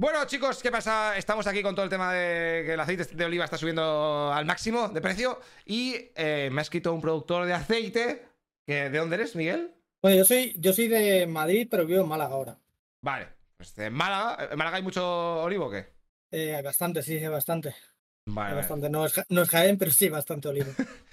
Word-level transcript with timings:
Bueno, 0.00 0.24
chicos, 0.26 0.62
¿qué 0.62 0.70
pasa? 0.70 1.16
Estamos 1.16 1.48
aquí 1.48 1.60
con 1.60 1.74
todo 1.74 1.82
el 1.82 1.90
tema 1.90 2.12
de 2.12 2.62
que 2.64 2.74
el 2.74 2.78
aceite 2.80 3.04
de 3.04 3.24
oliva 3.24 3.44
está 3.44 3.58
subiendo 3.58 4.32
al 4.32 4.46
máximo 4.46 4.88
de 4.90 5.00
precio 5.00 5.40
y 5.64 6.12
eh, 6.14 6.50
me 6.52 6.60
ha 6.60 6.62
escrito 6.62 6.94
un 6.94 7.00
productor 7.00 7.46
de 7.46 7.54
aceite. 7.54 8.22
Que, 8.64 8.90
¿De 8.90 8.98
dónde 8.98 9.16
eres, 9.16 9.34
Miguel? 9.34 9.74
Bueno, 10.00 10.16
yo 10.18 10.24
soy, 10.24 10.54
yo 10.56 10.72
soy 10.72 10.86
de 10.86 11.26
Madrid, 11.26 11.66
pero 11.68 11.84
vivo 11.84 12.02
en 12.02 12.08
Málaga 12.08 12.34
ahora. 12.36 12.58
Vale, 13.02 13.26
pues 13.56 13.76
en 13.76 13.92
Málaga, 13.92 14.50
¿en 14.52 14.56
Málaga 14.56 14.76
hay 14.76 14.84
mucho 14.84 15.42
olivo 15.42 15.66
o 15.66 15.70
qué? 15.70 15.88
Eh, 16.30 16.54
hay 16.54 16.62
bastante, 16.62 17.02
sí, 17.02 17.16
hay 17.16 17.26
bastante. 17.26 17.74
Vale, 18.26 18.50
Hay 18.50 18.56
bastante. 18.56 18.88
No 18.88 19.04
es, 19.04 19.20
no 19.30 19.42
es 19.42 19.50
Jaén, 19.50 19.78
pero 19.78 19.90
sí, 19.90 20.08
bastante 20.08 20.48
olivo. 20.48 20.70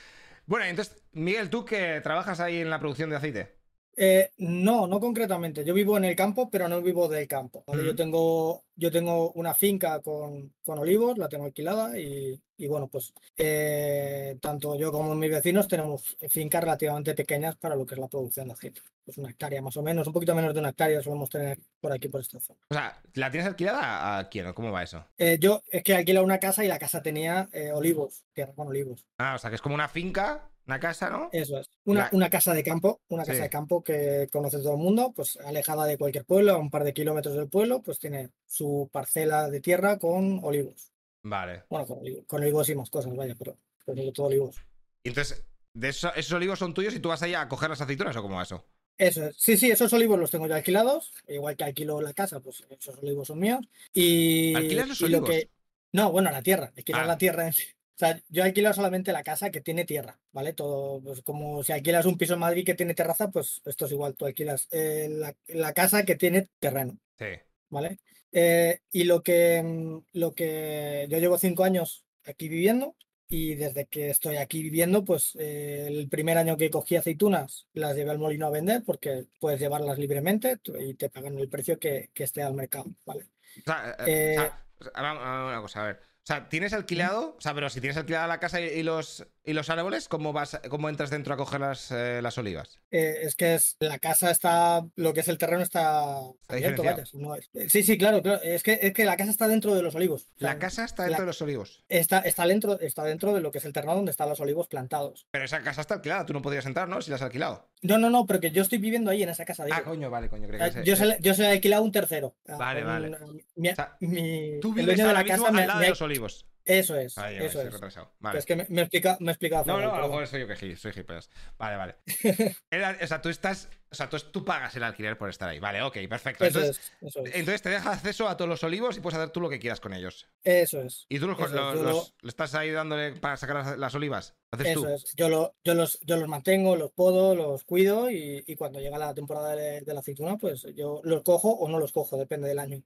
Bueno, 0.48 0.66
entonces, 0.68 1.02
Miguel, 1.14 1.50
tú 1.50 1.66
que 1.66 2.02
trabajas 2.02 2.40
ahí 2.40 2.60
en 2.60 2.70
la 2.70 2.80
producción 2.80 3.10
de 3.10 3.16
aceite. 3.16 3.56
Eh, 3.96 4.32
no, 4.38 4.88
no 4.88 5.00
concretamente. 5.00 5.64
Yo 5.64 5.74
vivo 5.74 5.98
en 5.98 6.06
el 6.06 6.16
campo, 6.16 6.50
pero 6.50 6.68
no 6.68 6.82
vivo 6.82 7.08
del 7.08 7.28
campo. 7.28 7.64
Yo 7.68 7.96
tengo, 7.96 8.64
yo 8.76 8.92
tengo 8.92 9.32
una 9.32 9.54
finca 9.54 10.02
con, 10.02 10.54
con 10.64 10.80
olivos, 10.80 11.18
la 11.18 11.30
tengo 11.30 11.46
alquilada 11.46 11.98
y, 11.98 12.40
y 12.58 12.68
bueno, 12.68 12.88
pues 12.88 13.14
eh, 13.38 14.38
tanto 14.42 14.76
yo 14.76 14.92
como 14.92 15.16
mis 15.16 15.32
vecinos 15.32 15.68
tenemos 15.68 16.18
fincas 16.30 16.64
relativamente 16.64 17.14
pequeñas 17.14 17.56
para 17.58 17.76
lo 17.76 17.86
que 17.86 17.96
es 17.96 18.00
la 18.00 18.08
producción 18.08 18.48
de 18.48 18.54
aceite. 18.54 18.82
Pues 19.04 19.18
una 19.18 19.30
hectárea 19.30 19.62
más 19.62 19.78
o 19.78 19.84
menos, 19.84 20.08
un 20.08 20.14
poquito 20.14 20.34
menos 20.36 20.54
de 20.54 20.60
una 20.60 20.70
hectárea 20.70 21.02
solemos 21.02 21.30
tener 21.30 21.60
por 21.80 21.92
aquí, 21.92 22.08
por 22.10 22.22
esta 22.22 22.40
zona. 22.40 22.60
O 22.70 22.74
sea, 22.74 23.02
¿la 23.14 23.32
tienes 23.32 23.48
alquilada 23.48 24.18
a 24.18 24.30
quién 24.30 24.48
o 24.48 24.56
cómo 24.56 24.72
va 24.72 24.84
eso? 24.84 25.06
Eh, 25.18 25.38
yo 25.40 25.62
es 25.70 25.84
que 25.84 25.96
alquilé 25.96 26.20
una 26.22 26.40
casa 26.40 26.66
y 26.66 26.68
la 26.68 26.80
casa 26.80 27.02
tenía 27.02 27.48
eh, 27.54 27.72
olivos, 27.72 28.24
tierra 28.34 28.54
con 28.54 28.68
olivos. 28.68 29.06
Ah, 29.18 29.36
o 29.36 29.38
sea, 29.38 29.50
que 29.50 29.58
es 29.58 29.62
como 29.62 29.76
una 29.76 29.88
finca, 29.88 30.50
una 30.68 30.80
casa, 30.80 31.10
¿no? 31.10 31.30
Eso 31.32 31.60
es. 31.60 31.70
Una, 31.86 32.02
La- 32.04 32.10
una 32.14 32.30
casa 32.30 32.54
de 32.54 32.64
campo, 32.64 33.02
una 33.10 33.24
casa 33.24 33.38
Sí. 33.38 33.44
de 33.44 33.50
campo 33.50 33.84
que 33.84 34.28
conoce 34.32 34.58
todo 34.60 34.72
el 34.74 34.80
mundo, 34.80 35.14
pues 35.16 35.38
alejada 35.46 35.86
de 35.86 35.98
cualquier 35.98 36.26
pueblo, 36.26 36.54
a 36.54 36.58
un 36.58 36.70
par 36.70 36.84
de 36.84 36.94
kilómetros 36.94 37.36
del 37.36 37.48
pueblo, 37.50 37.82
pues 37.82 38.00
tiene 38.00 38.32
su 38.46 38.90
parcela 38.92 39.50
de 39.50 39.60
tierra 39.62 39.98
con 40.00 40.40
olivos. 40.44 40.92
Vale. 41.24 41.64
Bueno, 41.70 41.86
con, 41.86 42.00
olivo- 42.00 42.26
con 42.28 42.42
olivos 42.42 42.70
y 42.70 42.76
más 42.76 42.90
cosas, 42.90 43.16
vaya, 43.16 43.36
pero, 43.38 43.58
pero 43.86 44.12
todo 44.12 44.28
olivos. 44.28 44.56
Y 45.04 45.10
entonces, 45.10 45.44
de 45.74 45.90
eso- 45.90 46.14
¿esos 46.16 46.34
olivos 46.34 46.60
son 46.60 46.74
tuyos 46.74 46.96
y 46.96 47.00
tú 47.00 47.10
vas 47.10 47.22
ahí 47.22 47.34
a 47.34 47.48
coger 47.48 47.70
las 47.70 47.82
aceitunas 47.82 48.16
o 48.16 48.22
cómo 48.22 48.36
va 48.38 48.44
eso? 48.44 48.66
Eso 48.98 49.26
es. 49.26 49.36
Sí, 49.38 49.58
sí, 49.58 49.70
esos 49.70 49.92
olivos 49.94 50.18
los 50.18 50.32
tengo 50.32 50.48
ya 50.48 50.56
alquilados, 50.56 51.12
igual 51.28 51.58
que 51.58 51.66
alquilo 51.66 52.00
la 52.02 52.14
casa, 52.14 52.40
pues 52.40 52.64
esos 52.70 52.98
olivos 53.00 53.28
son 53.28 53.40
míos. 53.40 53.60
Y, 53.94 54.56
¿Alquilas 54.56 54.88
los 54.88 55.02
y 55.02 55.10
lo 55.10 55.18
olivos? 55.18 55.30
que... 55.30 55.50
No, 55.92 56.12
bueno, 56.12 56.32
la 56.32 56.42
tierra, 56.42 56.72
alquilar 56.76 57.04
Ah. 57.04 57.08
la 57.08 57.18
tierra 57.18 57.48
en 57.48 57.54
sí. 57.54 57.64
O 57.96 57.98
sea, 57.98 58.22
yo 58.30 58.44
alquilo 58.44 58.74
solamente 58.74 59.14
la 59.14 59.24
casa 59.24 59.52
que 59.52 59.62
tiene 59.62 59.86
tierra, 59.86 60.20
¿vale? 60.34 60.54
Todo, 60.54 61.02
pues 61.02 61.22
como 61.22 61.64
si 61.64 61.72
alquilas 61.72 62.06
un 62.06 62.18
piso 62.18 62.34
en 62.34 62.42
Madrid 62.42 62.66
que 62.66 62.74
tiene 62.76 62.94
terraza, 62.94 63.32
pues 63.32 63.62
esto 63.66 63.86
es 63.86 63.92
igual, 63.94 64.16
tú 64.16 64.26
alquilas 64.26 64.68
eh, 64.72 65.08
la, 65.10 65.36
la 65.48 65.74
casa 65.74 66.04
que 66.04 66.16
tiene 66.16 66.50
terreno, 66.60 67.00
Sí. 67.18 67.26
¿vale? 67.70 68.00
Eh, 68.32 68.82
y 68.92 69.06
lo 69.06 69.24
que, 69.24 69.62
mm, 69.64 70.00
lo 70.20 70.34
que 70.34 71.08
yo 71.10 71.20
llevo 71.20 71.38
cinco 71.38 71.64
años 71.64 72.06
aquí 72.26 72.50
viviendo 72.50 72.96
y 73.28 73.56
desde 73.56 73.86
que 73.88 74.10
estoy 74.10 74.38
aquí 74.38 74.62
viviendo, 74.62 75.04
pues 75.06 75.36
eh, 75.40 75.86
el 75.88 76.10
primer 76.10 76.38
año 76.38 76.58
que 76.58 76.70
cogí 76.70 76.96
aceitunas 76.98 77.68
las 77.74 77.96
llevé 77.96 78.12
al 78.12 78.20
molino 78.20 78.48
a 78.48 78.50
vender 78.52 78.84
porque 78.86 79.26
puedes 79.40 79.60
llevarlas 79.60 79.98
libremente 79.98 80.60
y 80.80 80.94
te 80.96 81.10
pagan 81.10 81.38
el 81.40 81.50
precio 81.50 81.80
que, 81.80 82.12
que 82.14 82.24
esté 82.26 82.44
al 82.44 82.54
mercado, 82.56 82.86
¿vale? 83.06 83.26
O 83.58 83.62
sea, 83.66 83.96
eh, 84.06 84.36
Eh, 84.36 84.52
o 84.80 84.84
sea, 84.84 84.92
una 85.14 85.62
cosa, 85.62 85.82
a 85.84 85.88
ver. 85.88 86.02
O 86.26 86.28
sea, 86.28 86.50
¿tienes 86.50 86.74
alquilado? 86.74 87.36
O 87.38 87.42
sea, 87.42 87.54
pero 87.54 87.70
si 87.70 87.80
tienes 87.80 87.98
alquilada 87.98 88.26
la 88.26 88.40
casa 88.40 88.60
y, 88.60 88.64
y 88.66 88.82
los, 88.82 89.28
y 89.46 89.54
los 89.54 89.70
árboles, 89.70 90.08
¿cómo 90.08 90.34
vas, 90.34 90.60
cómo 90.70 90.90
entras 90.90 91.10
dentro 91.10 91.34
a 91.34 91.38
coger 91.38 91.62
las, 91.62 91.92
eh, 91.92 92.20
las 92.22 92.38
olivas? 92.38 92.80
Eh, 92.92 93.20
es 93.24 93.36
que 93.36 93.56
es, 93.56 93.76
la 93.80 94.00
casa 94.00 94.32
está, 94.32 94.86
lo 94.96 95.14
que 95.14 95.20
es 95.22 95.28
el 95.28 95.38
terreno 95.38 95.62
está 95.62 96.16
abierto, 96.48 96.82
diferenciado. 96.82 96.96
vaya, 96.98 97.10
no 97.14 97.36
es- 97.36 97.50
eh, 97.54 97.70
sí, 97.70 97.84
sí, 97.84 97.98
claro, 97.98 98.22
claro, 98.22 98.42
es 98.44 98.64
que, 98.64 98.80
es 98.82 98.94
que 98.94 99.06
la 99.06 99.18
casa 99.18 99.32
está 99.32 99.48
dentro 99.48 99.76
de 99.76 99.82
los 99.82 99.96
olivos. 99.96 100.24
O 100.36 100.40
sea, 100.40 100.54
La 100.54 100.60
casa 100.60 100.84
está 100.86 101.04
dentro 101.04 101.20
la- 101.20 101.26
de 101.26 101.28
los 101.28 101.42
olivos. 101.42 101.84
está, 101.90 102.20
está, 102.20 102.46
dentro, 102.48 102.80
está 102.80 103.04
dentro 103.04 103.34
de 103.34 103.42
lo 103.42 103.52
que 103.52 103.60
es 103.60 103.66
el 103.66 103.74
terreno 103.74 103.96
donde 103.96 104.12
están 104.12 104.30
los 104.30 104.40
olivos 104.40 104.68
plantados. 104.68 105.28
Pero 105.32 105.46
esa 105.46 105.62
casa 105.62 105.82
está 105.82 105.96
alquilada, 105.96 106.26
tú 106.26 106.34
no 106.34 106.42
podrías 106.42 106.66
entrar, 106.66 106.88
¿no? 106.88 107.02
Si 107.02 107.10
la 107.10 107.16
has 107.18 107.22
alquilado. 107.22 107.70
No, 107.82 107.98
no, 107.98 108.10
no, 108.10 108.26
pero 108.26 108.40
que 108.40 108.52
yo 108.52 108.62
estoy 108.64 108.80
viviendo 108.80 109.12
ahí 109.12 109.24
en 109.24 109.30
esa 109.30 109.46
casa. 109.46 109.64
digo. 109.66 109.78
Ah, 109.80 109.84
coño, 109.84 110.10
vale, 110.10 110.30
coño, 110.30 110.48
creo 110.48 110.66
Eh, 110.66 110.72
que 110.72 110.84
yo, 110.84 110.96
se- 110.96 111.02
se, 111.04 111.06
le- 111.08 111.18
yo 111.22 111.34
se 111.34 111.44
le 111.44 111.48
he 111.50 111.52
alquilado 111.52 111.84
a 111.84 111.86
un 111.86 111.92
tercero. 111.92 112.36
a 112.48 112.56
Vale, 112.58 112.84
vale. 112.84 113.16
a 113.16 113.20
mi- 113.56 113.70
O 113.70 113.76
sea, 113.76 113.96
mi- 114.00 114.60
Tú 114.60 114.70
el 114.70 114.74
vives 114.76 114.86
dueño 114.98 115.08
de 115.08 115.14
la 115.14 115.24
casa 115.26 115.52
me, 115.52 115.62
al 115.62 115.68
lado 115.68 115.80
me 115.80 115.86
de 115.86 115.90
los 115.92 116.02
olivos. 116.02 116.46
Eso 116.66 116.98
es, 116.98 117.18
ay, 117.18 117.38
eso 117.38 117.62
es. 117.62 117.72
retrasado. 117.72 118.08
Que 118.08 118.16
Vale. 118.20 118.40
Es 118.40 118.46
que 118.46 118.56
me, 118.56 118.66
me 118.70 118.82
he 118.82 118.84
explicado, 118.84 119.18
me 119.20 119.28
he 119.28 119.34
explicado 119.34 119.66
No, 119.66 119.80
no, 119.80 119.94
a 119.94 120.00
lo 120.00 120.08
mejor 120.08 120.28
soy 120.28 120.42
yo 120.42 120.48
que 120.48 120.56
soy 120.76 120.92
gilipollas. 120.92 121.30
Vale, 121.58 121.78
vale. 121.78 121.96
Era- 122.72 122.98
o 123.02 123.08
sea, 123.08 123.22
tú 123.22 123.30
estás. 123.30 123.70
O 123.96 123.98
sea, 123.98 124.10
tú, 124.10 124.18
tú 124.32 124.44
pagas 124.44 124.76
el 124.76 124.84
alquiler 124.84 125.18
por 125.18 125.30
estar 125.30 125.48
ahí. 125.50 125.60
Vale, 125.60 125.82
ok, 125.82 125.98
perfecto. 126.10 126.44
Eso 126.46 126.60
Entonces, 126.60 126.92
es, 127.02 127.08
eso 127.08 127.26
es. 127.26 127.36
entonces 127.36 127.62
te 127.62 127.70
deja 127.70 127.92
acceso 127.92 128.28
a 128.28 128.36
todos 128.36 128.50
los 128.50 128.64
olivos 128.64 128.98
y 128.98 129.00
puedes 129.00 129.18
hacer 129.18 129.30
tú 129.32 129.40
lo 129.42 129.50
que 129.50 129.60
quieras 129.60 129.80
con 129.80 129.94
ellos. 129.94 130.28
Eso 130.44 130.82
es. 130.82 131.06
Y 131.10 131.20
tú 131.20 131.28
los, 131.28 131.40
es, 131.40 131.52
los- 131.52 132.14
lo- 132.22 132.30
estás 132.30 132.54
ahí 132.56 132.72
dándole 132.72 133.14
para 133.14 133.38
sacar 133.38 133.56
las, 133.56 133.78
las 133.78 133.96
olivas. 133.96 134.36
Haces 134.52 134.68
Eso 134.68 134.82
tú. 134.82 134.88
es. 134.90 135.14
Yo, 135.16 135.30
lo, 135.30 135.56
yo, 135.64 135.74
los, 135.74 136.00
yo 136.02 136.18
los 136.18 136.28
mantengo, 136.28 136.76
los 136.76 136.92
podo, 136.92 137.34
los 137.36 137.64
cuido 137.64 138.12
y, 138.12 138.44
y 138.46 138.56
cuando 138.56 138.80
llega 138.80 138.98
la 138.98 139.14
temporada 139.14 139.56
de, 139.56 139.82
de 139.82 139.94
la 139.94 140.02
aceituna, 140.02 140.38
pues 140.38 140.68
yo 140.76 141.02
los 141.04 141.24
cojo 141.24 141.52
o 141.52 141.70
no 141.70 141.80
los 141.80 141.92
cojo, 141.92 142.18
depende 142.18 142.48
del 142.50 142.60
año. 142.60 142.84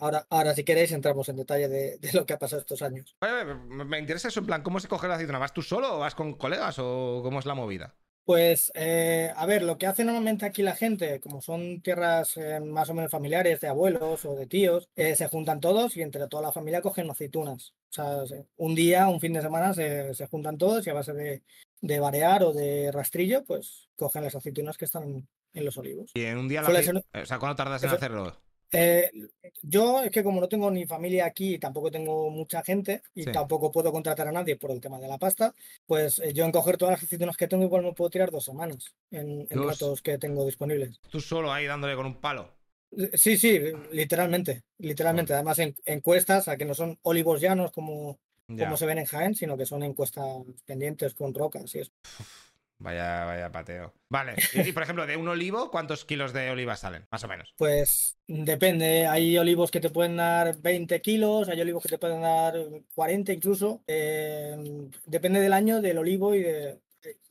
Ahora, 0.00 0.26
ahora, 0.30 0.54
si 0.54 0.64
queréis, 0.64 0.90
entramos 0.90 1.28
en 1.28 1.36
detalle 1.36 1.68
de, 1.68 1.98
de 1.98 2.12
lo 2.12 2.26
que 2.26 2.32
ha 2.32 2.38
pasado 2.38 2.60
estos 2.60 2.82
años. 2.82 3.16
Me 3.68 3.98
interesa 3.98 4.26
eso 4.28 4.40
en 4.40 4.46
plan, 4.46 4.62
¿cómo 4.62 4.80
se 4.80 4.88
coge 4.88 5.06
la 5.06 5.14
aceituna? 5.14 5.38
¿Vas 5.38 5.52
tú 5.54 5.62
solo 5.62 5.94
o 5.96 5.98
vas 6.00 6.14
con 6.16 6.34
colegas 6.34 6.76
o 6.80 7.20
cómo 7.22 7.38
es 7.38 7.46
la 7.46 7.54
movida? 7.54 7.94
Pues, 8.26 8.72
eh, 8.74 9.32
a 9.36 9.46
ver, 9.46 9.62
lo 9.62 9.78
que 9.78 9.86
hace 9.86 10.04
normalmente 10.04 10.44
aquí 10.44 10.62
la 10.64 10.74
gente, 10.74 11.20
como 11.20 11.40
son 11.40 11.80
tierras 11.80 12.36
eh, 12.36 12.58
más 12.58 12.90
o 12.90 12.94
menos 12.94 13.12
familiares 13.12 13.60
de 13.60 13.68
abuelos 13.68 14.24
o 14.24 14.34
de 14.34 14.46
tíos, 14.48 14.88
eh, 14.96 15.14
se 15.14 15.28
juntan 15.28 15.60
todos 15.60 15.96
y 15.96 16.02
entre 16.02 16.26
toda 16.26 16.42
la 16.42 16.50
familia 16.50 16.82
cogen 16.82 17.08
aceitunas. 17.08 17.72
O 17.88 17.92
sea, 17.92 18.26
se- 18.26 18.44
un 18.56 18.74
día, 18.74 19.06
un 19.06 19.20
fin 19.20 19.32
de 19.32 19.42
semana 19.42 19.72
se, 19.74 20.12
se 20.12 20.26
juntan 20.26 20.58
todos 20.58 20.84
y 20.84 20.90
a 20.90 20.94
base 20.94 21.12
de, 21.12 21.44
de 21.80 22.00
varear 22.00 22.42
o 22.42 22.52
de 22.52 22.90
rastrillo, 22.90 23.44
pues 23.44 23.88
cogen 23.94 24.24
las 24.24 24.34
aceitunas 24.34 24.76
que 24.76 24.86
están 24.86 25.28
en 25.54 25.64
los 25.64 25.78
olivos. 25.78 26.10
Y 26.14 26.24
en 26.24 26.38
un 26.38 26.48
día 26.48 26.62
ser- 26.82 27.22
O 27.22 27.26
sea, 27.26 27.38
¿cuándo 27.38 27.54
tardas 27.54 27.80
en 27.84 27.86
eso- 27.90 27.96
hacerlo? 27.96 28.36
Eh, 28.72 29.10
yo 29.62 30.02
es 30.02 30.10
que 30.10 30.22
como 30.24 30.40
no 30.40 30.48
tengo 30.48 30.70
ni 30.70 30.86
familia 30.86 31.26
aquí, 31.26 31.54
y 31.54 31.58
tampoco 31.58 31.90
tengo 31.90 32.30
mucha 32.30 32.62
gente 32.62 33.02
y 33.14 33.22
Sí. 33.24 33.32
tampoco 33.32 33.70
puedo 33.70 33.92
contratar 33.92 34.28
a 34.28 34.32
nadie 34.32 34.56
por 34.56 34.70
el 34.70 34.80
tema 34.80 34.98
de 34.98 35.08
la 35.08 35.18
pasta, 35.18 35.54
pues 35.86 36.18
eh, 36.18 36.32
yo 36.32 36.44
en 36.44 36.52
coger 36.52 36.76
todas 36.76 36.92
las 36.94 37.02
aceitunas 37.04 37.36
que 37.36 37.48
tengo 37.48 37.64
igual 37.64 37.82
me 37.84 37.92
puedo 37.92 38.10
tirar 38.10 38.30
dos 38.30 38.44
semanas 38.44 38.94
en, 39.10 39.46
en 39.50 39.60
que 40.02 40.18
tengo 40.18 40.44
disponibles. 40.44 41.00
Tú 41.10 41.20
solo 41.20 41.52
ahí 41.52 41.66
dándole 41.66 41.94
con 41.96 42.06
un 42.06 42.20
palo. 42.20 42.50
Sí, 43.14 43.36
sí, 43.36 43.60
literalmente, 43.92 44.62
literalmente. 44.78 45.34
Además 45.34 45.58
en 45.58 45.74
encuestas, 45.84 46.48
a 46.48 46.56
que 46.56 46.64
no 46.64 46.74
son 46.74 46.98
olivos 47.02 47.40
llanos 47.40 47.72
como, 47.72 48.18
Ya. 48.48 48.64
como 48.64 48.76
se 48.76 48.86
ven 48.86 48.98
en 48.98 49.04
Jaén, 49.06 49.34
sino 49.34 49.56
que 49.56 49.66
son 49.66 49.82
encuestas 49.82 50.24
pendientes 50.64 51.12
con 51.14 51.34
rocas 51.34 51.74
y 51.74 51.80
eso. 51.80 51.92
Vaya, 52.78 53.24
vaya 53.24 53.50
pateo. 53.50 53.94
Vale. 54.08 54.34
Y, 54.52 54.68
y, 54.68 54.72
por 54.72 54.82
ejemplo, 54.82 55.06
de 55.06 55.16
un 55.16 55.28
olivo, 55.28 55.70
¿cuántos 55.70 56.04
kilos 56.04 56.32
de 56.32 56.50
olivas 56.50 56.80
salen? 56.80 57.06
Más 57.10 57.24
o 57.24 57.28
menos. 57.28 57.54
Pues 57.56 58.18
depende, 58.26 59.06
hay 59.06 59.36
olivos 59.38 59.70
que 59.70 59.80
te 59.80 59.90
pueden 59.90 60.16
dar 60.16 60.56
20 60.60 61.00
kilos, 61.00 61.48
hay 61.48 61.60
olivos 61.60 61.82
que 61.82 61.88
te 61.88 61.98
pueden 61.98 62.20
dar 62.20 62.54
40 62.94 63.32
incluso. 63.32 63.82
eh, 63.86 64.56
depende 65.06 65.40
del 65.40 65.52
año, 65.52 65.80
del 65.80 65.98
olivo 65.98 66.34
y 66.34 66.42
de... 66.42 66.80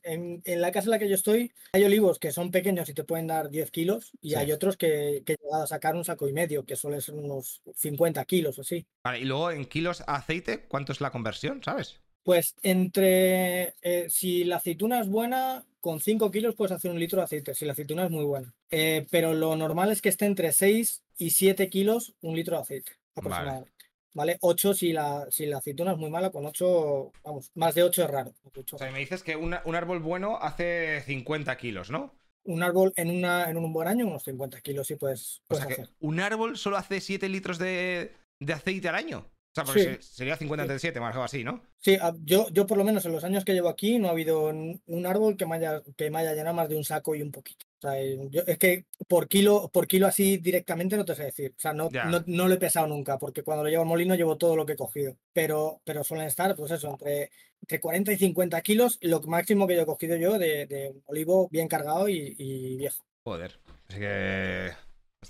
En, 0.02 0.40
en 0.46 0.60
la 0.62 0.70
casa 0.72 0.86
en 0.86 0.92
la 0.92 0.98
que 0.98 1.08
yo 1.08 1.16
estoy, 1.16 1.52
hay 1.72 1.84
olivos 1.84 2.18
que 2.18 2.30
son 2.32 2.50
pequeños 2.50 2.88
y 2.88 2.94
te 2.94 3.04
pueden 3.04 3.26
dar 3.26 3.50
10 3.50 3.70
kilos, 3.70 4.12
y 4.22 4.30
Sí. 4.30 4.34
hay 4.36 4.52
otros 4.52 4.76
que, 4.78 5.22
que 5.26 5.32
he 5.34 5.36
llegado 5.42 5.64
a 5.64 5.66
sacar 5.66 5.94
un 5.96 6.04
saco 6.04 6.28
y 6.28 6.32
medio, 6.32 6.64
que 6.64 6.76
suele 6.76 7.00
ser 7.02 7.16
unos 7.16 7.60
50 7.74 8.24
kilos 8.24 8.56
o 8.56 8.62
así. 8.62 8.86
Vale, 9.04 9.18
y 9.18 9.24
luego 9.24 9.50
en 9.50 9.66
kilos 9.66 10.02
aceite, 10.06 10.64
¿cuánto 10.68 10.92
es 10.92 11.00
la 11.02 11.10
conversión? 11.10 11.60
¿Sabes? 11.62 12.00
Pues 12.26 12.56
entre, 12.62 13.74
eh, 13.82 14.06
si 14.10 14.42
la 14.42 14.56
aceituna 14.56 15.00
es 15.00 15.08
buena, 15.08 15.64
con 15.80 16.00
5 16.00 16.32
kilos 16.32 16.56
puedes 16.56 16.72
hacer 16.72 16.90
un 16.90 16.98
litro 16.98 17.18
de 17.20 17.24
aceite, 17.24 17.54
si 17.54 17.64
la 17.64 17.70
aceituna 17.70 18.04
es 18.04 18.10
muy 18.10 18.24
buena. 18.24 18.52
Eh, 18.72 19.06
pero 19.12 19.32
lo 19.32 19.54
normal 19.54 19.92
es 19.92 20.02
que 20.02 20.08
esté 20.08 20.26
entre 20.26 20.50
6 20.50 21.04
y 21.18 21.30
7 21.30 21.70
kilos 21.70 22.14
un 22.22 22.34
litro 22.34 22.56
de 22.56 22.62
aceite, 22.62 22.92
aproximadamente. 23.14 23.70
¿Vale? 24.12 24.38
8 24.40 24.74
si 24.74 24.92
la, 24.92 25.24
si 25.30 25.46
la 25.46 25.58
aceituna 25.58 25.92
es 25.92 25.98
muy 25.98 26.10
mala, 26.10 26.30
con 26.30 26.44
8, 26.44 27.12
vamos, 27.22 27.52
más 27.54 27.76
de 27.76 27.84
8 27.84 28.02
es 28.02 28.10
raro. 28.10 28.34
Ocho. 28.56 28.74
O 28.74 28.78
sea, 28.80 28.90
me 28.90 28.98
dices 28.98 29.22
que 29.22 29.36
una- 29.36 29.62
un 29.64 29.76
árbol 29.76 30.00
bueno 30.00 30.36
hace 30.42 31.02
50 31.02 31.56
kilos, 31.56 31.92
¿no? 31.92 32.12
Un 32.42 32.64
árbol 32.64 32.92
en, 32.96 33.10
una, 33.10 33.48
en 33.48 33.56
un 33.56 33.72
buen 33.72 33.86
año, 33.86 34.04
unos 34.04 34.24
50 34.24 34.60
kilos 34.62 34.88
sí 34.88 34.96
puedes, 34.96 35.42
O 35.48 35.56
que 35.58 35.62
hacer. 35.62 35.88
un 36.00 36.18
árbol 36.18 36.56
solo 36.58 36.76
hace 36.76 37.00
7 37.00 37.28
litros 37.28 37.58
de, 37.58 38.14
de 38.40 38.52
aceite 38.52 38.88
al 38.88 38.96
año. 38.96 39.30
O 39.56 39.64
sea, 39.64 39.64
porque 39.64 39.98
Sí. 40.02 40.08
sería 40.16 40.36
50 40.36 40.64
entre 40.64 40.78
7, 40.78 41.00
más 41.00 41.16
o 41.16 41.22
así, 41.22 41.42
¿no? 41.42 41.62
Sí, 41.78 41.96
yo, 42.24 42.46
yo 42.50 42.66
por 42.66 42.76
lo 42.76 42.84
menos 42.84 43.06
en 43.06 43.12
los 43.12 43.24
años 43.24 43.42
que 43.42 43.54
llevo 43.54 43.70
aquí 43.70 43.98
no 43.98 44.08
ha 44.08 44.10
habido 44.10 44.42
un 44.48 45.06
árbol 45.06 45.34
que 45.38 45.46
me 45.46 45.56
haya, 45.56 45.82
que 45.96 46.10
me 46.10 46.18
haya 46.18 46.34
llenado 46.34 46.54
más 46.56 46.68
de 46.68 46.76
un 46.76 46.84
saco 46.84 47.14
y 47.14 47.22
un 47.22 47.30
poquito. 47.32 47.64
O 47.78 47.80
sea, 47.80 47.98
eh, 47.98 48.18
yo- 48.30 48.42
es 48.46 48.58
que 48.58 48.84
por 49.08 49.28
kilo, 49.28 49.70
por 49.72 49.86
kilo 49.86 50.06
así 50.06 50.36
directamente 50.36 50.96
no 50.98 51.06
te 51.06 51.14
sé 51.14 51.24
decir. 51.24 51.54
O 51.56 51.60
sea, 51.60 51.72
no, 51.72 51.88
no, 52.10 52.22
no 52.26 52.48
lo 52.48 52.54
he 52.54 52.58
pesado 52.58 52.86
nunca, 52.86 53.18
porque 53.18 53.42
cuando 53.42 53.64
lo 53.64 53.70
llevo 53.70 53.82
al 53.82 53.88
molino 53.88 54.14
llevo 54.14 54.36
todo 54.36 54.56
lo 54.56 54.66
que 54.66 54.74
he 54.74 54.76
cogido. 54.76 55.16
Pero, 55.32 55.80
pero 55.84 56.04
suelen 56.04 56.26
estar, 56.26 56.54
pues 56.54 56.70
eso, 56.72 56.90
entre, 56.90 57.30
entre 57.62 57.80
40 57.80 58.12
y 58.12 58.18
50 58.18 58.60
kilos, 58.60 58.98
lo 59.00 59.20
máximo 59.22 59.66
que 59.66 59.76
yo 59.76 59.82
he 59.82 59.86
cogido 59.86 60.16
yo 60.16 60.38
de, 60.38 60.66
de 60.66 60.92
olivo 61.06 61.48
bien 61.50 61.66
cargado 61.68 62.08
y, 62.10 62.34
y 62.38 62.76
viejo. 62.76 63.04
Joder. 63.24 63.58
Así 63.88 64.00
que. 64.00 64.70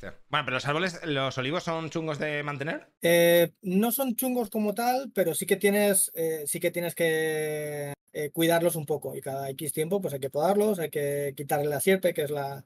Bueno, 0.00 0.44
pero 0.44 0.54
los 0.54 0.66
árboles, 0.66 1.00
los 1.04 1.38
olivos 1.38 1.64
son 1.64 1.90
chungos 1.90 2.18
de 2.18 2.42
mantener. 2.42 2.88
Eh, 3.02 3.52
no 3.62 3.92
son 3.92 4.16
chungos 4.16 4.50
como 4.50 4.74
tal, 4.74 5.10
pero 5.14 5.34
sí 5.34 5.46
que 5.46 5.56
tienes, 5.56 6.10
eh, 6.14 6.44
sí 6.46 6.60
que 6.60 6.70
tienes 6.70 6.94
que 6.94 7.92
eh, 8.12 8.30
cuidarlos 8.30 8.76
un 8.76 8.86
poco. 8.86 9.14
Y 9.14 9.20
cada 9.20 9.48
X 9.50 9.72
tiempo, 9.72 10.00
pues 10.00 10.14
hay 10.14 10.20
que 10.20 10.30
podarlos, 10.30 10.78
hay 10.78 10.90
que 10.90 11.34
quitarle 11.36 11.66
la 11.66 11.80
sierpe, 11.80 12.14
que 12.14 12.22
es 12.22 12.30
la 12.30 12.64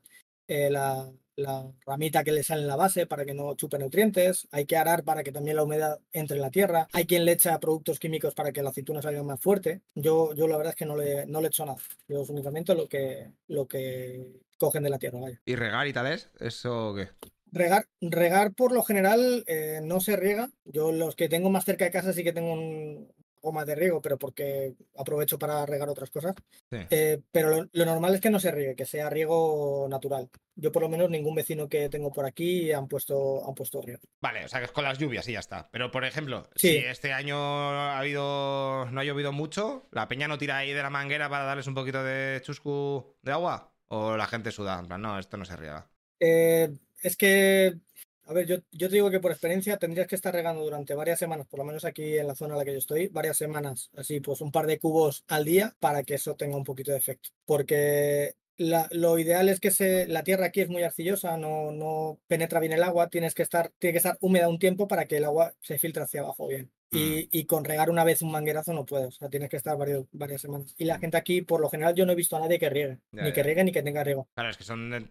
ramita 1.86 2.22
que 2.22 2.32
le 2.32 2.42
sale 2.42 2.62
en 2.62 2.68
la 2.68 2.76
base 2.76 3.06
para 3.06 3.24
que 3.24 3.34
no 3.34 3.54
chupe 3.54 3.78
nutrientes. 3.78 4.48
Hay 4.50 4.66
que 4.66 4.76
arar 4.76 5.04
para 5.04 5.22
que 5.22 5.32
también 5.32 5.56
la 5.56 5.64
humedad 5.64 6.00
entre 6.12 6.36
en 6.36 6.42
la 6.42 6.50
tierra. 6.50 6.88
Hay 6.92 7.06
quien 7.06 7.24
le 7.24 7.32
echa 7.32 7.58
productos 7.60 7.98
químicos 7.98 8.34
para 8.34 8.52
que 8.52 8.62
la 8.62 8.70
aceituna 8.70 9.02
salga 9.02 9.22
más 9.22 9.40
fuerte. 9.40 9.82
Yo, 9.94 10.34
yo 10.34 10.46
la 10.46 10.56
verdad 10.56 10.72
es 10.72 10.76
que 10.76 10.86
no 10.86 10.96
le, 10.96 11.26
no 11.26 11.40
le 11.40 11.48
echo 11.48 11.64
nada. 11.64 11.78
Yo 12.08 12.22
únicamente 12.22 12.74
lo 12.74 12.88
que, 12.88 13.30
lo 13.48 13.66
que 13.66 14.40
cogen 14.60 14.82
de 14.84 14.90
la 14.90 14.98
tierra, 14.98 15.18
vaya. 15.18 15.40
¿Y 15.44 15.56
regar 15.56 15.88
y 15.88 15.92
tales? 15.92 16.30
¿Eso 16.38 16.94
qué? 16.94 17.08
Regar, 17.52 17.86
regar 18.00 18.52
por 18.54 18.70
lo 18.70 18.82
general 18.84 19.42
eh, 19.48 19.80
no 19.82 19.98
se 20.00 20.14
riega. 20.16 20.50
Yo 20.64 20.92
los 20.92 21.16
que 21.16 21.28
tengo 21.28 21.50
más 21.50 21.64
cerca 21.64 21.84
de 21.86 21.90
casa 21.90 22.12
sí 22.12 22.22
que 22.22 22.32
tengo 22.32 22.52
un 22.52 23.12
goma 23.42 23.64
de 23.64 23.74
riego, 23.74 24.02
pero 24.02 24.18
porque 24.18 24.74
aprovecho 24.98 25.38
para 25.38 25.64
regar 25.64 25.88
otras 25.88 26.10
cosas. 26.10 26.34
Sí. 26.70 26.76
Eh, 26.90 27.20
pero 27.32 27.48
lo, 27.48 27.68
lo 27.72 27.84
normal 27.86 28.14
es 28.14 28.20
que 28.20 28.28
no 28.30 28.38
se 28.38 28.50
riegue, 28.52 28.76
que 28.76 28.84
sea 28.84 29.08
riego 29.08 29.86
natural. 29.88 30.28
Yo 30.54 30.70
por 30.70 30.82
lo 30.82 30.90
menos 30.90 31.08
ningún 31.08 31.34
vecino 31.34 31.66
que 31.66 31.88
tengo 31.88 32.12
por 32.12 32.26
aquí 32.26 32.70
han 32.70 32.86
puesto, 32.86 33.48
han 33.48 33.54
puesto 33.54 33.80
riego. 33.80 34.02
Vale, 34.20 34.44
o 34.44 34.48
sea 34.48 34.60
que 34.60 34.66
es 34.66 34.72
con 34.72 34.84
las 34.84 34.98
lluvias 34.98 35.26
y 35.26 35.32
ya 35.32 35.38
está. 35.40 35.70
Pero, 35.72 35.90
por 35.90 36.04
ejemplo, 36.04 36.48
Sí. 36.54 36.68
si 36.68 36.76
este 36.84 37.14
año 37.14 37.36
ha 37.38 37.98
habido, 37.98 38.84
no 38.90 39.00
ha 39.00 39.04
llovido 39.04 39.32
mucho, 39.32 39.88
¿la 39.90 40.06
peña 40.06 40.28
no 40.28 40.36
tira 40.36 40.58
ahí 40.58 40.72
de 40.74 40.82
la 40.82 40.90
manguera 40.90 41.30
para 41.30 41.44
darles 41.44 41.66
un 41.66 41.74
poquito 41.74 42.04
de 42.04 42.40
chuscu 42.44 43.16
de 43.22 43.32
agua? 43.32 43.69
¿O 43.92 44.16
la 44.16 44.26
gente 44.26 44.52
suda? 44.52 44.78
En 44.78 44.86
plan, 44.86 45.02
no, 45.02 45.18
esto 45.18 45.36
no 45.36 45.44
se 45.44 45.56
riega. 45.56 45.90
Eh, 46.20 46.70
es 47.02 47.16
que, 47.16 47.74
a 48.24 48.32
ver, 48.32 48.46
yo, 48.46 48.58
yo 48.70 48.88
te 48.88 48.94
digo 48.94 49.10
que 49.10 49.18
por 49.18 49.32
experiencia 49.32 49.78
tendrías 49.78 50.06
que 50.06 50.14
estar 50.14 50.32
regando 50.32 50.62
durante 50.62 50.94
varias 50.94 51.18
semanas, 51.18 51.48
por 51.48 51.58
lo 51.58 51.64
menos 51.64 51.84
aquí 51.84 52.16
en 52.16 52.28
la 52.28 52.36
zona 52.36 52.54
en 52.54 52.58
la 52.58 52.64
que 52.64 52.72
yo 52.72 52.78
estoy, 52.78 53.08
varias 53.08 53.36
semanas, 53.36 53.90
así 53.96 54.20
pues 54.20 54.42
un 54.42 54.52
par 54.52 54.68
de 54.68 54.78
cubos 54.78 55.24
al 55.26 55.44
día 55.44 55.74
para 55.80 56.04
que 56.04 56.14
eso 56.14 56.36
tenga 56.36 56.56
un 56.56 56.62
poquito 56.62 56.92
de 56.92 56.98
efecto. 56.98 57.30
Porque 57.44 58.36
lo 58.58 59.18
ideal 59.18 59.48
es 59.48 59.58
que 59.58 59.72
se, 59.72 60.06
la 60.06 60.22
tierra 60.22 60.46
aquí 60.46 60.60
es 60.60 60.68
muy 60.68 60.84
arcillosa, 60.84 61.36
no, 61.36 61.72
no 61.72 62.20
penetra 62.28 62.60
bien 62.60 62.72
el 62.72 62.84
agua, 62.84 63.08
tienes 63.08 63.34
que 63.34 63.42
estar, 63.42 63.72
tiene 63.80 63.92
que 63.92 63.98
estar 63.98 64.18
húmeda 64.20 64.48
un 64.48 64.60
tiempo 64.60 64.86
para 64.86 65.06
que 65.06 65.16
el 65.16 65.24
agua 65.24 65.54
se 65.62 65.78
filtre 65.78 66.04
hacia 66.04 66.20
abajo 66.20 66.46
bien. 66.46 66.70
Y, 66.92 67.28
y 67.30 67.44
con 67.44 67.64
regar 67.64 67.88
una 67.90 68.02
vez 68.02 68.20
un 68.22 68.32
manguerazo 68.32 68.72
no 68.72 68.84
puedes, 68.84 69.08
o 69.08 69.18
sea, 69.18 69.28
tienes 69.28 69.48
que 69.48 69.56
estar 69.56 69.76
varios, 69.78 70.06
varias 70.12 70.40
semanas. 70.40 70.74
Y 70.76 70.84
la 70.86 70.98
gente 70.98 71.16
aquí, 71.16 71.40
por 71.42 71.60
lo 71.60 71.70
general, 71.70 71.94
yo 71.94 72.04
no 72.04 72.12
he 72.12 72.16
visto 72.16 72.36
a 72.36 72.40
nadie 72.40 72.58
que 72.58 72.68
riegue, 72.68 72.98
Ya, 73.12 73.22
ni 73.22 73.32
que 73.32 73.42
riegue 73.44 73.62
ni 73.62 73.70
que 73.72 73.82
tenga 73.82 74.02
riego. 74.02 74.28
Claro, 74.34 74.50
es 74.50 74.56
que 74.56 74.64
son 74.64 75.10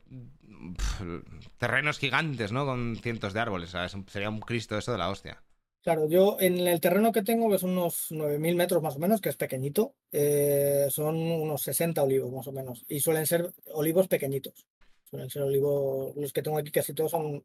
terrenos 1.57 1.99
gigantes, 1.99 2.51
¿no? 2.51 2.65
Con 2.65 2.97
cientos 2.97 3.33
de 3.33 3.39
árboles. 3.39 3.69
O 3.69 3.71
sea, 3.73 3.85
es 3.85 3.93
un- 3.93 4.07
sería 4.09 4.29
un 4.29 4.39
Cristo 4.39 4.77
eso 4.77 4.91
de 4.91 4.97
la 4.97 5.09
hostia. 5.09 5.41
Claro, 5.81 6.09
yo 6.09 6.35
en 6.41 6.57
el 6.67 6.81
terreno 6.81 7.11
que 7.13 7.21
tengo, 7.23 7.49
que 7.49 7.57
son 7.57 7.69
unos 7.71 8.07
9.000 8.11 8.55
metros 8.55 8.83
más 8.83 8.97
o 8.97 8.99
menos, 8.99 9.21
que 9.21 9.29
es 9.29 9.37
pequeñito, 9.37 9.95
eh, 10.11 10.87
son 10.89 11.15
unos 11.15 11.61
60 11.61 12.03
olivos 12.03 12.31
más 12.33 12.47
o 12.47 12.51
menos. 12.51 12.83
Y 12.89 12.99
suelen 12.99 13.25
ser 13.25 13.53
olivos 13.73 14.07
pequeñitos. 14.09 14.67
Suelen 15.09 15.29
ser 15.29 15.43
olivos, 15.43 16.15
los 16.17 16.33
que 16.33 16.41
tengo 16.43 16.57
aquí 16.57 16.71
casi 16.71 16.93
todos 16.93 17.11
son 17.11 17.43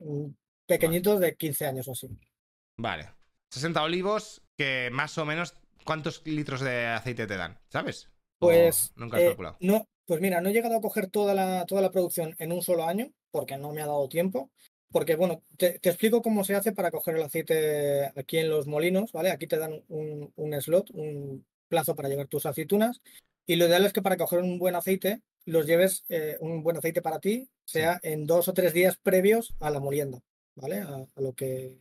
mm, 0.00 0.26
pequeñitos 0.66 1.20
de 1.20 1.36
15 1.36 1.64
años 1.66 1.86
o 1.88 1.92
así. 1.92 2.08
Vale. 2.76 3.10
60 3.56 3.82
olivos 3.82 4.42
que 4.56 4.90
más 4.92 5.16
o 5.18 5.24
menos, 5.24 5.54
¿cuántos 5.84 6.22
litros 6.26 6.60
de 6.60 6.86
aceite 6.86 7.26
te 7.26 7.36
dan? 7.36 7.58
¿Sabes? 7.68 8.08
¿O 8.38 8.48
Pues, 8.48 8.92
nunca 8.96 9.16
has 9.16 9.22
eh, 9.22 9.28
calculado. 9.28 9.58
no, 9.60 9.88
pues 10.04 10.20
mira, 10.20 10.40
no 10.40 10.48
he 10.48 10.52
llegado 10.52 10.76
a 10.76 10.80
coger 10.80 11.08
toda 11.08 11.34
la, 11.34 11.64
toda 11.66 11.80
la 11.82 11.90
producción 11.90 12.34
en 12.38 12.52
un 12.52 12.62
solo 12.62 12.84
año, 12.86 13.12
porque 13.30 13.56
no 13.56 13.72
me 13.72 13.82
ha 13.82 13.86
dado 13.86 14.08
tiempo. 14.08 14.50
Porque, 14.92 15.16
bueno, 15.16 15.42
te, 15.56 15.78
te 15.80 15.88
explico 15.90 16.22
cómo 16.22 16.44
se 16.44 16.54
hace 16.54 16.72
para 16.72 16.90
coger 16.90 17.16
el 17.16 17.22
aceite 17.22 18.12
aquí 18.16 18.38
en 18.38 18.48
los 18.48 18.66
molinos, 18.66 19.12
¿vale? 19.12 19.30
Aquí 19.30 19.46
te 19.46 19.58
dan 19.58 19.82
un, 19.88 20.32
un 20.36 20.62
slot, 20.62 20.90
un 20.90 21.44
plazo 21.68 21.94
para 21.96 22.08
llevar 22.08 22.28
tus 22.28 22.46
aceitunas. 22.46 23.00
Y 23.46 23.56
lo 23.56 23.66
ideal 23.66 23.84
es 23.84 23.92
que 23.92 24.02
para 24.02 24.16
coger 24.16 24.40
un 24.40 24.58
buen 24.58 24.74
aceite, 24.76 25.22
los 25.44 25.66
lleves, 25.66 26.04
eh, 26.08 26.36
un 26.40 26.62
buen 26.62 26.76
aceite 26.76 27.02
para 27.02 27.20
ti, 27.20 27.48
sea 27.64 27.98
en 28.02 28.26
dos 28.26 28.48
o 28.48 28.54
tres 28.54 28.72
días 28.72 28.96
previos 28.96 29.54
a 29.60 29.70
la 29.70 29.80
molienda, 29.80 30.20
¿vale? 30.54 30.80
A, 30.80 31.06
a 31.14 31.20
lo 31.20 31.34
que, 31.34 31.78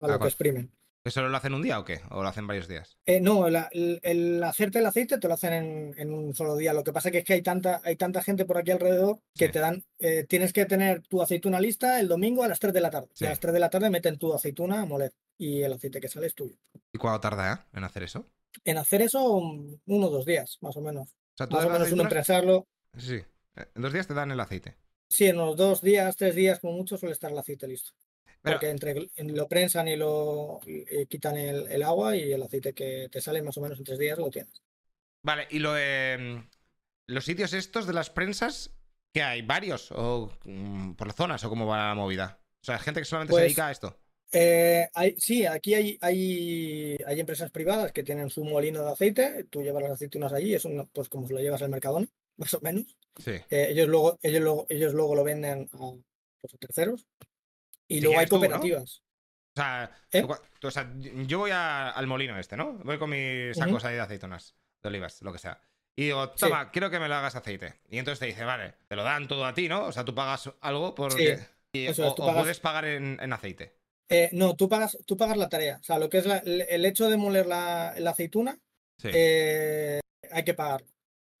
a 0.00 0.06
Ah, 0.06 0.08
lo 0.08 0.12
que 0.14 0.18
con- 0.18 0.28
exprimen. 0.28 0.72
¿Que 1.04 1.10
solo 1.12 1.28
lo 1.28 1.36
hacen 1.36 1.54
un 1.54 1.62
día 1.62 1.78
o 1.78 1.84
qué? 1.84 2.00
¿O 2.10 2.22
lo 2.22 2.28
hacen 2.28 2.46
varios 2.46 2.68
días? 2.68 2.98
Eh, 3.06 3.20
no, 3.20 3.48
la- 3.48 3.68
el, 3.72 4.00
el 4.02 4.42
hacerte 4.42 4.80
el 4.80 4.86
aceite 4.86 5.18
te 5.18 5.28
lo 5.28 5.34
hacen 5.34 5.52
en, 5.52 5.94
en 5.96 6.12
un 6.12 6.34
solo 6.34 6.56
día. 6.56 6.72
Lo 6.74 6.82
que 6.84 6.92
pasa 6.92 7.10
que 7.10 7.18
es 7.18 7.24
que 7.24 7.34
hay 7.34 7.42
tanta, 7.42 7.80
hay 7.84 7.96
tanta 7.96 8.22
gente 8.22 8.44
por 8.44 8.58
aquí 8.58 8.72
alrededor 8.72 9.20
que 9.34 9.46
Sí. 9.46 9.52
te 9.52 9.58
dan, 9.60 9.84
eh, 10.00 10.24
tienes 10.28 10.52
que 10.52 10.66
tener 10.66 11.02
tu 11.08 11.22
aceituna 11.22 11.60
lista 11.60 12.00
el 12.00 12.08
domingo 12.08 12.42
a 12.42 12.48
las 12.48 12.58
3 12.58 12.74
de 12.74 12.80
la 12.80 12.90
tarde. 12.90 13.08
Sí. 13.14 13.24
A 13.24 13.30
las 13.30 13.40
3 13.40 13.54
de 13.54 13.60
la 13.60 13.70
tarde 13.70 13.90
meten 13.90 14.18
tu 14.18 14.34
aceituna 14.34 14.82
a 14.82 14.86
moler 14.86 15.12
y 15.38 15.62
el 15.62 15.72
aceite 15.72 16.00
que 16.00 16.08
sale 16.08 16.26
es 16.26 16.34
tuyo. 16.34 16.56
¿Y 16.92 16.98
cuánto 16.98 17.20
tarda 17.20 17.52
eh, 17.72 17.76
en 17.78 17.84
hacer 17.84 18.02
eso? 18.02 18.26
En 18.64 18.76
hacer 18.76 19.02
eso, 19.02 19.32
un- 19.36 19.80
uno 19.86 20.06
o 20.08 20.10
dos 20.10 20.26
días, 20.26 20.58
más 20.60 20.76
o 20.76 20.80
menos. 20.80 21.08
O 21.10 21.36
sea, 21.36 21.46
tú 21.46 21.56
Más 21.56 21.64
o 21.64 21.70
menos 21.70 21.92
uno 21.92 22.08
prensarlo. 22.08 22.66
Sí, 22.98 23.18
sí. 23.18 23.24
En 23.74 23.82
dos 23.82 23.92
días 23.92 24.06
te 24.06 24.14
dan 24.14 24.30
el 24.32 24.40
aceite. 24.40 24.76
Sí, 25.08 25.26
en 25.26 25.36
unos 25.40 25.56
dos 25.56 25.80
días, 25.80 26.16
tres 26.16 26.34
días, 26.34 26.58
como 26.58 26.74
mucho, 26.74 26.98
suele 26.98 27.12
estar 27.14 27.30
el 27.30 27.38
aceite 27.38 27.66
listo. 27.66 27.92
Pero- 28.40 28.54
Porque 28.56 28.70
entre 28.70 29.10
en- 29.16 29.36
lo 29.36 29.48
prensan 29.48 29.88
y 29.88 29.96
lo 29.96 30.60
y 30.64 31.06
quitan 31.06 31.36
el, 31.36 31.70
el 31.70 31.82
agua 31.82 32.16
y 32.16 32.32
el 32.32 32.42
aceite 32.42 32.72
que 32.72 33.08
te 33.10 33.20
sale 33.20 33.42
más 33.42 33.56
o 33.58 33.60
menos 33.60 33.78
en 33.78 33.84
tres 33.84 33.98
días 33.98 34.18
lo 34.18 34.30
tienes. 34.30 34.62
Vale, 35.22 35.46
y 35.50 35.58
lo 35.58 35.72
de 35.74 36.16
mm, 36.18 36.48
los 37.08 37.24
sitios 37.24 37.52
estos 37.52 37.86
de 37.86 37.92
las 37.92 38.10
prensas, 38.10 38.70
¿qué 39.12 39.22
hay? 39.22 39.42
¿Varios? 39.42 39.90
¿O 39.92 40.30
mm, 40.44 40.92
por 40.92 41.08
las 41.08 41.16
zonas? 41.16 41.42
¿O 41.44 41.48
cómo 41.48 41.66
va 41.66 41.88
la 41.88 41.94
movida? 41.94 42.40
O 42.62 42.64
sea, 42.64 42.78
gente 42.78 43.00
que 43.00 43.04
solamente 43.04 43.32
se 43.32 43.36
Pues- 43.40 43.44
dedica 43.44 43.66
a 43.68 43.70
esto. 43.72 43.98
Eh, 44.30 44.86
hay, 44.92 45.14
sí, 45.16 45.46
aquí 45.46 45.72
hay, 45.72 45.96
hay, 46.02 46.98
hay 47.06 47.18
empresas 47.20 47.50
privadas 47.50 47.92
que 47.92 48.02
tienen 48.02 48.28
su 48.28 48.44
molino 48.44 48.82
de 48.84 48.92
aceite, 48.92 49.44
tú 49.48 49.62
llevas 49.62 49.82
las 49.82 49.92
aceitunas 49.92 50.34
allí, 50.34 50.54
es 50.54 50.66
un- 50.66 50.86
pues 50.92 51.08
como 51.08 51.26
se 51.26 51.32
lo 51.32 51.40
llevas 51.40 51.62
al 51.62 51.70
Mercadona, 51.70 52.06
más 52.36 52.52
o 52.54 52.60
menos. 52.60 52.94
Sí. 53.16 53.32
Eh, 53.50 53.68
ellos, 53.70 53.88
luego, 53.88 54.18
ellos, 54.22 54.42
luego, 54.42 54.66
ellos 54.68 54.92
luego 54.92 55.14
lo 55.14 55.24
venden 55.24 55.68
a, 55.72 55.78
pues, 56.42 56.54
a 56.54 56.58
terceros. 56.58 57.06
Y 57.88 58.00
luego 58.00 58.18
hay 58.20 58.26
quieres 58.26 58.30
tú, 58.30 58.36
¿no? 58.36 58.40
cooperativas. 58.40 59.02
O 59.56 59.60
sea, 59.60 59.90
¿Eh? 60.12 60.20
tú 60.22 60.28
cua- 60.28 60.40
tú- 60.60 60.68
o 60.68 60.70
sea, 60.70 60.92
yo 61.26 61.38
voy 61.38 61.50
a- 61.50 61.90
al 61.90 62.06
molino 62.06 62.38
este, 62.38 62.56
¿no? 62.56 62.74
Voy 62.84 62.98
con 62.98 63.10
mis 63.10 63.56
sacos 63.56 63.84
ahí 63.84 63.94
de 63.94 64.00
aceitunas, 64.02 64.54
de 64.82 64.88
olivas, 64.88 65.20
lo 65.22 65.32
que 65.32 65.38
sea. 65.38 65.60
Y 65.96 66.04
digo, 66.04 66.30
toma, 66.30 66.70
quiero 66.70 66.90
que 66.90 67.00
me 67.00 67.08
lo 67.08 67.16
hagas 67.16 67.34
aceite. 67.34 67.80
Y 67.88 67.98
entonces 67.98 68.20
te 68.20 68.26
dice, 68.26 68.44
vale, 68.44 68.74
te 68.86 68.94
lo 68.94 69.02
dan 69.02 69.26
todo 69.26 69.44
a 69.44 69.52
ti, 69.54 69.68
¿no? 69.68 69.86
O 69.86 69.92
sea, 69.92 70.04
tú 70.04 70.14
pagas 70.14 70.48
algo 70.60 70.94
y- 71.72 71.86
eso 71.86 72.12
o, 72.12 72.14
pagas- 72.14 72.42
puedes 72.42 72.60
pagar 72.60 72.84
en, 72.84 73.18
en 73.20 73.32
aceite. 73.32 73.74
Eh, 74.08 74.30
no, 74.32 74.54
tú 74.54 74.68
pagas, 74.68 74.96
tú 75.06 75.16
pagas 75.16 75.36
la 75.36 75.48
tarea. 75.48 75.78
O 75.80 75.82
sea, 75.82 75.98
lo 75.98 76.08
que 76.08 76.18
es 76.18 76.26
la- 76.26 76.38
el 76.38 76.62
el 76.62 76.84
hecho 76.86 77.10
de 77.10 77.16
moler 77.16 77.46
la, 77.46 77.94
la 77.98 78.10
aceituna, 78.10 78.58
Sí. 78.98 79.08
eh, 79.12 80.00
hay 80.30 80.44
que 80.44 80.54
pagar. 80.54 80.84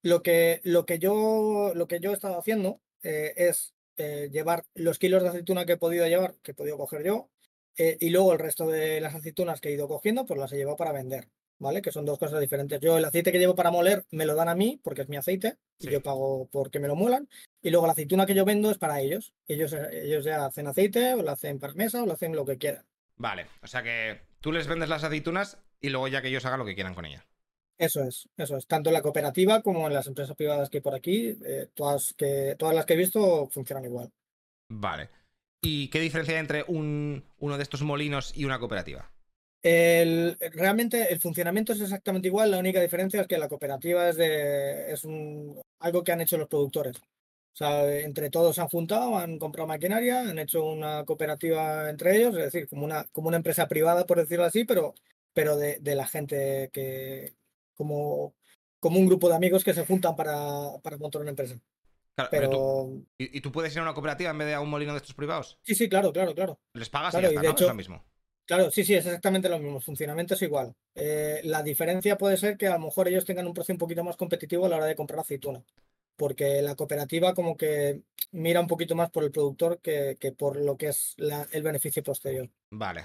Lo 0.02 0.22
que, 0.22 0.60
lo 0.64 0.84
que 0.86 0.98
yo, 0.98 1.72
lo 1.74 1.86
que 1.88 2.00
yo 2.00 2.10
he 2.10 2.14
estado 2.14 2.38
haciendo 2.38 2.80
eh, 3.02 3.32
es 3.36 3.74
eh, 3.98 4.30
llevar 4.32 4.64
los 4.74 4.98
kilos 4.98 5.22
de 5.22 5.28
aceituna 5.28 5.66
que 5.66 5.72
he 5.72 5.76
podido 5.76 6.06
llevar, 6.06 6.34
que 6.42 6.52
he 6.52 6.54
podido 6.54 6.78
coger 6.78 7.04
yo, 7.04 7.28
eh, 7.76 7.96
y 8.00 8.10
luego 8.10 8.32
el 8.32 8.38
resto 8.38 8.66
de 8.66 9.00
las 9.00 9.14
aceitunas 9.14 9.60
que 9.60 9.68
he 9.68 9.72
ido 9.72 9.86
cogiendo, 9.88 10.24
pues 10.26 10.40
las 10.40 10.52
he 10.52 10.56
llevado 10.56 10.76
para 10.76 10.92
vender, 10.92 11.28
¿vale? 11.58 11.82
Que 11.82 11.92
son 11.92 12.04
dos 12.06 12.18
cosas 12.18 12.40
diferentes. 12.40 12.80
Yo 12.80 12.96
el 12.98 13.04
aceite 13.04 13.30
que 13.32 13.38
llevo 13.38 13.54
para 13.54 13.70
moler 13.70 14.04
me 14.10 14.24
lo 14.26 14.34
dan 14.34 14.48
a 14.48 14.54
mí, 14.54 14.80
porque 14.82 15.02
es 15.02 15.08
mi 15.08 15.16
aceite, 15.16 15.56
Sí. 15.78 15.88
y 15.88 15.92
yo 15.92 16.02
pago 16.02 16.48
porque 16.50 16.80
me 16.80 16.88
lo 16.88 16.96
muelan, 16.96 17.28
y 17.62 17.70
luego 17.70 17.86
la 17.86 17.92
aceituna 17.92 18.26
que 18.26 18.34
yo 18.34 18.44
vendo 18.44 18.70
es 18.70 18.78
para 18.78 19.00
ellos. 19.00 19.32
Ellos, 19.46 19.72
eh, 19.72 20.04
ellos 20.06 20.24
ya 20.24 20.46
hacen 20.46 20.66
aceite, 20.66 21.14
o 21.14 21.22
la 21.22 21.32
hacen 21.32 21.58
para 21.58 21.74
mesa, 21.74 22.02
o 22.02 22.06
la 22.06 22.14
hacen 22.14 22.34
lo 22.34 22.44
que 22.44 22.58
quieran. 22.58 22.84
Vale, 23.16 23.46
o 23.62 23.66
sea 23.66 23.82
que 23.82 24.20
tú 24.40 24.52
les 24.52 24.66
vendes 24.66 24.88
las 24.88 25.04
aceitunas 25.04 25.58
y 25.80 25.88
luego 25.90 26.08
ya 26.08 26.22
que 26.22 26.28
ellos 26.28 26.44
hagan 26.46 26.60
lo 26.60 26.64
que 26.66 26.74
quieran 26.74 26.94
con 26.94 27.04
ellas. 27.04 27.24
Eso 27.78 28.02
es, 28.02 28.28
eso 28.36 28.56
es. 28.56 28.66
Tanto 28.66 28.90
en 28.90 28.94
la 28.94 29.02
cooperativa 29.02 29.62
como 29.62 29.86
en 29.86 29.94
las 29.94 30.08
empresas 30.08 30.36
privadas 30.36 30.68
que 30.68 30.78
hay 30.78 30.82
por 30.82 30.94
aquí, 30.94 31.38
eh, 31.44 31.68
todas, 31.74 32.12
que, 32.14 32.56
todas 32.58 32.74
las 32.74 32.84
que 32.84 32.94
he 32.94 32.96
visto 32.96 33.48
funcionan 33.48 33.84
igual. 33.84 34.10
Vale. 34.68 35.10
¿Y 35.62 35.88
qué 35.88 36.00
diferencia 36.00 36.34
hay 36.34 36.40
entre 36.40 36.64
un, 36.66 37.24
uno 37.38 37.56
de 37.56 37.62
estos 37.62 37.82
molinos 37.82 38.36
y 38.36 38.44
una 38.44 38.58
cooperativa? 38.58 39.10
El, 39.62 40.36
realmente 40.52 41.12
el 41.12 41.20
funcionamiento 41.20 41.72
es 41.72 41.80
exactamente 41.80 42.28
igual, 42.28 42.52
la 42.52 42.58
única 42.58 42.80
diferencia 42.80 43.20
es 43.20 43.26
que 43.26 43.38
la 43.38 43.48
cooperativa 43.48 44.08
es, 44.08 44.16
de, 44.16 44.92
es 44.92 45.04
un, 45.04 45.60
algo 45.80 46.04
que 46.04 46.12
han 46.12 46.20
hecho 46.20 46.38
los 46.38 46.48
productores. 46.48 46.96
O 46.96 47.56
sea, 47.58 47.92
entre 48.00 48.30
todos 48.30 48.54
se 48.54 48.60
han 48.60 48.68
juntado, 48.68 49.18
han 49.18 49.38
comprado 49.38 49.66
maquinaria, 49.66 50.20
han 50.20 50.38
hecho 50.38 50.64
una 50.64 51.04
cooperativa 51.04 51.90
entre 51.90 52.16
ellos, 52.16 52.36
es 52.36 52.52
decir, 52.52 52.68
como 52.68 52.84
una, 52.84 53.04
como 53.12 53.28
una 53.28 53.36
empresa 53.36 53.66
privada, 53.66 54.06
por 54.06 54.18
decirlo 54.18 54.44
así, 54.44 54.64
pero, 54.64 54.94
pero 55.32 55.56
de, 55.56 55.78
de 55.80 55.94
la 55.96 56.06
gente 56.06 56.70
que, 56.72 57.34
como, 57.78 58.34
como 58.80 58.98
un 58.98 59.06
grupo 59.06 59.30
de 59.30 59.36
amigos 59.36 59.64
que 59.64 59.72
se 59.72 59.86
juntan 59.86 60.14
para, 60.16 60.34
para 60.82 60.98
montar 60.98 61.22
una 61.22 61.30
empresa. 61.30 61.54
Claro, 62.14 62.30
pero 62.30 62.50
Pero 62.50 62.50
tú- 62.50 63.06
¿y, 63.16 63.38
y 63.38 63.40
tú 63.40 63.50
puedes 63.52 63.72
ir 63.72 63.78
a 63.78 63.82
una 63.82 63.94
cooperativa 63.94 64.30
en 64.30 64.38
vez 64.38 64.48
de 64.48 64.54
a 64.54 64.60
un 64.60 64.68
molino 64.68 64.92
de 64.92 64.98
estos 64.98 65.14
privados? 65.14 65.58
sí, 65.62 65.74
sí, 65.74 65.88
claro, 65.88 66.12
claro, 66.12 66.34
claro. 66.34 66.60
Les 66.74 66.90
pagas 66.90 67.12
Claro, 67.14 67.28
y 67.30 67.34
ya 67.34 67.36
está, 67.36 67.40
de 67.40 67.46
¿no? 67.48 67.52
hecho- 67.52 67.64
es 67.64 67.68
lo 67.68 67.74
mismo. 67.74 68.04
Claro, 68.44 68.70
sí, 68.70 68.82
sí, 68.82 68.94
es 68.94 69.04
exactamente 69.04 69.48
lo 69.50 69.58
mismo. 69.58 69.76
El 69.76 69.82
funcionamiento 69.82 70.32
es 70.34 70.40
igual. 70.42 70.74
Eh, 70.94 71.40
la 71.44 71.62
diferencia 71.62 72.16
puede 72.16 72.36
ser 72.38 72.56
que 72.56 72.66
a 72.66 72.72
lo 72.78 72.86
mejor 72.86 73.06
ellos 73.06 73.24
tengan 73.26 73.46
un 73.46 73.52
precio 73.54 73.74
un 73.74 73.78
poquito 73.78 74.02
más 74.02 74.16
competitivo 74.16 74.64
a 74.66 74.68
la 74.70 74.76
hora 74.76 74.86
de 74.86 74.96
comprar 74.96 75.20
aceituna. 75.20 75.62
porque 76.16 76.62
la 76.62 76.74
cooperativa 76.74 77.32
como 77.32 77.56
que 77.56 78.02
mira 78.32 78.60
un 78.60 78.66
poquito 78.66 78.96
más 78.96 79.08
por 79.10 79.22
el 79.22 79.30
productor 79.30 79.80
que, 79.80 80.16
que 80.18 80.32
por 80.32 80.56
lo 80.56 80.76
que 80.76 80.88
es 80.88 81.14
la- 81.16 81.46
el 81.52 81.62
beneficio 81.62 82.02
posterior. 82.02 82.50
Vale. 82.72 83.04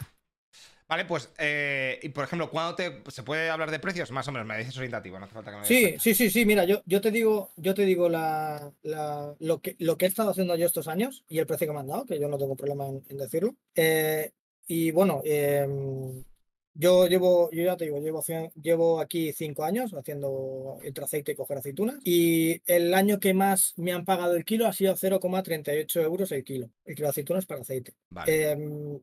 Vale, 0.93 1.05
pues, 1.05 1.27
eh, 1.39 1.99
y 2.03 2.09
por 2.09 2.23
ejemplo, 2.23 2.51
¿cuándo 2.51 2.75
te, 2.75 3.01
se 3.09 3.23
puede 3.23 3.49
hablar 3.49 3.71
de 3.71 3.79
precios? 3.79 4.11
Más 4.11 4.27
o 4.27 4.31
menos, 4.31 4.47
me 4.47 4.59
dices 4.59 4.77
orientativo, 4.77 5.17
no 5.17 5.25
hace 5.25 5.33
falta 5.33 5.49
que 5.49 5.57
me 5.57 5.65
Sí, 5.65 5.95
sí, 5.99 6.13
sí, 6.13 6.29
sí, 6.29 6.45
mira, 6.45 6.65
yo, 6.65 6.83
yo 6.85 7.01
te 7.01 7.09
digo, 7.09 7.49
yo 7.55 7.73
te 7.73 7.83
digo 7.83 8.09
la, 8.09 8.71
la- 8.83 9.33
lo 9.39 9.59
que, 9.59 9.75
lo 9.79 9.97
que 9.97 10.05
he 10.05 10.07
estado 10.07 10.29
haciendo 10.29 10.55
yo 10.55 10.67
estos 10.67 10.87
años 10.87 11.23
y 11.27 11.39
el 11.39 11.47
precio 11.47 11.65
que 11.65 11.73
me 11.73 11.79
han 11.79 11.87
dado, 11.87 12.05
que 12.05 12.19
yo 12.19 12.27
no 12.27 12.37
tengo 12.37 12.55
problema 12.55 12.87
en, 12.89 13.03
en 13.09 13.17
decirlo. 13.17 13.55
Eh, 13.73 14.33
y 14.67 14.91
bueno, 14.91 15.21
em, 15.25 16.23
yo 16.75 17.07
llevo, 17.07 17.49
yo 17.51 17.63
ya 17.63 17.75
te 17.75 17.85
digo, 17.85 17.99
llevo, 17.99 18.23
llevo 18.61 18.99
aquí 18.99 19.33
cinco 19.33 19.63
años 19.63 19.95
haciendo 19.95 20.77
entre 20.83 21.05
aceite 21.05 21.31
y 21.31 21.35
coger 21.35 21.57
aceitunas. 21.57 21.95
Y 22.03 22.61
el 22.71 22.93
año 22.93 23.19
que 23.19 23.33
más 23.33 23.73
me 23.77 23.93
han 23.93 24.05
pagado 24.05 24.35
el 24.35 24.45
kilo 24.45 24.67
ha 24.67 24.73
sido 24.73 24.95
0,38 24.95 26.01
euros 26.03 26.31
el 26.31 26.43
kilo. 26.43 26.69
El 26.85 26.93
kilo 26.93 27.07
de 27.07 27.11
aceitunas 27.11 27.47
para 27.47 27.61
aceite. 27.61 27.95
Vale. 28.11 28.51
Em, 28.51 28.99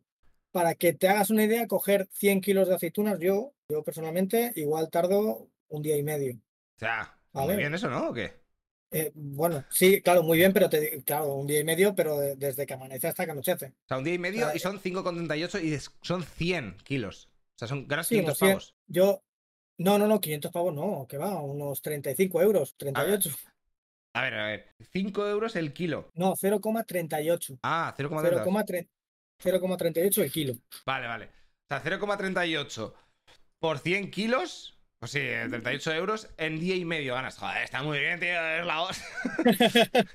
para 0.53 0.75
que 0.75 0.93
te 0.93 1.09
hagas 1.09 1.31
una 1.31 1.45
idea, 1.45 1.67
coger 1.67 2.09
100 2.13 2.41
kilos 2.41 2.69
de 2.69 2.75
aceitunas, 2.75 3.19
yo, 3.21 3.53
yo 3.69 3.83
personalmente, 3.83 4.53
igual 4.57 4.91
tardo 4.91 5.49
un 5.69 5.83
día 5.83 5.97
y 5.97 6.03
medio. 6.03 6.35
O 6.35 6.79
sea, 6.79 7.17
muy 7.33 7.43
Vale. 7.43 7.57
bien 7.59 7.75
eso, 7.75 7.89
¿no? 7.89 8.09
¿O 8.09 8.13
qué? 8.13 8.41
Eh, 8.93 9.13
bueno, 9.15 9.65
sí, 9.71 10.03
claro, 10.03 10.23
muy 10.25 10.37
bien, 10.39 10.53
pero 10.53 10.69
te, 10.69 11.03
claro, 11.05 11.35
un 11.35 11.47
día 11.47 11.61
y 11.61 11.65
medio, 11.65 11.95
pero 11.95 12.19
de- 12.19 12.35
desde 12.35 12.67
que 12.67 12.75
amanece 12.75 13.07
hasta 13.07 13.25
que 13.25 13.31
anochece. 13.31 13.67
O 13.67 13.89
sea, 13.89 13.99
un 13.99 14.05
día 14.05 14.15
y 14.15 14.19
medio 14.19 14.49
Ah, 14.49 14.53
y 14.55 14.59
son 14.59 14.81
5,38 14.81 15.61
y 15.61 15.79
son 16.03 16.25
100 16.25 16.77
kilos. 16.83 17.29
O 17.55 17.59
sea, 17.61 17.69
son 17.69 17.87
ganas 17.87 18.09
Sí, 18.09 18.17
500 18.17 18.25
unos 18.25 18.39
100. 18.39 18.51
pavos. 18.51 18.75
Yo, 18.89 19.23
no, 19.79 19.99
no, 19.99 20.09
no, 20.09 20.21
500 20.21 20.51
pavos 20.51 20.75
no, 20.75 21.07
que 21.09 21.19
va, 21.19 21.41
unos 21.41 21.81
35 21.83 22.43
euros, 22.43 22.75
38. 22.77 23.31
A 24.13 24.23
ver, 24.23 24.35
a 24.35 24.47
ver. 24.47 24.67
5 24.93 25.27
euros 25.29 25.55
el 25.55 25.73
kilo. 25.73 26.11
No, 26.15 26.35
0,38. 26.35 27.59
Ah, 27.63 27.95
0,30. 27.97 28.89
0,3 29.43 29.61
0,38 29.61 30.23
el 30.23 30.33
kilo. 30.33 30.55
Vale, 30.85 31.07
vale. 31.07 31.25
O 31.27 31.69
sea, 31.69 31.83
0,38 31.83 32.93
por 33.59 33.79
100 33.79 34.11
kilos. 34.11 34.77
Pues 34.99 35.13
sí, 35.13 35.21
eh, 35.21 35.47
38 35.49 35.95
euros 35.95 36.29
en 36.37 36.61
día 36.61 36.77
y 36.77 36.85
medio 36.85 37.15
ganas. 37.15 37.39
Joder, 37.39 37.63
está 37.63 37.83
muy 37.83 37.99
bien, 37.99 38.21
tío. 38.21 38.29
Es 38.29 38.67
la 38.67 38.83
hostia. 38.83 39.07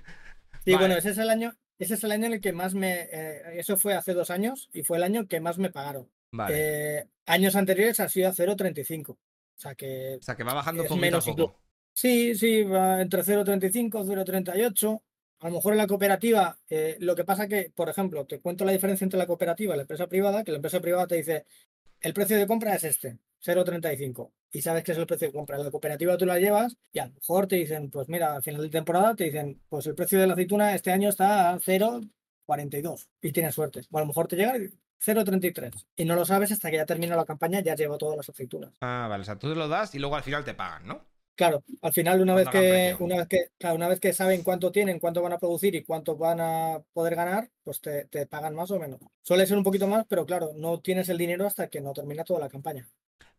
Sí, 0.65 0.71
Vale. 0.71 0.87
bueno, 0.87 0.97
ese 0.97 1.11
es 1.11 1.19
el 1.19 1.29
año, 1.29 1.53
ese 1.77 1.93
es 1.93 2.03
el 2.03 2.11
año 2.11 2.25
en 2.25 2.33
el 2.33 2.41
que 2.41 2.51
más 2.51 2.73
me, 2.73 3.01
eh, 3.11 3.59
eso 3.59 3.77
fue 3.77 3.93
hace 3.93 4.15
dos 4.15 4.31
años 4.31 4.67
y 4.73 4.81
fue 4.81 4.97
el 4.97 5.03
año 5.03 5.27
que 5.27 5.39
más 5.39 5.59
me 5.59 5.69
pagaron. 5.69 6.09
Vale. 6.31 6.55
Eh, 6.57 7.07
años 7.27 7.55
anteriores 7.55 7.99
ha 7.99 8.09
sido 8.09 8.29
a 8.29 8.33
0,35. 8.33 9.09
O 9.11 9.17
sea 9.55 9.75
que 9.75 10.17
o 10.19 10.23
sea, 10.23 10.35
que 10.35 10.43
va 10.43 10.55
bajando 10.55 10.81
es 10.81 10.89
poquito 10.89 11.01
menos 11.05 11.27
a 11.27 11.31
poco. 11.35 11.61
Sí, 11.93 12.33
sí, 12.33 12.63
va 12.63 12.99
entre 12.99 13.21
0,35 13.21 14.03
y 14.03 14.31
0,38. 14.31 15.01
A 15.39 15.49
lo 15.49 15.55
mejor 15.55 15.73
en 15.73 15.77
la 15.77 15.87
cooperativa, 15.87 16.57
eh, 16.69 16.97
lo 16.99 17.15
que 17.15 17.25
pasa 17.25 17.47
que, 17.47 17.71
por 17.75 17.89
ejemplo, 17.89 18.25
te 18.25 18.39
cuento 18.39 18.65
la 18.65 18.71
diferencia 18.71 19.03
entre 19.05 19.19
la 19.19 19.27
cooperativa 19.27 19.73
y 19.73 19.77
la 19.77 19.83
empresa 19.83 20.07
privada, 20.07 20.43
que 20.43 20.51
la 20.51 20.57
empresa 20.57 20.79
privada 20.79 21.07
te 21.07 21.15
dice, 21.15 21.45
el 22.01 22.13
precio 22.13 22.37
de 22.37 22.47
compra 22.47 22.75
es 22.75 22.83
este, 22.83 23.19
0,35. 23.43 24.31
Y 24.51 24.61
sabes 24.61 24.83
que 24.83 24.93
es 24.93 24.97
el 24.97 25.05
precio 25.05 25.27
de 25.27 25.33
compra. 25.33 25.57
La 25.57 25.71
cooperativa 25.71 26.17
tú 26.17 26.25
la 26.25 26.39
llevas 26.39 26.77
y 26.91 26.99
a 26.99 27.07
lo 27.07 27.13
mejor 27.13 27.47
te 27.47 27.57
dicen, 27.57 27.89
pues 27.91 28.07
mira, 28.09 28.35
al 28.35 28.43
final 28.43 28.61
de 28.61 28.69
temporada 28.69 29.15
te 29.15 29.25
dicen, 29.25 29.61
pues 29.69 29.85
el 29.87 29.95
precio 29.95 30.19
de 30.19 30.27
la 30.27 30.33
aceituna 30.33 30.73
este 30.73 30.91
año 30.91 31.09
está 31.09 31.51
a 31.51 31.59
0,42 31.59 33.07
y 33.21 33.31
tienes 33.31 33.53
suerte. 33.53 33.81
O 33.91 33.97
a 33.97 34.01
lo 34.01 34.07
mejor 34.07 34.27
te 34.27 34.35
llega 34.35 34.57
y 34.57 34.69
0,33 35.03 35.85
y 35.95 36.05
no 36.05 36.15
lo 36.15 36.25
sabes 36.25 36.51
hasta 36.51 36.71
que 36.71 36.77
ya 36.77 36.85
termina 36.85 37.15
la 37.15 37.25
campaña, 37.25 37.59
ya 37.59 37.75
lleva 37.75 37.97
todas 37.97 38.17
las 38.17 38.29
aceitunas. 38.29 38.73
Ah, 38.81 39.07
vale. 39.09 39.21
O 39.21 39.25
sea, 39.25 39.37
tú 39.37 39.53
lo 39.53 39.67
das 39.67 39.93
y 39.93 39.99
luego 39.99 40.15
al 40.15 40.23
final 40.23 40.45
te 40.45 40.53
pagan, 40.53 40.87
¿no? 40.87 41.05
Claro, 41.35 41.63
al 41.81 41.91
final 41.91 42.21
una 42.21 42.33
vez 42.33 42.47
que, 42.47 42.95
una 42.99 43.17
vez 43.17 43.27
que, 43.27 43.47
claro, 43.57 43.75
una 43.75 43.89
vez 43.89 43.99
que 43.99 44.13
saben 44.13 44.41
cuánto 44.43 44.71
tienen, 44.71 44.99
cuánto 44.99 45.21
van 45.21 45.33
a 45.33 45.37
producir 45.37 45.75
y 45.75 45.83
cuánto 45.83 46.15
van 46.15 46.39
a 46.39 46.81
poder 46.93 47.15
ganar, 47.15 47.49
pues 47.63 47.81
te, 47.81 48.05
te 48.05 48.25
pagan 48.25 48.55
más 48.55 48.71
o 48.71 48.79
menos. 48.79 49.01
Suele 49.21 49.45
ser 49.45 49.57
un 49.57 49.63
poquito 49.63 49.85
más, 49.87 50.05
pero 50.07 50.25
claro, 50.25 50.51
no 50.55 50.79
tienes 50.79 51.09
el 51.09 51.17
dinero 51.17 51.45
hasta 51.45 51.67
que 51.69 51.81
no 51.81 51.91
termina 51.93 52.23
toda 52.23 52.39
la 52.39 52.49
campaña. 52.49 52.87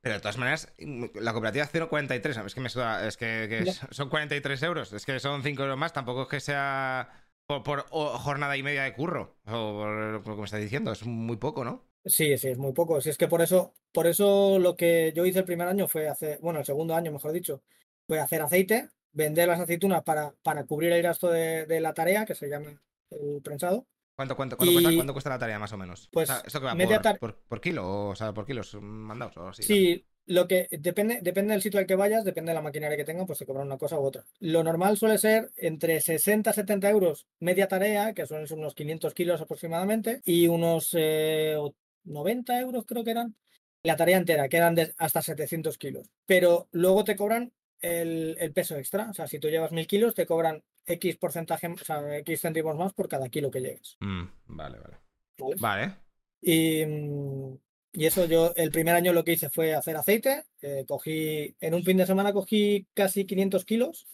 Pero 0.02 0.14
de 0.14 0.20
todas 0.20 0.36
maneras, 0.38 0.72
mm, 0.78 1.04
la 1.14 1.32
cooperativa 1.32 1.66
0,43. 1.66 2.36
Es 2.46 2.54
que 2.54 2.60
me 2.60 2.68
suda- 2.68 3.06
es 3.06 3.16
que, 3.16 3.46
que 3.48 3.72
son 3.94 4.08
43 4.08 4.62
euros. 4.62 4.92
Es 4.92 5.04
que 5.06 5.18
son 5.18 5.42
5 5.42 5.62
euros 5.62 5.78
más. 5.78 5.92
Tampoco 5.92 6.22
es 6.22 6.28
que 6.28 6.40
sea 6.40 7.10
por, 7.46 7.62
por 7.62 7.80
jornada 7.88 8.56
y 8.56 8.62
media 8.62 8.82
de 8.84 8.92
curro. 8.92 9.36
O 9.46 9.80
por 10.22 10.28
lo 10.28 10.34
que 10.36 10.40
me 10.40 10.44
estás 10.44 10.60
diciendo. 10.60 10.92
Es 10.92 11.04
muy 11.04 11.36
poco, 11.36 11.64
¿no? 11.64 11.82
Sí, 12.04 12.38
sí, 12.38 12.48
es 12.48 12.58
muy 12.58 12.72
poco. 12.72 13.00
Si 13.00 13.10
es 13.10 13.18
que 13.18 13.26
por 13.26 13.42
eso, 13.42 13.74
por 13.92 14.06
eso 14.06 14.58
lo 14.60 14.76
que 14.76 15.12
yo 15.14 15.26
hice 15.26 15.40
el 15.40 15.44
primer 15.44 15.66
año 15.66 15.88
fue 15.88 16.08
hacer, 16.08 16.38
bueno, 16.40 16.60
el 16.60 16.64
segundo 16.64 16.94
año, 16.94 17.10
mejor 17.10 17.32
dicho, 17.32 17.62
fue 18.06 18.20
hacer 18.20 18.42
aceite, 18.42 18.88
vender 19.12 19.48
las 19.48 19.60
aceitunas 19.60 20.02
para, 20.02 20.34
para 20.42 20.64
cubrir 20.64 20.92
el 20.92 21.02
gasto 21.02 21.30
de, 21.30 21.66
de 21.66 21.80
la 21.80 21.94
tarea, 21.94 22.24
que 22.24 22.34
se 22.34 22.48
llama 22.48 22.80
el 23.10 23.40
prensado. 23.42 23.86
¿Cuánto, 24.16 24.34
cuánto, 24.36 24.56
cuánto 24.56 24.72
cuesta, 24.72 24.94
cuánto 24.94 25.12
cuesta 25.12 25.30
la 25.30 25.38
tarea 25.38 25.58
más 25.58 25.72
o 25.72 25.76
menos? 25.76 26.08
Pues, 26.10 26.30
O 26.30 26.32
sea, 26.34 26.42
¿Esto 26.46 26.60
que 26.60 26.66
va 26.66 26.74
media 26.74 27.02
por, 27.02 27.18
por, 27.18 27.36
por 27.48 27.60
kilo? 27.60 28.08
O 28.08 28.14
sea, 28.16 28.32
por 28.32 28.46
kilos 28.46 28.74
mandados 28.80 29.36
o 29.36 29.48
así. 29.48 29.62
¿no? 29.62 29.66
Sí, 29.66 30.06
lo 30.24 30.48
que 30.48 30.68
depende, 30.70 31.20
depende 31.22 31.52
del 31.52 31.62
sitio 31.62 31.78
al 31.78 31.86
que 31.86 31.96
vayas, 31.96 32.24
depende 32.24 32.50
de 32.50 32.54
la 32.54 32.62
maquinaria 32.62 32.96
que 32.96 33.04
tengan, 33.04 33.26
pues 33.26 33.38
te 33.38 33.46
cobran 33.46 33.66
una 33.66 33.76
cosa 33.78 33.98
u 34.00 34.04
otra. 34.04 34.24
Lo 34.40 34.64
normal 34.64 34.96
suele 34.96 35.18
ser 35.18 35.52
entre 35.56 36.00
60 36.00 36.50
y 36.50 36.54
70 36.54 36.88
euros 36.90 37.26
media 37.40 37.68
tarea, 37.68 38.14
que 38.14 38.26
son 38.26 38.44
unos 38.52 38.74
500 38.74 39.12
kilos 39.14 39.40
aproximadamente, 39.40 40.22
y 40.24 40.48
unos 40.48 40.90
eh, 40.94 41.54
o- 41.58 41.74
90 42.04 42.58
euros 42.60 42.84
creo 42.86 43.04
que 43.04 43.10
eran 43.10 43.34
la 43.82 43.96
tarea 43.96 44.16
entera, 44.16 44.48
que 44.48 44.56
eran 44.56 44.74
de 44.74 44.94
hasta 44.96 45.20
700 45.22 45.76
kilos. 45.78 46.08
Pero 46.24 46.68
luego 46.72 47.04
te 47.04 47.16
cobran 47.16 47.52
el, 47.80 48.36
el 48.38 48.52
peso 48.52 48.76
extra. 48.76 49.10
O 49.10 49.14
sea, 49.14 49.26
si 49.26 49.38
tú 49.38 49.48
llevas 49.48 49.72
1000 49.72 49.86
kilos, 49.86 50.14
te 50.14 50.26
cobran 50.26 50.62
X 50.86 51.16
porcentaje, 51.16 51.66
o 51.68 51.76
sea, 51.78 52.18
X 52.18 52.40
céntimos 52.40 52.76
más 52.76 52.92
por 52.94 53.08
cada 53.08 53.28
kilo 53.28 53.50
que 53.50 53.60
lleves. 53.60 53.96
Mm, 54.00 54.24
vale, 54.46 54.78
vale. 54.78 54.96
¿vale? 55.38 55.56
Vale. 55.58 55.94
Y, 56.40 56.82
y 57.92 58.04
eso 58.06 58.26
yo, 58.26 58.52
el 58.56 58.70
primer 58.70 58.94
año 58.94 59.12
lo 59.12 59.24
que 59.24 59.32
hice 59.32 59.50
fue 59.50 59.74
hacer 59.74 59.96
aceite. 59.96 60.44
eh, 60.60 60.84
cogí, 60.86 61.56
en 61.60 61.74
un 61.74 61.82
fin 61.82 61.96
de 61.96 62.06
semana 62.06 62.32
cogí 62.32 62.86
casi 62.94 63.24
500 63.24 63.64
kilos 63.64 64.06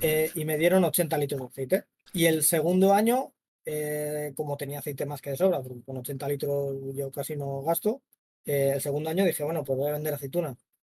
eh, 0.00 0.30
y 0.34 0.44
me 0.44 0.58
dieron 0.58 0.84
80 0.84 1.16
litros 1.18 1.40
de 1.40 1.46
aceite. 1.46 1.84
Y 2.12 2.26
el 2.26 2.42
segundo 2.42 2.92
año, 2.92 3.32
eh, 3.64 4.32
como 4.36 4.56
tenía 4.56 4.80
aceite 4.80 5.06
más 5.06 5.20
que 5.22 5.30
de 5.30 5.36
sobra, 5.36 5.62
porque 5.62 5.82
con 5.82 5.96
80 5.96 6.28
litros 6.28 6.76
yo 6.94 7.10
casi 7.10 7.36
no 7.36 7.62
gasto, 7.62 8.02
el 8.44 8.80
segundo 8.80 9.08
año 9.08 9.24
dije, 9.24 9.42
bueno, 9.42 9.64
pues 9.64 9.78
voy 9.78 9.88
a 9.88 9.92
vender 9.94 10.12
aceituna. 10.14 10.56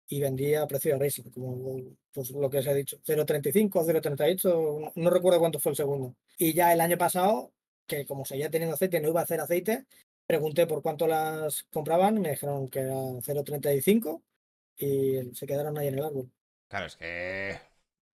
Y 0.09 0.21
vendí 0.21 0.55
a 0.55 0.67
precio 0.67 0.93
de 0.93 0.99
racing, 0.99 1.31
como 1.31 1.81
pues, 2.13 2.31
lo 2.31 2.51
que 2.51 2.59
os 2.59 2.67
he 2.67 2.75
dicho, 2.75 2.99
0,35, 3.07 3.85
0,38, 3.85 4.93
no, 4.95 5.11
recuerdo 5.11 5.41
cuánto 5.41 5.59
fue 5.59 5.71
el 5.71 5.77
segundo. 5.77 6.15
Y 6.37 6.53
ya 6.53 6.73
el 6.73 6.81
año 6.81 6.99
pasado, 6.99 7.53
que 7.87 8.05
como 8.05 8.25
seguía 8.25 8.51
teniendo 8.51 8.75
aceite, 8.75 9.01
no 9.01 9.09
iba 9.09 9.21
a 9.21 9.25
hacer 9.25 9.41
aceite, 9.41 9.87
pregunté 10.27 10.67
por 10.67 10.83
cuánto 10.83 11.07
las 11.07 11.65
compraban, 11.73 12.21
me 12.21 12.31
dijeron 12.31 12.69
que 12.69 12.81
era 12.81 12.95
0,35 12.95 14.23
y 14.77 15.35
se 15.35 15.47
quedaron 15.47 15.79
ahí 15.79 15.89
en 15.89 15.99
el 15.99 16.05
árbol. 16.05 16.31
Claro, 16.69 16.87
es 16.87 16.97
que 16.97 17.59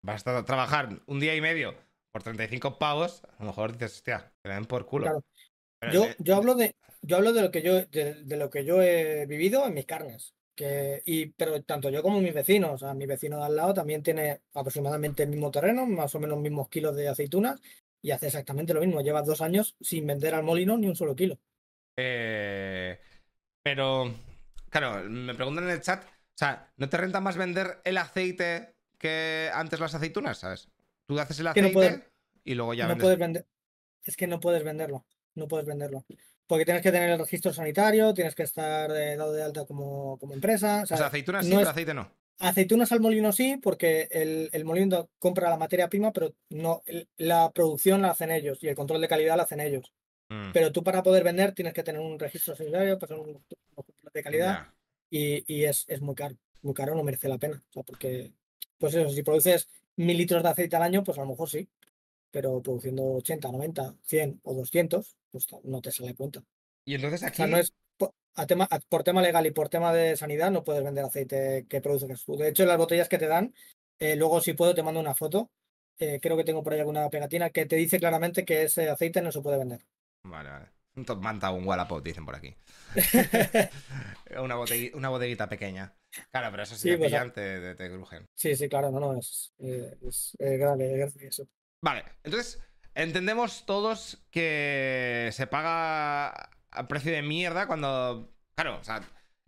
vas 0.01 0.25
a 0.25 0.45
trabajar 0.45 1.01
un 1.05 1.19
día 1.19 1.35
y 1.35 1.41
medio 1.41 1.75
por 2.11 2.23
35 2.23 2.79
pavos. 2.79 3.23
A 3.37 3.43
lo 3.43 3.47
mejor 3.47 3.73
dices, 3.73 3.93
hostia, 3.93 4.33
te 4.41 4.49
den 4.49 4.65
por 4.65 4.85
culo. 4.85 5.05
Claro. 5.05 5.23
Yo, 5.91 6.05
yo 6.17 6.35
hablo 6.35 6.55
de, 6.55 6.75
yo 7.01 7.17
hablo 7.17 7.33
de 7.33 7.41
lo 7.41 7.51
que 7.51 7.61
yo, 7.61 7.85
de, 7.85 8.23
de 8.23 8.37
lo 8.37 8.49
que 8.49 8.65
yo 8.65 8.81
he 8.81 9.25
vivido 9.27 9.67
en 9.67 9.73
mis 9.73 9.85
carnes. 9.85 10.33
Que, 10.55 11.01
y, 11.05 11.25
pero 11.27 11.61
tanto 11.63 11.89
yo 11.89 12.01
como 12.01 12.21
mis 12.21 12.33
vecinos, 12.33 12.71
o 12.73 12.77
sea, 12.77 12.93
mi 12.93 13.05
vecino 13.05 13.37
de 13.37 13.43
al 13.43 13.55
lado 13.57 13.73
también 13.73 14.01
tiene 14.01 14.41
aproximadamente 14.53 15.23
el 15.23 15.29
mismo 15.29 15.51
terreno, 15.51 15.85
más 15.85 16.15
o 16.15 16.19
menos 16.19 16.39
mismos 16.39 16.69
kilos 16.69 16.95
de 16.95 17.09
aceitunas, 17.09 17.61
y 18.01 18.11
hace 18.11 18.27
exactamente 18.27 18.73
lo 18.73 18.79
mismo. 18.79 19.01
Lleva 19.01 19.21
dos 19.21 19.41
años 19.41 19.75
sin 19.81 20.07
vender 20.07 20.33
al 20.33 20.43
molino 20.43 20.77
ni 20.77 20.87
un 20.87 20.95
solo 20.95 21.13
kilo. 21.15 21.37
Eh, 21.97 22.97
pero, 23.61 24.13
claro, 24.69 25.09
me 25.09 25.33
preguntan 25.35 25.65
en 25.65 25.71
el 25.71 25.81
chat, 25.81 26.03
o 26.05 26.37
sea, 26.37 26.71
¿no 26.77 26.87
te 26.87 26.97
renta 26.97 27.19
más 27.19 27.35
vender 27.35 27.81
el 27.83 27.97
aceite 27.97 28.75
que 28.97 29.49
antes 29.53 29.79
las 29.79 29.95
aceitunas, 29.95 30.37
sabes? 30.37 30.69
Tú 31.05 31.19
haces 31.19 31.39
el 31.39 31.45
no 31.45 31.51
aceite 31.51 31.73
puedes- 31.73 32.01
y 32.45 32.53
luego 32.53 32.73
ya 32.73 32.83
no 32.83 32.89
vendes. 32.89 33.03
puedes 33.03 33.19
vender, 33.19 33.45
es 34.03 34.15
que 34.15 34.27
no 34.27 34.39
puedes 34.39 34.63
venderlo, 34.63 35.05
no 35.33 35.47
puedes 35.47 35.65
venderlo. 35.65 36.05
Porque 36.47 36.65
tienes 36.65 36.83
que 36.83 36.91
tener 36.91 37.09
el 37.09 37.19
registro 37.19 37.51
sanitario, 37.53 38.13
tienes 38.13 38.35
que 38.35 38.43
estar 38.43 38.91
eh, 38.91 39.15
dado 39.15 39.33
de 39.33 39.43
alta 39.43 39.65
como, 39.65 40.17
como 40.19 40.33
empresa. 40.33 40.79
O 40.81 40.83
O 40.83 40.85
sea, 40.85 41.07
aceitunas 41.07 41.45
sí, 41.45 41.51
no 41.51 41.57
pero 41.57 41.69
es- 41.69 41.73
aceite 41.73 41.93
no. 41.93 42.11
Aceitunas 42.37 42.91
al 42.91 42.99
molino 42.99 43.31
sí, 43.31 43.57
porque 43.63 44.09
el, 44.11 44.49
el 44.51 44.65
molino 44.65 45.09
compra 45.19 45.49
la 45.49 45.55
materia 45.57 45.87
prima, 45.87 46.11
pero 46.11 46.33
no 46.49 46.83
la 47.15 47.49
producción 47.51 48.01
la 48.01 48.09
hacen 48.09 48.29
ellos 48.29 48.61
y 48.61 48.67
el 48.67 48.75
control 48.75 48.99
de 48.99 49.07
calidad 49.07 49.37
la 49.37 49.43
hacen 49.43 49.61
ellos. 49.61 49.93
Mm, 50.27 50.51
Pero 50.51 50.71
tú 50.73 50.83
para 50.83 51.01
poder 51.01 51.23
vender 51.23 51.53
tienes 51.53 51.73
que 51.73 51.81
tener 51.83 52.01
un 52.01 52.19
registro 52.19 52.53
sanitario, 52.53 52.99
pasar 52.99 53.19
un, 53.19 53.29
un 53.29 53.43
control 53.73 54.11
de 54.13 54.23
calidad 54.23 54.67
y, 55.09 55.43
y 55.47 55.63
es, 55.63 55.85
es 55.87 56.01
muy 56.01 56.13
caro. 56.13 56.35
Muy 56.61 56.73
caro, 56.73 56.93
no 56.93 57.03
merece 57.03 57.29
la 57.29 57.37
pena. 57.37 57.63
O 57.69 57.73
sea, 57.73 57.83
porque, 57.83 58.33
pues 58.77 58.93
eso, 58.95 59.09
si 59.11 59.23
produces 59.23 59.69
mil 59.95 60.17
litros 60.17 60.43
de 60.43 60.49
aceite 60.49 60.75
al 60.75 60.81
año, 60.83 61.03
pues 61.05 61.17
a 61.17 61.21
lo 61.21 61.27
mejor 61.27 61.49
sí. 61.49 61.69
Pero 62.35 62.61
produciendo 62.61 63.03
80, 63.13 63.49
90, 63.49 63.95
100 64.03 64.41
o 64.43 64.53
200, 64.53 65.15
pues 65.31 65.47
no 65.63 65.79
te 65.81 65.89
sale 65.91 66.13
cuenta. 66.15 66.43
Y 66.83 66.95
entonces 66.95 67.23
O 67.23 67.27
aquí. 67.27 67.37
sea, 67.37 67.47
no 67.47 67.57
es 67.57 67.73
po- 67.97 68.13
a 68.35 68.45
tema, 68.45 68.67
a- 68.69 68.79
por 68.81 69.03
tema 69.03 69.21
legal 69.21 69.45
y 69.45 69.51
por 69.51 69.69
tema 69.69 69.93
de 69.93 70.17
sanidad 70.17 70.51
no 70.51 70.65
puedes 70.65 70.83
vender 70.83 71.05
aceite 71.05 71.65
que 71.69 71.79
produces 71.79 72.25
tú. 72.25 72.35
De 72.35 72.49
hecho, 72.49 72.65
las 72.65 72.77
botellas 72.77 73.07
que 73.07 73.17
te 73.17 73.27
dan, 73.27 73.53
eh, 73.99 74.17
luego 74.17 74.41
si 74.41 74.51
puedo 74.51 74.75
te 74.75 74.83
mando 74.83 74.99
una 74.99 75.15
foto 75.15 75.49
eh, 75.97 76.19
creo 76.21 76.35
que 76.35 76.43
tengo 76.43 76.61
por 76.61 76.73
ahí 76.73 76.79
alguna 76.79 77.09
pegatina 77.09 77.51
que 77.51 77.65
te 77.65 77.77
dice 77.77 77.99
claramente 77.99 78.43
que 78.43 78.63
ese 78.63 78.89
aceite 78.89 79.21
no 79.21 79.31
se 79.31 79.39
puede 79.41 79.57
vender. 79.59 79.79
Vale, 80.23 80.49
vale. 80.49 80.67
Un 80.97 81.05
top 81.05 81.21
manta 81.21 81.51
o 81.51 81.55
un 81.55 81.65
Wallapop, 81.65 82.03
dicen 82.03 82.25
por 82.25 82.35
aquí. 82.35 82.53
una, 84.43 84.55
bodeguita, 84.55 84.97
una 84.97 85.09
bodeguita 85.09 85.47
pequeña. 85.47 85.93
Claro, 86.31 86.51
pero 86.51 86.63
eso 86.63 86.75
sí, 86.75 86.89
Sí, 86.89 86.97
pues, 86.97 87.11
te, 87.33 87.75
te 87.75 87.89
crujen. 87.89 88.25
Sí, 88.35 88.55
sí, 88.55 88.67
claro, 88.67 88.91
no, 88.91 88.99
no, 88.99 89.17
es, 89.17 89.53
eh, 89.59 89.97
es 90.01 90.35
grave, 90.59 91.03
es 91.03 91.15
eso. 91.17 91.47
Vale, 91.85 92.03
entonces 92.23 92.59
entendemos 92.95 93.67
todos 93.67 94.25
que 94.31 95.29
se 95.33 95.45
paga 95.45 96.29
a 96.71 96.87
precio 96.87 97.11
de 97.11 97.21
mierda 97.21 97.67
cuando. 97.67 98.33
Claro, 98.55 98.79
o 98.81 98.83
sea, 98.83 99.01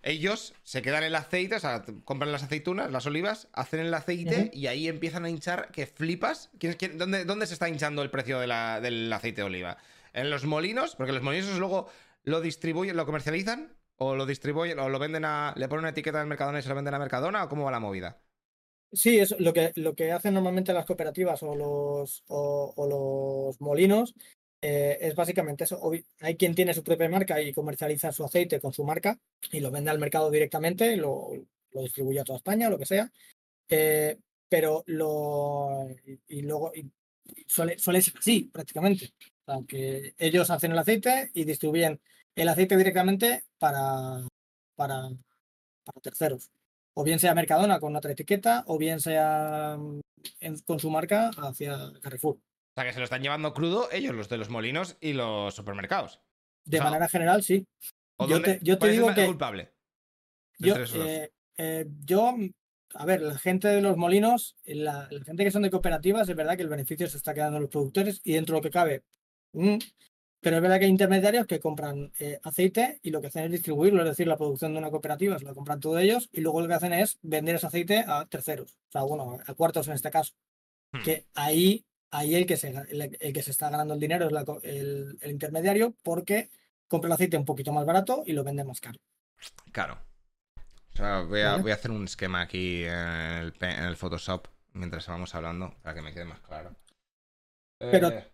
ellos 0.04 0.54
se 0.62 0.84
quedan 0.84 1.04
el 1.04 1.16
aceite, 1.16 1.56
o 1.56 1.60
sea, 1.60 1.84
compran 2.06 2.32
las 2.32 2.44
aceitunas, 2.44 2.92
las 2.92 3.08
olivas, 3.08 3.48
hacen 3.54 3.80
el 3.80 3.92
aceite 3.92 4.52
y 4.54 4.68
ahí 4.68 4.88
empiezan 4.88 5.26
a 5.26 5.32
hinchar 5.32 5.72
que 5.72 5.88
flipas. 5.88 6.52
¿Quién- 6.60 6.76
quién- 6.76 7.00
dónde, 7.00 7.26
dónde 7.26 7.48
se 7.48 7.54
está 7.54 7.70
hinchando 7.70 8.04
el 8.04 8.12
precio 8.12 8.40
de 8.40 8.46
la- 8.46 8.82
del 8.82 9.12
aceite 9.12 9.42
de 9.42 9.48
oliva? 9.48 9.78
¿En 10.14 10.30
los 10.30 10.46
molinos? 10.46 10.96
Porque 10.96 11.14
los 11.14 11.24
molinos 11.24 11.58
luego 11.58 11.90
lo 12.24 12.40
distribuyen, 12.40 12.96
lo 12.96 13.08
comercializan 13.08 13.76
o 13.96 14.16
lo 14.16 14.28
distribuyen 14.28 14.78
o 14.78 14.90
lo 14.90 15.00
venden 15.00 15.26
a. 15.26 15.56
le 15.58 15.68
ponen 15.68 15.80
una 15.86 15.90
etiqueta 15.90 16.20
del 16.20 16.28
Mercadona 16.28 16.60
y 16.60 16.62
se 16.62 16.70
lo 16.70 16.76
venden 16.76 16.94
a 16.94 17.00
Mercadona 17.00 17.44
o 17.46 17.50
cómo 17.50 17.64
va 17.66 17.72
la 17.72 17.80
movida? 17.80 18.20
Sí, 18.92 19.20
es 19.20 19.36
lo 19.40 19.54
que, 19.54 19.74
lo 19.76 19.96
que 19.96 20.12
hacen 20.12 20.34
normalmente 20.34 20.74
las 20.74 20.86
cooperativas 20.86 21.44
o 21.44 21.56
los, 21.56 22.24
o, 22.28 22.74
los 22.88 23.60
molinos 23.62 24.16
eh, 24.62 24.98
es 25.02 25.14
básicamente 25.16 25.66
eso. 25.66 25.92
Hay 26.22 26.38
quien 26.38 26.56
tiene 26.56 26.74
su 26.74 26.84
propia 26.84 27.10
marca 27.10 27.42
y 27.42 27.54
comercializa 27.54 28.12
su 28.14 28.24
aceite 28.24 28.62
con 28.62 28.74
su 28.74 28.84
marca 28.86 29.20
y 29.52 29.60
lo 29.60 29.72
vende 29.72 29.92
al 29.92 30.00
mercado 30.00 30.32
directamente, 30.32 30.96
lo, 30.96 31.32
lo 31.72 31.82
distribuye 31.82 32.20
a 32.22 32.24
toda 32.24 32.38
España, 32.38 32.70
lo 32.70 32.78
que 32.80 32.86
sea. 32.86 33.12
Eh, 33.70 34.18
pero 34.50 34.84
lo. 34.88 35.88
Y, 36.28 36.42
luego. 36.42 36.72
y- 36.76 36.90
suele, 37.48 37.78
ser 37.80 37.96
así, 38.18 38.50
prácticamente. 38.54 39.14
O 39.46 39.54
sea, 39.54 39.66
que 39.68 40.14
ellos 40.18 40.50
hacen 40.50 40.72
el 40.72 40.80
aceite 40.80 41.30
y 41.34 41.44
distribuyen 41.44 42.00
el 42.36 42.48
aceite 42.50 42.78
directamente 42.78 43.44
para, 43.60 44.26
para, 44.76 45.10
para 45.84 46.02
terceros 46.02 46.50
o 47.00 47.04
bien 47.04 47.20
sea 47.20 47.36
Mercadona 47.36 47.80
con 47.80 47.96
otra 47.96 48.12
etiqueta, 48.12 48.64
o 48.66 48.78
bien 48.80 49.00
sea 49.00 49.78
mm, 49.78 50.00
en- 50.40 50.60
con 50.62 50.80
su 50.80 50.90
marca 50.90 51.30
hacia 51.38 51.78
Carrefour. 52.02 52.38
O 52.38 52.42
sea, 52.76 52.86
que 52.86 52.94
se 52.94 53.00
lo 53.00 53.04
están 53.04 53.22
llevando 53.22 53.54
crudo 53.54 53.88
ellos, 53.92 54.16
los 54.16 54.30
de 54.30 54.38
los 54.38 54.50
molinos 54.50 54.98
y 55.00 55.14
los 55.14 55.54
supermercados. 55.54 56.20
De 56.66 56.78
O 56.78 56.82
sea, 56.82 56.90
manera 56.90 57.08
general, 57.08 57.44
sí. 57.44 57.66
¿O 58.18 58.28
Yo 58.28 58.36
dónde- 58.36 58.56
te- 58.58 58.66
yo 58.66 58.78
te 58.80 58.86
es 58.88 58.90
el 58.90 58.96
digo 58.96 59.08
ma- 59.10 59.16
que- 59.16 59.26
culpable? 59.28 59.74
Yo, 60.58 60.76
eh, 60.76 61.32
eh, 61.58 61.86
yo, 62.04 62.36
a 62.96 63.06
ver, 63.06 63.22
la 63.22 63.38
gente 63.38 63.68
de 63.68 63.82
los 63.82 63.96
molinos, 63.96 64.56
la, 64.66 65.08
la 65.12 65.24
gente 65.24 65.44
que 65.44 65.52
son 65.52 65.62
de 65.62 65.70
cooperativas, 65.70 66.28
es 66.28 66.36
verdad 66.36 66.56
que 66.56 66.64
el 66.64 66.70
beneficio 66.70 67.08
se 67.08 67.18
está 67.18 67.34
quedando 67.36 67.58
en 67.58 67.62
los 67.64 67.70
productores 67.72 68.22
y 68.24 68.34
dentro 68.34 68.56
de 68.56 68.58
lo 68.60 68.64
que 68.64 68.72
cabe. 68.72 69.04
mm, 69.54 69.78
pero 70.42 70.58
es 70.58 70.62
verdad 70.62 70.78
que 70.80 70.86
hay 70.86 70.92
intermediarios 70.92 71.48
que 71.48 71.60
compran 71.60 72.12
eh, 72.20 72.40
aceite 72.44 73.00
y 73.02 73.10
lo 73.10 73.22
que 73.22 73.28
hacen 73.28 73.46
es 73.46 73.52
distribuirlo, 73.52 74.02
es 74.04 74.10
decir, 74.10 74.28
la 74.28 74.38
producción 74.38 74.74
de 74.74 74.80
una 74.80 74.90
cooperativa 74.92 75.38
se 75.40 75.46
la 75.46 75.54
compran 75.54 75.80
todos 75.80 76.00
ellos 76.02 76.30
y 76.32 76.42
luego 76.42 76.62
lo 76.62 76.68
que 76.68 76.74
hacen 76.76 76.94
es 76.94 77.18
vender 77.22 77.56
ese 77.56 77.68
aceite 77.68 78.04
a 78.08 78.26
terceros, 78.26 78.74
o 78.90 78.92
sea, 78.92 79.02
bueno, 79.04 79.40
a 79.46 79.54
cuartos 79.54 79.88
en 79.88 79.94
este 79.96 80.12
caso. 80.12 80.34
Hmm. 80.94 81.04
que 81.04 81.26
ahí, 81.36 81.84
ahí 82.12 82.36
el, 82.36 82.46
que 82.46 82.56
se, 82.56 82.70
el, 82.70 83.18
el 83.20 83.34
que 83.34 83.42
se 83.44 83.52
está 83.52 83.70
ganando 83.70 83.94
el 83.94 84.00
dinero 84.00 84.28
es 84.28 84.32
la 84.32 84.46
el, 84.64 85.18
el 85.20 85.32
intermediario 85.32 85.94
porque 86.04 86.50
compra 86.88 87.08
el 87.10 87.14
aceite 87.14 87.36
un 87.38 87.44
poquito 87.46 87.74
más 87.74 87.86
barato 87.86 88.24
y 88.26 88.32
lo 88.32 88.44
vende 88.46 88.64
más 88.64 88.80
caro. 88.80 88.98
Claro. 89.74 90.00
O 90.94 90.96
sea, 90.96 91.22
voy 91.24 91.42
a, 91.42 91.52
Vale. 91.52 91.62
voy 91.64 91.72
a 91.72 91.76
hacer 91.76 91.92
un 91.92 92.06
esquema 92.06 92.42
aquí 92.42 92.84
en 92.86 92.92
el, 92.94 93.54
pe- 93.54 93.70
en 93.72 93.84
el 93.84 93.98
Photoshop 93.98 94.48
mientras 94.74 95.06
vamos 95.08 95.36
hablando 95.36 95.76
para 95.84 95.94
que 95.96 96.02
me 96.02 96.14
quede 96.14 96.26
más 96.26 96.40
claro. 96.40 96.74
Pero- 97.80 98.10
Eh, 98.10 98.28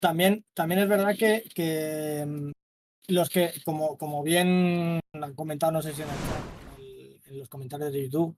También, 0.00 0.44
también 0.54 0.80
es 0.80 0.88
verdad 0.88 1.14
que, 1.18 1.44
que, 1.54 2.24
mm, 2.26 2.50
los 3.08 3.28
que, 3.28 3.52
como, 3.64 3.96
como 3.96 4.22
bien 4.22 5.00
han 5.12 5.34
comentado, 5.34 5.72
no 5.72 5.82
sé 5.82 5.92
si 5.94 6.02
en, 6.02 6.08
el- 6.08 6.14
en 6.84 6.84
el- 7.12 7.20
en 7.26 7.38
los 7.38 7.48
comentarios 7.48 7.92
de 7.92 8.02
YouTube, 8.02 8.36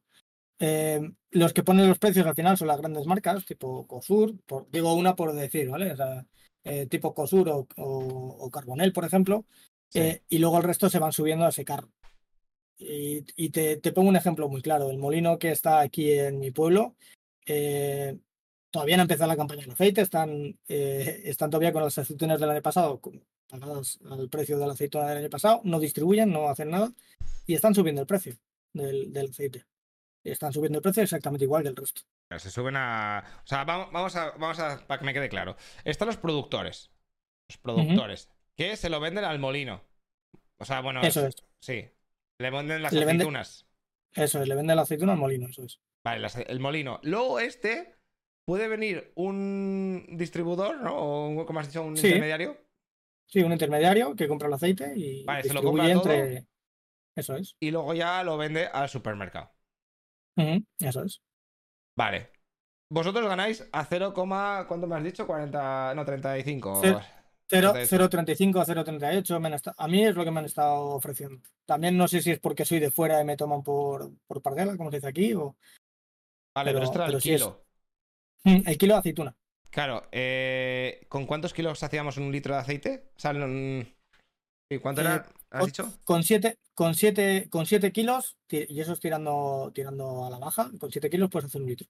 eh, 0.61 1.01
los 1.31 1.53
que 1.53 1.63
ponen 1.63 1.89
los 1.89 1.99
precios 1.99 2.27
al 2.27 2.35
final 2.35 2.57
son 2.57 2.69
las 2.69 2.79
grandes 2.79 3.07
marcas, 3.07 3.45
tipo 3.45 3.87
Cosur, 3.87 4.35
por- 4.47 4.71
digo 4.71 4.95
una 4.95 5.15
por 5.17 5.33
decir, 5.33 5.69
¿vale? 5.69 5.93
O 5.93 5.97
sea, 5.97 6.27
eh, 6.65 6.87
tipo 6.87 7.15
Cosur 7.15 7.49
o, 7.49 7.67
o- 7.77 8.37
o 8.41 8.51
Carbonel, 8.51 8.93
por 8.93 9.05
ejemplo, 9.05 9.45
sí. 9.89 10.01
eh, 10.01 10.23
y 10.29 10.39
luego 10.39 10.59
el 10.59 10.65
resto 10.65 10.89
se 10.89 10.99
van 10.99 11.13
subiendo 11.13 11.45
a 11.45 11.51
ese 11.51 11.65
carro. 11.65 11.91
Y, 12.79 13.25
y 13.37 13.51
te, 13.51 13.77
te 13.79 13.93
pongo 13.93 14.09
un 14.09 14.17
ejemplo 14.17 14.49
muy 14.49 14.63
claro. 14.63 14.91
El 14.91 14.99
molino 14.99 15.39
que 15.39 15.51
está 15.51 15.81
aquí 15.81 16.13
en 16.13 16.39
mi 16.39 16.51
pueblo, 16.53 16.95
eh, 17.47 18.17
todavía 18.71 18.97
no 18.97 19.03
ha 19.03 19.05
empezado 19.05 19.29
la 19.29 19.37
campaña 19.37 19.63
del 19.63 19.71
aceite, 19.73 20.01
están, 20.03 20.59
eh, 20.69 21.23
están 21.25 21.51
todavía 21.51 21.73
con 21.73 21.83
las 21.83 21.97
aceitunas 21.99 22.39
del 22.41 22.51
año 22.51 22.63
pasado, 22.63 23.01
pagadas 23.49 23.99
al 24.11 24.29
precio 24.29 24.59
de 24.59 24.67
la 24.67 24.73
aceituna 24.73 25.07
del 25.09 25.19
año 25.19 25.31
pasado, 25.31 25.61
no 25.65 25.81
distribuyen, 25.81 26.31
no 26.33 26.49
hacen 26.49 26.71
nada, 26.71 26.93
y 27.47 27.55
están 27.55 27.75
subiendo 27.75 28.01
el 28.03 28.07
precio 28.07 28.37
del, 28.73 29.13
del 29.13 29.31
aceite. 29.31 29.65
Están 30.25 30.53
subiendo 30.53 30.79
el 30.79 30.83
precio 30.83 31.03
exactamente 31.03 31.45
igual 31.45 31.63
que 31.63 31.69
el 31.71 31.77
resto. 31.77 32.03
Se 32.37 32.51
suben 32.51 32.77
a. 32.77 33.25
O 33.43 33.47
sea, 33.47 33.65
vamos, 33.65 33.89
vamos 33.91 34.15
a. 34.17 34.33
Vamos 34.33 34.59
a. 34.59 34.87
Para 34.87 34.99
que 34.99 35.07
me 35.07 35.15
quede 35.15 35.31
claro. 35.31 35.57
Están 35.85 36.09
los 36.09 36.19
productores. 36.19 36.91
Los 37.49 37.57
productores. 37.57 38.29
Que 38.55 38.77
se 38.77 38.91
lo 38.91 39.01
venden 39.01 39.25
al 39.25 39.39
molino. 39.39 39.81
O 40.59 40.67
sea, 40.67 40.83
bueno. 40.83 41.01
Eso 41.03 41.27
es, 41.27 41.37
Sí. 41.61 41.89
Le 42.39 42.51
venden 42.51 42.83
las 42.83 42.93
Le 42.93 43.01
vende- 43.07 43.23
aceitunas. 43.23 43.65
eso 44.13 44.43
es, 44.43 44.49
le 44.49 44.55
venden 44.55 44.77
la 44.77 44.83
aceituna 44.83 45.13
al 45.13 45.19
molino, 45.19 45.47
eso 45.49 45.63
es. 45.65 45.81
Vale, 46.05 46.21
las- 46.21 46.37
el 46.37 46.61
molino. 46.61 47.01
Luego 47.05 47.41
este. 47.41 47.97
Puede 48.49 48.67
venir 48.67 49.13
un 49.17 50.07
distribuidor, 50.13 50.81
¿no? 50.81 50.97
O 50.97 51.29
un- 51.29 51.45
como 51.45 51.61
has 51.61 51.67
dicho, 51.67 51.83
un 51.83 51.95
Sí. 51.99 52.07
intermediario. 52.07 52.57
Sí, 53.27 53.43
un 53.43 53.53
intermediario 53.53 54.17
que 54.17 54.27
compra 54.27 54.49
el 54.49 54.55
aceite 54.55 54.91
y 54.97 55.23
Vale, 55.27 55.43
se 55.43 55.53
lo 55.53 55.63
compra 55.63 55.85
todo. 55.93 56.11
entre. 56.15 56.47
Eso 57.15 57.37
es. 57.37 57.57
Y 57.61 57.71
luego 57.71 57.93
ya 57.93 58.25
lo 58.25 58.39
vende 58.39 58.65
al 58.67 58.89
supermercado. 58.89 59.51
Ujú, 60.39 60.65
Eso 60.81 61.03
es. 61.05 61.21
Vale. 61.95 62.31
Vosotros 62.91 63.29
ganáis 63.29 63.69
a 63.71 63.85
0, 63.85 64.15
¿cuánto 64.15 64.87
me 64.87 64.97
has 64.97 65.05
dicho? 65.05 65.27
40, 65.27 65.93
no, 65.95 66.07
35. 66.07 66.81
Cero. 66.83 67.01
Cero- 67.51 67.69
Entonces- 67.69 67.91
0.35 67.91 68.61
a 68.61 68.65
0.38 68.65 69.39
me 69.41 69.49
han 69.49 69.55
esta- 69.55 69.75
a 69.77 69.89
mí 69.89 70.07
es 70.07 70.15
lo 70.17 70.25
que 70.25 70.31
me 70.31 70.39
han 70.41 70.47
estado 70.47 70.87
ofreciendo. 70.87 71.43
También 71.67 71.99
no 71.99 72.09
sé 72.09 72.23
si 72.23 72.31
es 72.31 72.39
porque 72.41 72.65
soy 72.65 72.79
de 72.79 72.91
fuera 72.91 73.21
y 73.21 73.27
me 73.27 73.37
toman 73.37 73.63
por, 73.63 74.11
por 74.27 74.41
parguela, 74.41 74.75
como 74.79 74.91
se 74.91 74.97
dice 74.97 75.09
aquí, 75.09 75.35
o 75.35 75.55
Vale, 76.55 76.71
pero, 76.71 76.79
pero- 76.79 76.85
esto 76.85 76.95
era 76.97 77.05
el 77.05 77.11
pero 77.11 77.21
sí 77.21 77.33
es- 77.35 77.43
kilo. 77.43 77.51
Mm, 77.51 77.68
el 78.45 78.79
kilo 78.79 78.95
de 78.95 79.01
aceituna. 79.01 79.37
Claro, 79.71 80.09
eh, 80.13 81.07
¿con 81.09 81.27
cuántos 81.27 81.53
kilos 81.53 81.83
hacíamos 81.83 82.17
un 82.17 82.33
litro 82.33 82.55
de 82.55 82.61
aceite? 82.61 83.11
O 83.17 83.21
sea, 83.21 83.33
mm, 83.33 83.81
¿y 84.71 84.79
¿cuánto 84.79 85.03
era? 85.03 85.17
Eh, 85.17 85.33
¿Has 85.51 85.67
dicho? 85.67 85.99
Con 86.05 86.23
7 86.23 86.59
con 86.79 86.95
siete, 86.95 87.49
con 87.51 87.67
siete 87.67 87.91
kilos, 87.91 88.37
y 88.49 88.81
eso 88.81 88.93
es 88.93 89.01
tirando, 89.01 89.73
tirando 89.75 90.25
a 90.25 90.31
la 90.31 90.39
baja, 90.39 90.71
con 90.79 90.93
7 90.93 91.11
kilos 91.11 91.29
puedes 91.29 91.47
hacer 91.47 91.61
un 91.61 91.67
litro. 91.67 91.89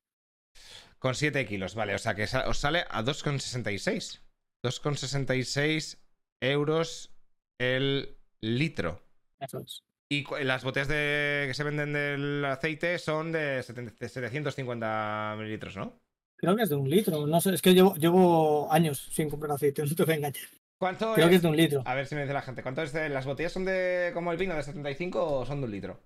Con 0.98 1.14
7 1.14 1.44
kilos, 1.46 1.74
vale. 1.74 1.94
O 1.94 1.98
sea 1.98 2.14
que 2.14 2.22
os 2.24 2.58
sale 2.58 2.86
a 2.88 3.02
2,66. 3.02 4.22
2,66 4.64 5.98
euros 6.40 7.10
el 7.58 8.16
litro. 8.40 9.02
Eso 9.38 9.58
es. 9.58 9.84
Y 10.08 10.24
las 10.42 10.64
botellas 10.64 10.88
de, 10.88 11.44
que 11.48 11.52
se 11.52 11.64
venden 11.64 11.92
del 11.92 12.42
aceite 12.46 12.98
son 12.98 13.30
de 13.30 13.62
70 13.62 13.92
de 14.00 14.08
750 14.08 15.34
mililitros, 15.36 15.76
¿no? 15.76 16.00
Creo 16.38 16.56
que 16.56 16.62
es 16.62 16.68
de 16.68 16.76
un 16.76 16.88
litro. 16.88 17.26
No 17.26 17.40
sé, 17.40 17.52
es 17.52 17.60
que 17.60 17.74
llevo, 17.74 17.94
llevo 17.96 18.72
años 18.72 19.08
sin 19.12 19.28
comprar 19.28 19.52
aceite, 19.52 19.82
no 19.86 19.94
te 19.94 20.04
voy 20.04 20.14
a 20.14 20.16
engañar. 20.16 20.44
¿Cuánto 20.80 21.12
Creo 21.14 21.28
que 21.28 21.34
es? 21.34 21.42
de 21.42 21.48
un 21.48 21.56
litro. 21.56 21.82
A 21.84 21.94
ver 21.94 22.06
si 22.06 22.14
me 22.14 22.20
dice 22.22 22.32
la 22.32 22.42
gente. 22.42 22.62
¿Cuánto 22.62 22.82
es 22.82 22.92
de 22.92 23.08
las 23.08 23.26
botellas 23.26 23.52
son 23.52 23.64
de 23.64 24.12
como 24.14 24.30
el 24.30 24.38
vino 24.38 24.54
de 24.54 24.62
75 24.62 25.40
o 25.40 25.44
son 25.44 25.60
de 25.60 25.66
un 25.66 25.72
litro? 25.72 26.00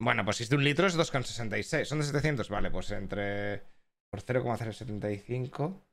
Bueno, 0.00 0.24
pues 0.24 0.36
si 0.36 0.44
es 0.44 0.50
de 0.50 0.56
un 0.56 0.64
litro 0.64 0.86
es 0.86 0.96
2,66. 0.96 1.84
Son 1.84 1.98
de 1.98 2.04
700, 2.04 2.48
vale, 2.48 2.70
pues 2.70 2.90
entre 2.92 3.62
por 4.10 4.20
0,075 4.20 5.84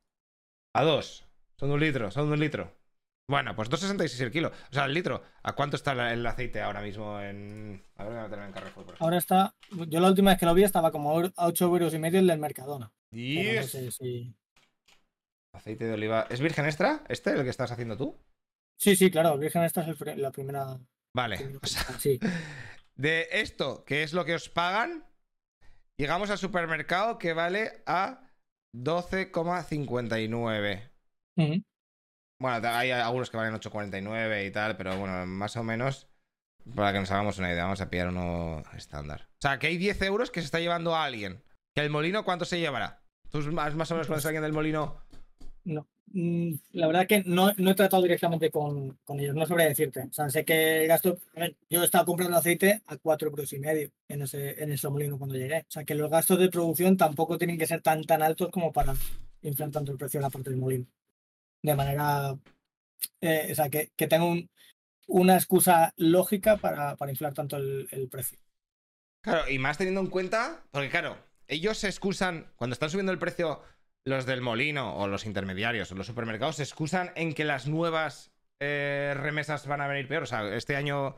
a 0.76 0.84
2. 0.84 1.26
Son 1.60 1.70
de 1.70 1.74
un 1.76 1.80
litro, 1.80 2.12
son 2.12 2.28
de 2.28 2.34
un 2.34 2.40
litro. 2.40 2.72
Bueno, 3.28 3.56
pues 3.56 3.70
2,66 3.70 4.22
el 4.22 4.32
kilo. 4.32 4.50
O 4.50 4.74
sea, 4.74 4.86
el 4.86 4.94
litro. 4.94 5.24
¿A 5.44 5.54
cuánto 5.54 5.76
está 5.76 6.12
el 6.12 6.26
aceite 6.26 6.62
ahora 6.62 6.82
mismo 6.82 7.20
en. 7.20 7.84
A 7.96 8.04
ver, 8.04 8.14
voy 8.14 8.22
a 8.22 8.24
meterme 8.24 8.46
en 8.46 8.52
Carrefour, 8.52 8.86
por 8.86 8.94
ejemplo. 8.96 9.06
Ahora 9.06 9.18
está, 9.18 9.56
yo 9.88 10.00
la 10.00 10.08
última 10.10 10.32
vez 10.32 10.40
que 10.40 10.46
lo 10.46 10.54
vi 10.54 10.64
estaba 10.64 10.92
como 10.92 11.20
a 11.20 11.32
8 11.48 11.66
euros 11.66 11.94
y 11.94 12.00
medio 12.00 12.20
el 12.20 12.28
del 12.28 12.40
Mercadona. 12.40 12.92
No 13.12 13.64
sé 13.64 13.92
si- 13.92 14.36
Aceite 15.56 15.86
de 15.86 15.94
oliva. 15.94 16.28
¿Es 16.30 16.42
virgen 16.42 16.66
extra? 16.66 17.04
¿Este, 17.10 17.32
el 17.32 17.44
que 17.44 17.50
estás 17.50 17.72
haciendo 17.72 17.98
tú? 17.98 18.16
Sí, 18.80 18.96
sí, 18.96 19.10
claro, 19.12 19.38
Virgen 19.38 19.64
esta 19.64 19.82
es 19.82 19.88
el 20.00 20.22
la 20.22 20.32
primera. 20.32 20.80
Vale. 21.16 21.38
primera 21.38 21.60
O 21.62 21.68
sea, 21.68 21.84
sí. 22.00 22.20
de 22.96 23.28
esto, 23.32 23.84
que 23.84 24.04
es 24.04 24.14
lo 24.14 24.24
que 24.26 24.36
os 24.36 24.48
pagan, 24.48 25.06
llegamos 26.00 26.30
al 26.30 26.38
supermercado 26.38 27.18
que 27.18 27.34
vale 27.34 27.82
a 27.86 28.30
12,59. 28.76 30.92
Ujú. 31.38 31.62
Bueno, 32.42 32.68
hay 32.70 32.92
algunos 32.92 33.30
que 33.30 33.36
valen 33.38 33.54
8,49 33.56 34.48
y 34.48 34.52
tal, 34.52 34.78
pero 34.78 34.98
bueno, 34.98 35.26
más 35.26 35.58
o 35.58 35.64
menos, 35.64 36.08
para 36.74 36.94
que 36.94 37.00
nos 37.00 37.12
hagamos 37.12 37.38
una 37.38 37.52
idea, 37.52 37.64
vamos 37.64 37.82
a 37.82 37.90
pillar 37.90 38.08
uno 38.10 38.64
estándar. 38.78 39.28
O 39.30 39.42
sea, 39.42 39.60
que 39.60 39.68
hay 39.68 39.78
10 39.78 40.02
euros 40.04 40.32
que 40.32 40.40
se 40.40 40.46
está 40.46 40.60
llevando 40.60 40.96
a 40.96 41.04
alguien. 41.04 41.44
¿Que 41.76 41.82
el 41.82 41.90
molino 41.90 42.24
cuánto 42.24 42.46
se 42.46 42.60
llevará? 42.60 42.99
¿Tú 43.32 43.40
más, 43.52 43.76
más 43.76 43.92
o 43.92 43.96
menos 43.96 44.08
conoces 44.08 44.26
a 44.26 44.30
alguien 44.30 44.44
del 44.44 44.54
molino? 44.54 44.96
No. 45.64 45.88
Mm, 46.12 46.54
La 46.72 46.88
verdad 46.88 47.06
que 47.08 47.24
no, 47.26 47.52
no 47.58 47.72
he 47.72 47.76
tratado 47.76 48.02
directamente 48.02 48.50
con, 48.50 48.98
con 49.04 49.20
ellos, 49.20 49.36
no 49.36 49.46
sabría 49.46 49.68
decirte. 49.68 50.02
O 50.10 50.14
sea, 50.14 50.30
sé 50.30 50.44
que 50.44 50.82
el 50.82 50.88
gasto. 50.88 51.18
yo 51.70 51.82
he 51.82 51.86
estado 51.86 52.06
comprando 52.06 52.38
aceite 52.38 52.82
a 52.88 52.98
4 52.98 53.30
euros 53.30 53.54
y 53.54 53.60
medio 53.60 53.92
en 54.08 54.24
ese, 54.24 54.62
en 54.64 54.72
ese 54.72 54.90
molino 54.90 55.18
cuando 55.18 55.36
llegué. 55.36 55.60
O 55.60 55.66
sea, 55.72 55.84
que 55.84 55.96
los 55.96 56.10
gastos 56.10 56.40
de 56.40 56.50
producción 56.50 56.98
tampoco 56.98 57.38
tienen 57.38 57.58
que 57.60 57.68
ser 57.68 57.82
tan, 57.82 58.04
tan 58.04 58.24
altos 58.24 58.50
como 58.50 58.72
para 58.74 58.96
inflar 59.44 59.70
tanto 59.72 59.92
el 59.92 59.98
precio 59.98 60.20
de 60.20 60.24
la 60.24 60.30
parte 60.32 60.50
del 60.50 60.60
molino. 60.60 60.86
De 61.62 61.76
manera. 61.76 62.36
eh, 63.22 63.50
o 63.52 63.56
sea, 63.56 63.70
que, 63.70 63.92
que 63.96 64.08
tenga 64.08 64.26
un- 64.26 64.50
una 65.08 65.36
excusa 65.36 65.94
lógica 65.98 66.58
para, 66.58 66.96
para 66.96 67.12
inflar 67.12 67.34
tanto 67.34 67.58
el, 67.58 67.88
el 67.92 68.08
precio. 68.10 68.38
Claro, 69.22 69.50
y 69.50 69.60
más 69.60 69.78
teniendo 69.78 70.02
en 70.02 70.08
cuenta, 70.08 70.64
porque 70.72 70.90
claro, 70.90 71.18
ellos 71.50 71.78
se 71.78 71.88
excusan, 71.88 72.54
cuando 72.56 72.74
están 72.74 72.90
subiendo 72.90 73.12
el 73.12 73.20
precio, 73.20 73.62
los 74.06 74.26
del 74.26 74.42
molino 74.42 74.96
o 74.96 75.08
los 75.08 75.26
intermediarios 75.26 75.92
o 75.92 75.96
los 75.96 76.08
supermercados, 76.08 76.56
se 76.56 76.64
excusan 76.64 77.12
en 77.16 77.34
que 77.34 77.44
las 77.44 77.68
nuevas 77.68 78.32
eh, 78.62 79.14
remesas 79.18 79.68
van 79.68 79.82
a 79.82 79.88
venir 79.88 80.08
peor. 80.08 80.24
O 80.24 80.28
sea, 80.28 80.56
este 80.56 80.76
año 80.78 81.18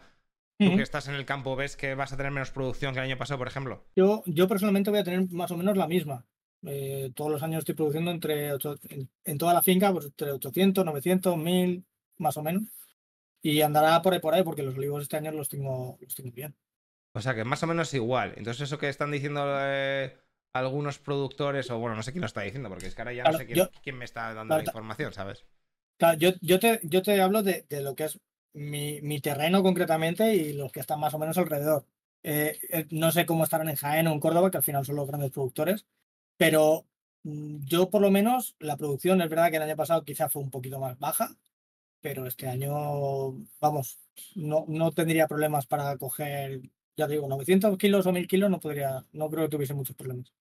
tú 0.57 0.75
que 0.75 0.81
estás 0.83 1.07
en 1.07 1.15
el 1.15 1.25
campo 1.25 1.55
ves 1.55 1.75
que 1.75 1.95
vas 1.95 2.13
a 2.13 2.17
tener 2.17 2.31
menos 2.31 2.51
producción 2.51 2.93
que 2.93 2.99
el 2.99 3.05
año 3.05 3.17
pasado, 3.17 3.37
por 3.37 3.47
ejemplo. 3.47 3.83
Yo, 3.95 4.23
yo 4.25 4.47
personalmente 4.47 4.89
voy 4.89 4.99
a 4.99 5.03
tener 5.03 5.29
más 5.31 5.51
o 5.51 5.57
menos 5.57 5.77
la 5.77 5.87
misma. 5.87 6.25
Eh, 6.63 7.11
todos 7.15 7.31
los 7.31 7.43
años 7.43 7.59
estoy 7.59 7.75
produciendo 7.75 8.11
entre 8.11 8.53
ocho- 8.53 8.77
en, 8.89 9.09
en 9.23 9.37
toda 9.37 9.53
la 9.53 9.61
finca, 9.63 9.91
pues 9.91 10.05
entre 10.05 10.31
800, 10.31 10.85
900, 10.85 11.37
1000, 11.37 11.83
más 12.17 12.37
o 12.37 12.43
menos. 12.43 12.63
Y 13.41 13.61
andará 13.61 14.01
por 14.01 14.13
ahí 14.13 14.19
por 14.19 14.33
ahí 14.33 14.43
porque 14.43 14.63
los 14.63 14.75
olivos 14.77 15.01
este 15.03 15.17
año 15.17 15.31
los 15.31 15.49
tengo, 15.49 15.97
los 16.01 16.13
tengo 16.15 16.31
bien. 16.31 16.55
O 17.13 17.21
sea, 17.21 17.35
que 17.35 17.43
más 17.43 17.63
o 17.63 17.67
menos 17.67 17.93
igual. 17.93 18.33
Entonces, 18.37 18.61
eso 18.63 18.77
que 18.79 18.89
están 18.89 19.11
diciendo 19.11 19.41
eh, 19.59 20.17
algunos 20.53 20.99
productores, 20.99 21.69
o 21.69 21.79
bueno, 21.79 21.95
no 21.95 22.03
sé 22.03 22.11
quién 22.11 22.21
lo 22.21 22.27
está 22.27 22.41
diciendo, 22.41 22.69
porque 22.69 22.87
es 22.87 22.95
que 22.95 23.01
ahora 23.01 23.13
ya 23.13 23.25
no 23.25 23.33
sé 23.33 23.45
quién, 23.45 23.59
yo- 23.59 23.69
quién 23.83 23.97
me 23.97 24.05
está 24.05 24.33
dando 24.33 24.55
claro, 24.55 24.57
la 24.57 24.63
información, 24.63 25.13
¿sabes? 25.13 25.45
Claro, 25.97 26.17
yo, 26.17 26.31
yo, 26.41 26.59
te, 26.59 26.79
yo 26.83 27.01
te 27.01 27.21
hablo 27.21 27.43
de, 27.43 27.65
de 27.69 27.81
lo 27.81 27.95
que 27.95 28.05
es 28.05 28.19
mi, 28.53 29.01
mi 29.01 29.21
terreno 29.21 29.61
concretamente 29.63 30.33
y 30.35 30.53
los 30.53 30.71
que 30.71 30.79
están 30.79 30.99
más 30.99 31.13
o 31.13 31.19
menos 31.19 31.37
alrededor. 31.37 31.85
Eh, 32.23 32.57
eh, 32.71 32.87
no 32.91 33.11
sé 33.11 33.25
cómo 33.25 33.43
estarán 33.43 33.69
en 33.69 33.75
Jaén 33.75 34.07
o 34.07 34.11
en 34.13 34.19
Córdoba, 34.19 34.49
que 34.51 34.57
al 34.57 34.63
final 34.63 34.85
son 34.85 34.95
los 34.95 35.07
grandes 35.07 35.31
productores, 35.31 35.85
pero 36.37 36.87
mm, 37.23 37.57
yo 37.65 37.89
por 37.89 38.01
lo 38.01 38.11
menos 38.11 38.55
la 38.59 38.77
producción 38.77 39.21
es 39.21 39.29
verdad 39.29 39.51
que 39.51 39.57
el 39.57 39.63
año 39.63 39.75
pasado 39.75 40.03
quizá 40.05 40.29
fue 40.29 40.41
un 40.41 40.51
poquito 40.51 40.79
más 40.79 40.97
baja, 40.99 41.35
pero 42.01 42.27
este 42.27 42.47
año, 42.47 43.33
vamos, 43.61 43.99
no, 44.35 44.65
no 44.67 44.91
tendría 44.91 45.27
problemas 45.27 45.67
para 45.67 45.97
coger, 45.97 46.61
ya 47.01 47.07
digo, 47.07 47.27
900 47.27 47.77
kilos 47.77 48.05
o 48.05 48.11
1000 48.11 48.27
kilos, 48.27 48.49
no 48.49 48.59
podría, 48.59 49.03
no 49.13 49.29
creo 49.29 49.45
que 49.45 49.49
tuviese 49.49 49.73
muchos 49.73 49.95
problemas. 49.95 50.31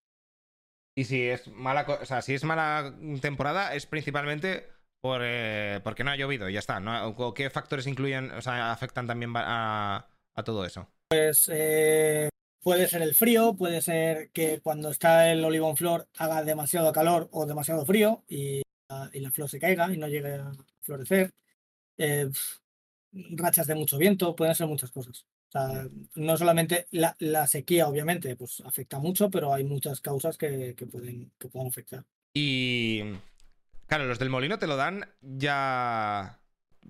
Y 0.95 1.05
si 1.05 1.23
es 1.23 1.49
mala, 1.49 1.87
o 2.01 2.05
sea, 2.05 2.21
si 2.21 2.35
es 2.35 2.45
mala 2.45 2.95
temporada, 3.23 3.75
es 3.75 3.87
principalmente 3.87 4.67
por, 5.01 5.23
eh, 5.25 5.81
porque 5.83 6.05
no 6.05 6.11
ha 6.11 6.17
llovido, 6.17 6.49
y 6.49 6.53
ya 6.53 6.59
está. 6.59 6.81
¿no? 6.81 7.09
¿O 7.09 7.33
¿Qué 7.35 7.49
factores 7.49 7.87
incluyen, 7.87 8.31
o 8.33 8.43
sea, 8.43 8.71
afectan 8.73 9.07
también 9.07 9.33
a, 9.37 10.07
a 10.35 10.43
todo 10.45 10.65
eso? 10.65 10.89
Pues 11.09 11.49
eh, 11.53 12.29
puede 12.63 12.87
ser 12.89 13.03
el 13.03 13.15
frío, 13.15 13.55
puede 13.57 13.81
ser 13.81 14.31
que 14.31 14.61
cuando 14.61 14.91
está 14.91 15.31
el 15.33 15.45
olivo 15.45 15.71
en 15.71 15.77
flor 15.77 16.09
haga 16.19 16.45
demasiado 16.45 16.93
calor 16.93 17.29
o 17.33 17.47
demasiado 17.47 17.87
frío 17.87 18.25
y, 18.29 18.63
la- 18.91 19.11
y 19.13 19.21
la 19.21 19.31
flor 19.31 19.49
se 19.49 19.59
caiga 19.59 19.93
y 19.93 19.97
no 19.97 20.07
llegue 20.09 20.35
a 20.35 20.53
florecer. 20.83 21.33
Eh, 21.99 22.29
rachas 23.13 23.67
de 23.67 23.75
mucho 23.75 23.97
viento, 23.99 24.37
pueden 24.37 24.55
ser 24.55 24.67
muchas 24.67 24.91
cosas. 24.91 25.25
O 25.51 25.53
sea, 25.53 25.89
no 26.15 26.37
solamente 26.37 26.87
la, 26.93 27.17
la 27.19 27.47
sequía, 27.47 27.89
obviamente, 27.89 28.37
pues 28.37 28.61
afecta 28.65 28.99
mucho, 29.01 29.31
pero 29.31 29.53
hay 29.53 29.65
muchas 29.65 30.01
causas 30.01 30.39
que, 30.39 30.75
que 30.77 30.87
pueden, 30.87 31.33
que 31.39 31.49
pueden 31.49 31.69
afectar. 31.69 32.05
Y 32.33 33.03
claro, 33.87 34.07
los 34.07 34.19
del 34.19 34.31
molino 34.31 34.59
te 34.59 34.67
lo 34.67 34.77
dan 34.77 35.09
ya. 35.23 36.41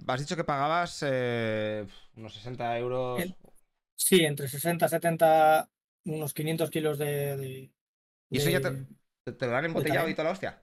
Has 0.09 0.21
dicho 0.21 0.37
que 0.37 0.45
pagabas 0.45 1.05
eh, 1.07 1.87
unos 2.17 2.35
60 2.35 2.79
euros. 2.79 3.25
El- 3.25 3.37
Sí, 3.97 4.25
entre 4.25 4.49
60, 4.49 4.89
70, 4.89 5.71
unos 6.05 6.35
500 6.35 6.71
kilos 6.71 6.99
de... 6.99 7.37
de- 7.37 7.73
¿Y 8.31 8.39
eso 8.39 8.51
ya 8.51 8.61
de- 8.61 8.61
te, 8.61 8.87
te- 9.25 9.33
te 9.33 9.47
lo 9.47 9.53
dan 9.53 9.65
embotellado 9.67 10.09
y 10.09 10.15
toda 10.15 10.25
la 10.25 10.31
hostia? 10.33 10.63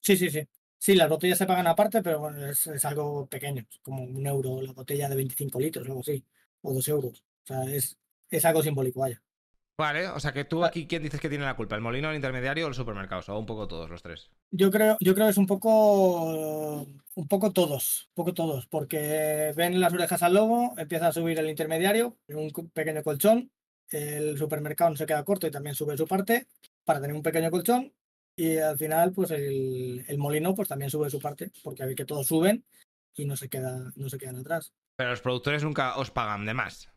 Sí, 0.00 0.16
sí, 0.16 0.30
sí. 0.30 0.46
Sí, 0.78 0.94
las 0.94 1.08
botellas 1.08 1.38
se 1.38 1.46
pagan 1.46 1.66
aparte, 1.66 2.02
pero 2.02 2.20
bueno, 2.20 2.46
es, 2.46 2.66
es 2.66 2.84
algo 2.84 3.26
pequeño, 3.28 3.66
como 3.82 4.04
un 4.04 4.26
euro 4.26 4.60
la 4.62 4.72
botella 4.72 5.08
de 5.08 5.16
25 5.16 5.58
litros, 5.58 5.86
algo 5.86 6.00
así, 6.00 6.24
o 6.66 6.74
dos 6.74 6.88
euros. 6.88 7.24
O 7.44 7.46
sea, 7.46 7.64
es, 7.64 7.96
es 8.30 8.44
algo 8.44 8.62
simbólico, 8.62 9.00
vaya. 9.00 9.22
Vale, 9.78 10.08
o 10.08 10.18
sea 10.18 10.32
que 10.32 10.44
tú 10.44 10.64
aquí, 10.64 10.86
¿quién 10.86 11.02
dices 11.02 11.20
que 11.20 11.28
tiene 11.28 11.44
la 11.44 11.54
culpa? 11.54 11.74
¿El 11.74 11.82
molino, 11.82 12.08
el 12.08 12.16
intermediario 12.16 12.64
o 12.64 12.68
los 12.68 12.78
supermercados? 12.78 13.28
O 13.28 13.38
un 13.38 13.44
poco 13.44 13.68
todos 13.68 13.90
los 13.90 14.02
tres. 14.02 14.30
Yo 14.50 14.70
creo, 14.70 14.96
yo 15.00 15.14
creo 15.14 15.26
que 15.26 15.32
es 15.32 15.36
un 15.36 15.46
poco, 15.46 16.86
un 17.14 17.28
poco 17.28 17.52
todos, 17.52 18.08
un 18.08 18.14
poco 18.14 18.32
todos, 18.32 18.66
porque 18.66 19.52
ven 19.54 19.78
las 19.78 19.92
orejas 19.92 20.22
al 20.22 20.32
lobo, 20.32 20.74
empieza 20.78 21.08
a 21.08 21.12
subir 21.12 21.38
el 21.38 21.50
intermediario, 21.50 22.16
un 22.28 22.50
pequeño 22.72 23.02
colchón, 23.02 23.50
el 23.90 24.38
supermercado 24.38 24.90
no 24.90 24.96
se 24.96 25.04
queda 25.04 25.24
corto 25.24 25.46
y 25.46 25.50
también 25.50 25.74
sube 25.74 25.96
su 25.98 26.06
parte 26.06 26.46
para 26.84 27.00
tener 27.00 27.14
un 27.14 27.22
pequeño 27.22 27.50
colchón, 27.50 27.92
y 28.34 28.56
al 28.56 28.78
final, 28.78 29.12
pues 29.12 29.30
el, 29.30 30.06
el 30.08 30.18
molino 30.18 30.54
pues 30.54 30.68
también 30.68 30.90
sube 30.90 31.10
su 31.10 31.20
parte, 31.20 31.50
porque 31.62 31.82
a 31.82 31.86
ver 31.86 31.94
que 31.94 32.06
todos 32.06 32.26
suben 32.26 32.64
y 33.16 33.24
no 33.24 33.36
se 33.36 33.48
queda, 33.48 33.92
no 33.96 34.08
se 34.08 34.18
quedan 34.18 34.36
atrás. 34.36 34.72
Pero 34.96 35.10
los 35.10 35.20
productores 35.20 35.64
nunca 35.64 35.96
os 35.96 36.10
pagan 36.10 36.46
de 36.46 36.54
más. 36.54 36.88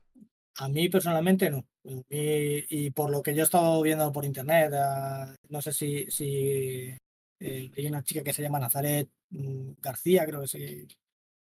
A 0.57 0.67
mí 0.67 0.89
personalmente 0.89 1.49
no. 1.49 1.65
Y 2.09 2.91
por 2.91 3.09
lo 3.09 3.23
que 3.23 3.33
yo 3.33 3.41
he 3.41 3.43
estado 3.43 3.81
viendo 3.81 4.11
por 4.11 4.25
internet, 4.25 4.73
ah, 4.73 5.33
no 5.47 5.61
sé 5.61 5.71
si, 5.71 6.05
si 6.11 6.97
eh, 7.39 7.71
hay 7.75 7.87
una 7.87 8.03
chica 8.03 8.23
que 8.23 8.33
se 8.33 8.41
llama 8.41 8.59
Nazaret 8.59 9.09
mm, 9.29 9.71
García, 9.79 10.25
creo 10.25 10.41
que 10.41 10.47
sí, 10.47 10.87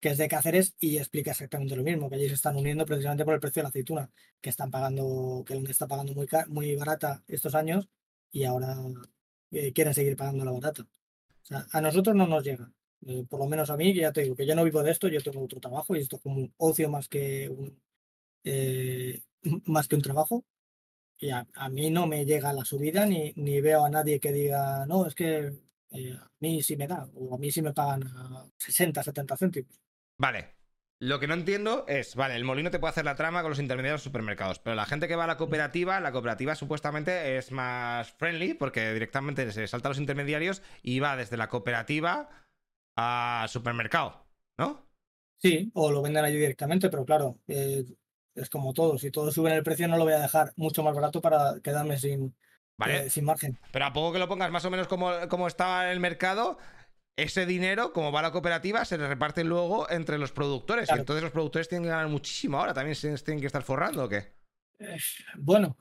que 0.01 0.11
es 0.11 0.19
de 0.19 0.29
Cáceres 0.29 0.75
y 0.79 0.99
explica 0.99 1.33
exactamente 1.33 1.75
lo 1.75 1.83
mismo, 1.83 2.09
que 2.09 2.17
allí 2.17 2.29
se 2.29 2.35
están 2.35 2.57
uniendo 2.57 2.87
precisamente 2.87 3.25
por 3.25 3.35
el 3.35 3.41
precio 3.41 3.61
de 3.61 3.65
la 3.65 3.69
aceituna, 3.71 4.11
que 4.41 4.51
están 4.51 4.71
pagando, 4.71 5.45
que 5.45 5.55
está 5.71 5.89
pagando 5.89 6.15
muy, 6.15 6.29
muy 6.49 6.77
barata 6.77 7.25
estos 7.27 7.55
años 7.55 7.89
y 8.31 8.45
ahora 8.45 8.77
eh, 9.51 9.73
quieren 9.73 9.95
seguir 9.95 10.17
pagando 10.17 10.45
la 10.45 10.53
barata. 10.53 10.83
O 10.83 11.47
sea, 11.47 11.67
a 11.73 11.81
nosotros 11.81 12.15
no 12.15 12.27
nos 12.27 12.45
llega. 12.45 12.71
Eh, 13.07 13.25
por 13.29 13.41
lo 13.41 13.47
menos 13.47 13.71
a 13.71 13.77
mí, 13.77 13.95
que 13.95 14.01
ya 14.01 14.13
te 14.13 14.23
digo, 14.23 14.35
que 14.35 14.47
yo 14.47 14.55
no 14.55 14.65
vivo 14.65 14.83
de 14.83 14.91
esto, 14.91 15.09
yo 15.09 15.21
tengo 15.21 15.43
otro 15.45 15.61
trabajo 15.61 15.95
y 15.95 16.01
esto 16.01 16.17
es 16.17 16.23
como 16.23 16.37
un 16.37 16.55
ocio 16.57 16.91
más 16.91 17.09
que 17.09 17.49
un, 17.49 17.81
eh, 18.45 19.23
más 19.67 19.89
que 19.89 19.97
un 19.97 20.03
trabajo. 20.03 20.45
Y 21.21 21.31
a, 21.31 21.47
a 21.55 21.69
mí 21.69 21.91
no 21.91 22.07
me 22.07 22.25
llega 22.25 22.53
la 22.53 22.65
subida 22.65 23.05
ni, 23.07 23.33
ni 23.37 23.61
veo 23.61 23.85
a 23.85 23.91
nadie 23.91 24.21
que 24.21 24.33
diga, 24.33 24.87
no, 24.87 25.07
es 25.07 25.15
que 25.15 25.53
eh, 25.91 26.17
a 26.17 26.31
mí 26.41 26.63
sí 26.63 26.77
me 26.77 26.87
da, 26.87 27.09
o 27.15 27.35
a 27.35 27.39
mí 27.39 27.51
sí 27.51 27.63
me 27.63 27.73
pagan 27.73 28.05
a 28.05 28.47
60, 28.59 29.03
70 29.03 29.37
céntimos. 29.37 29.81
Vale. 30.19 30.59
Lo 31.01 31.21
que 31.21 31.29
no 31.29 31.35
entiendo 31.35 31.85
es, 31.87 32.17
vale, 32.17 32.35
el 32.35 32.43
molino 32.43 32.73
te 32.73 32.81
puede 32.81 32.91
hacer 32.91 33.05
la 33.05 33.15
trama 33.15 33.43
con 33.43 33.51
los 33.51 33.61
intermediarios 33.61 34.01
de 34.01 34.05
supermercados, 34.05 34.59
pero 34.59 34.75
la 34.75 34.85
gente 34.85 35.07
que 35.07 35.15
va 35.15 35.25
a 35.25 35.29
la 35.29 35.37
cooperativa, 35.37 36.01
la 36.01 36.11
cooperativa 36.11 36.57
supuestamente 36.57 37.37
es 37.37 37.53
más 37.53 38.11
friendly 38.15 38.55
porque 38.55 38.93
directamente 38.93 39.53
se 39.53 39.69
salta 39.69 39.87
a 39.87 39.91
los 39.91 40.01
intermediarios 40.01 40.61
y 40.83 40.99
va 40.99 41.17
desde 41.17 41.37
la 41.37 41.49
cooperativa 41.49 42.29
a 43.01 43.47
supermercado, 43.49 44.27
¿no? 44.59 44.89
Sí, 45.41 45.71
o 45.75 45.93
lo 45.93 46.03
venden 46.03 46.25
allí 46.25 46.37
directamente, 46.37 46.91
pero 46.91 47.05
claro, 47.05 47.39
eh, 47.47 47.85
es 48.35 48.51
como 48.51 48.73
todo, 48.73 48.99
si 48.99 49.13
todos 49.13 49.33
suben 49.33 49.53
el 49.53 49.63
precio 49.63 49.87
no 49.87 49.97
lo 49.97 50.03
voy 50.05 50.15
a 50.15 50.21
dejar 50.21 50.53
mucho 50.57 50.83
más 50.83 50.97
barato 50.97 51.21
para 51.21 51.61
quedarme 51.63 51.97
sin, 51.97 52.35
Vale. 52.77 53.07
eh, 53.07 53.11
sin 53.11 53.25
margen. 53.25 53.57
Pero 53.73 53.85
a 53.85 53.93
poco 53.93 54.13
que 54.13 54.19
lo 54.19 54.29
pongas 54.29 54.51
más 54.51 54.65
o 54.65 54.71
menos 54.71 54.89
como, 54.89 55.13
como 55.29 55.47
está 55.47 55.85
en 55.85 55.91
el 55.93 56.01
mercado, 56.01 56.59
ese 57.17 57.47
dinero, 57.47 57.93
como 57.93 58.11
va 58.11 58.19
a 58.19 58.23
la 58.23 58.33
cooperativa, 58.33 58.85
se 58.85 58.99
le 58.99 59.07
reparte 59.07 59.45
luego 59.45 59.89
entre 59.91 60.19
los 60.19 60.33
productores. 60.33 60.87
Claro. 60.87 60.99
Y 60.99 61.03
entonces 61.03 61.23
los 61.23 61.33
productores 61.33 61.69
tienen 61.69 61.85
que 61.85 61.91
ganar 61.91 62.09
muchísimo 62.09 62.59
ahora. 62.59 62.75
¿También 62.75 62.97
se 62.97 63.17
tienen 63.19 63.41
que 63.41 63.47
estar 63.47 63.63
forrando 63.63 64.05
o 64.05 64.09
qué? 64.09 64.33
Eh, 64.81 64.97
Bueno, 65.37 65.77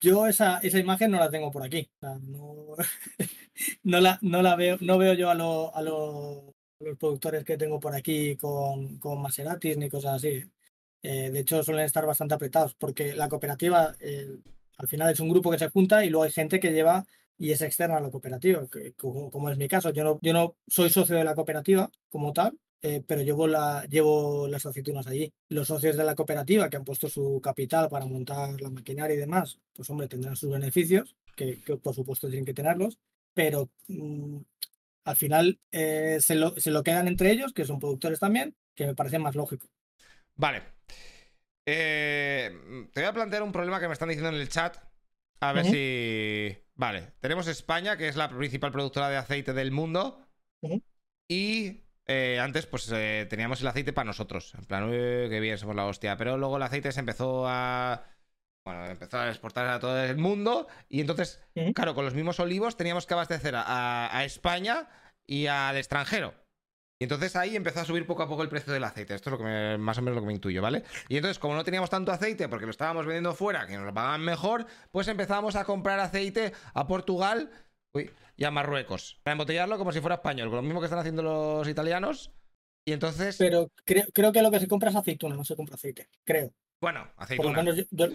yo 0.00 0.26
esa, 0.26 0.58
esa 0.58 0.78
imagen 0.78 1.10
no 1.10 1.18
la 1.18 1.30
tengo 1.30 1.50
por 1.50 1.62
aquí. 1.62 1.90
O 2.02 2.06
sea, 2.06 2.18
no, 2.22 2.76
no 3.82 4.00
la, 4.00 4.18
no 4.22 4.42
la 4.42 4.56
veo, 4.56 4.76
no 4.80 4.98
veo 4.98 5.14
yo 5.14 5.30
a, 5.30 5.34
lo- 5.34 5.74
a, 5.74 5.82
lo- 5.82 6.54
a 6.80 6.84
los 6.84 6.98
productores 6.98 7.44
que 7.44 7.56
tengo 7.58 7.80
por 7.80 7.94
aquí 7.94 8.36
con, 8.36 8.98
con 8.98 9.20
Maseratis 9.22 9.76
ni 9.76 9.88
cosas 9.90 10.16
así. 10.16 10.42
Eh, 11.02 11.30
de 11.30 11.40
hecho, 11.40 11.62
suelen 11.62 11.84
estar 11.86 12.06
bastante 12.06 12.34
apretados 12.34 12.74
porque 12.74 13.14
la 13.14 13.28
cooperativa 13.28 13.94
eh, 14.00 14.28
al 14.76 14.88
final 14.88 15.10
es 15.12 15.20
un 15.20 15.28
grupo 15.30 15.50
que 15.50 15.58
se 15.58 15.70
junta 15.70 16.04
y 16.04 16.10
luego 16.10 16.24
hay 16.24 16.30
gente 16.32 16.60
que 16.60 16.72
lleva 16.72 17.06
y 17.38 17.52
es 17.52 17.62
externa 17.62 17.96
a 17.96 18.00
la 18.00 18.10
cooperativa, 18.10 18.66
que, 18.70 18.92
como, 18.94 19.30
como 19.30 19.48
es 19.50 19.56
mi 19.56 19.66
caso. 19.68 19.90
Yo 19.90 20.04
no, 20.04 20.18
yo 20.22 20.32
no 20.34 20.56
soy 20.66 20.90
socio 20.90 21.16
de 21.16 21.24
la 21.24 21.34
cooperativa 21.34 21.90
como 22.10 22.32
tal, 22.34 22.58
eh, 22.82 23.02
pero 23.06 23.22
llevo, 23.22 23.46
la, 23.46 23.86
llevo 23.88 24.46
las 24.48 24.66
aceitunas 24.66 25.06
allí. 25.06 25.32
Los 25.48 25.68
socios 25.68 25.96
de 25.96 26.04
la 26.04 26.14
cooperativa 26.14 26.68
que 26.68 26.76
han 26.76 26.84
puesto 26.84 27.08
su 27.08 27.40
capital 27.42 27.88
para 27.88 28.04
montar 28.06 28.60
la 28.60 28.70
maquinaria 28.70 29.14
y 29.14 29.18
demás, 29.18 29.58
pues 29.72 29.88
hombre, 29.90 30.08
tendrán 30.08 30.36
sus 30.36 30.50
beneficios, 30.50 31.16
que, 31.36 31.60
que 31.62 31.76
por 31.76 31.94
supuesto 31.94 32.28
tienen 32.28 32.44
que 32.44 32.54
tenerlos, 32.54 32.98
pero 33.34 33.70
mm, 33.88 34.38
al 35.04 35.16
final 35.16 35.60
eh, 35.72 36.18
se, 36.20 36.34
lo, 36.34 36.54
se 36.56 36.70
lo 36.70 36.82
quedan 36.82 37.08
entre 37.08 37.30
ellos, 37.30 37.52
que 37.52 37.64
son 37.64 37.78
productores 37.78 38.20
también, 38.20 38.54
que 38.74 38.86
me 38.86 38.94
parece 38.94 39.18
más 39.18 39.34
lógico. 39.34 39.68
Vale. 40.34 40.62
Eh, 41.66 42.50
te 42.92 43.00
voy 43.00 43.08
a 43.08 43.12
plantear 43.12 43.42
un 43.42 43.52
problema 43.52 43.80
que 43.80 43.86
me 43.86 43.92
están 43.92 44.08
diciendo 44.08 44.30
en 44.30 44.40
el 44.40 44.48
chat. 44.48 44.76
A 45.40 45.52
ver 45.52 45.64
si. 45.64 46.56
Vale, 46.74 47.12
tenemos 47.20 47.46
España, 47.46 47.96
que 47.96 48.08
es 48.08 48.16
la 48.16 48.28
principal 48.28 48.72
productora 48.72 49.08
de 49.08 49.16
aceite 49.16 49.52
del 49.52 49.70
mundo. 49.70 50.26
Y 51.28 51.84
eh, 52.06 52.38
antes, 52.40 52.66
pues 52.66 52.86
teníamos 53.28 53.60
el 53.60 53.68
aceite 53.68 53.92
para 53.92 54.06
nosotros. 54.06 54.54
En 54.54 54.64
plan, 54.64 54.84
"Uy, 54.84 55.28
qué 55.30 55.40
bien, 55.40 55.56
somos 55.58 55.76
la 55.76 55.86
hostia. 55.86 56.16
Pero 56.16 56.36
luego 56.36 56.56
el 56.56 56.62
aceite 56.62 56.92
se 56.92 57.00
empezó 57.00 57.46
a. 57.46 58.04
Bueno, 58.64 58.86
empezó 58.86 59.18
a 59.18 59.28
exportar 59.28 59.66
a 59.68 59.80
todo 59.80 60.02
el 60.02 60.16
mundo. 60.16 60.68
Y 60.88 61.00
entonces, 61.00 61.42
claro, 61.74 61.94
con 61.94 62.04
los 62.04 62.14
mismos 62.14 62.40
olivos 62.40 62.76
teníamos 62.76 63.06
que 63.06 63.14
abastecer 63.14 63.54
a, 63.56 64.22
España 64.24 64.88
y 65.26 65.46
al 65.46 65.76
extranjero. 65.76 66.34
Y 67.00 67.04
entonces 67.04 67.34
ahí 67.34 67.56
empezó 67.56 67.80
a 67.80 67.84
subir 67.86 68.06
poco 68.06 68.22
a 68.22 68.28
poco 68.28 68.42
el 68.42 68.50
precio 68.50 68.72
del 68.74 68.84
aceite. 68.84 69.14
Esto 69.14 69.30
es 69.30 69.32
lo 69.32 69.38
que 69.38 69.44
me- 69.44 69.78
más 69.78 69.96
o 69.96 70.02
menos 70.02 70.16
lo 70.16 70.20
que 70.20 70.26
me 70.26 70.34
intuyo, 70.34 70.60
¿vale? 70.60 70.84
Y 71.08 71.16
entonces, 71.16 71.38
como 71.38 71.54
no 71.54 71.64
teníamos 71.64 71.88
tanto 71.88 72.12
aceite 72.12 72.46
porque 72.48 72.66
lo 72.66 72.70
estábamos 72.70 73.06
vendiendo 73.06 73.34
fuera, 73.34 73.66
que 73.66 73.76
nos 73.76 73.86
lo 73.86 73.94
pagaban 73.94 74.20
mejor, 74.20 74.66
pues 74.90 75.08
empezamos 75.08 75.56
a 75.56 75.64
comprar 75.64 75.98
aceite 75.98 76.52
a 76.74 76.86
Portugal 76.86 77.50
uy, 77.94 78.10
y 78.36 78.44
a 78.44 78.50
Marruecos. 78.50 79.18
Para 79.22 79.32
embotellarlo 79.32 79.78
como 79.78 79.92
si 79.92 80.00
fuera 80.00 80.16
español, 80.16 80.48
con 80.48 80.56
lo 80.56 80.62
mismo 80.62 80.80
que 80.80 80.86
están 80.86 80.98
haciendo 80.98 81.22
los 81.22 81.66
italianos. 81.68 82.32
Y 82.86 82.92
entonces, 82.92 83.36
Pero 83.38 83.70
creo, 83.86 84.04
creo 84.12 84.30
que 84.32 84.42
lo 84.42 84.50
que 84.50 84.60
se 84.60 84.68
compra 84.68 84.90
es 84.90 84.96
aceituna, 84.96 85.36
no 85.36 85.44
se 85.44 85.56
compra 85.56 85.76
aceite. 85.76 86.10
Creo. 86.26 86.52
bueno, 86.82 87.04
Por 87.04 87.16
lo 87.16 87.22
aceituna. 87.22 87.56
menos 87.62 87.76
yo. 87.76 87.84
yo- 87.92 88.08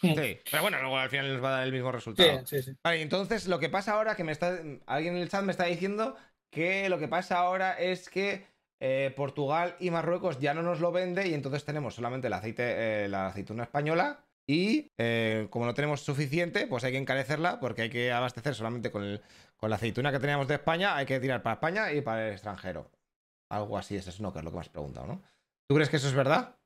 Sí, 0.00 0.38
pero 0.50 0.62
bueno, 0.62 0.80
luego 0.80 0.96
al 0.98 1.10
final 1.10 1.32
nos 1.32 1.42
va 1.42 1.48
a 1.48 1.58
dar 1.58 1.66
el 1.66 1.72
mismo 1.72 1.90
resultado. 1.90 2.46
sí, 2.46 2.62
sí. 2.62 2.72
Vale, 2.84 3.02
entonces 3.02 3.46
lo 3.48 3.58
que 3.58 3.68
pasa 3.68 3.92
ahora, 3.94 4.14
que 4.16 4.24
me 4.24 4.32
está. 4.32 4.58
Alguien 4.86 5.16
en 5.16 5.22
el 5.22 5.28
chat 5.28 5.42
me 5.44 5.52
está 5.52 5.64
diciendo 5.64 6.16
que 6.52 6.88
lo 6.88 6.98
que 6.98 7.08
pasa 7.08 7.38
ahora 7.38 7.78
es 7.78 8.08
que 8.08 8.46
eh, 8.80 9.12
Portugal 9.16 9.76
y 9.80 9.90
Marruecos 9.90 10.38
ya 10.38 10.54
no 10.54 10.62
nos 10.62 10.80
lo 10.80 10.92
vende 10.92 11.26
y 11.28 11.34
entonces 11.34 11.64
tenemos 11.64 11.94
solamente 11.94 12.28
el 12.28 12.32
aceite, 12.32 13.04
eh, 13.04 13.08
la 13.08 13.26
aceituna 13.28 13.64
española. 13.64 14.24
Y 14.50 14.92
eh, 14.98 15.46
como 15.50 15.66
no 15.66 15.74
tenemos 15.74 16.00
suficiente, 16.00 16.66
pues 16.66 16.82
hay 16.84 16.92
que 16.92 16.98
encarecerla 16.98 17.60
porque 17.60 17.82
hay 17.82 17.90
que 17.90 18.12
abastecer 18.12 18.54
solamente 18.54 18.90
con, 18.90 19.02
el- 19.04 19.20
con 19.58 19.68
la 19.68 19.76
aceituna 19.76 20.10
que 20.10 20.20
teníamos 20.20 20.48
de 20.48 20.54
España, 20.54 20.96
hay 20.96 21.04
que 21.04 21.20
tirar 21.20 21.42
para 21.42 21.54
España 21.54 21.92
y 21.92 22.00
para 22.00 22.28
el 22.28 22.32
extranjero. 22.32 22.90
Algo 23.50 23.76
así 23.76 23.96
es 23.96 24.06
eso, 24.06 24.22
no, 24.22 24.32
que 24.32 24.38
es 24.38 24.44
lo 24.44 24.50
que 24.50 24.56
me 24.56 24.60
has 24.62 24.68
preguntado, 24.70 25.06
¿no? 25.06 25.22
¿Tú 25.68 25.74
crees 25.74 25.90
que 25.90 25.96
eso 25.96 26.08
es 26.08 26.14
verdad? 26.14 26.57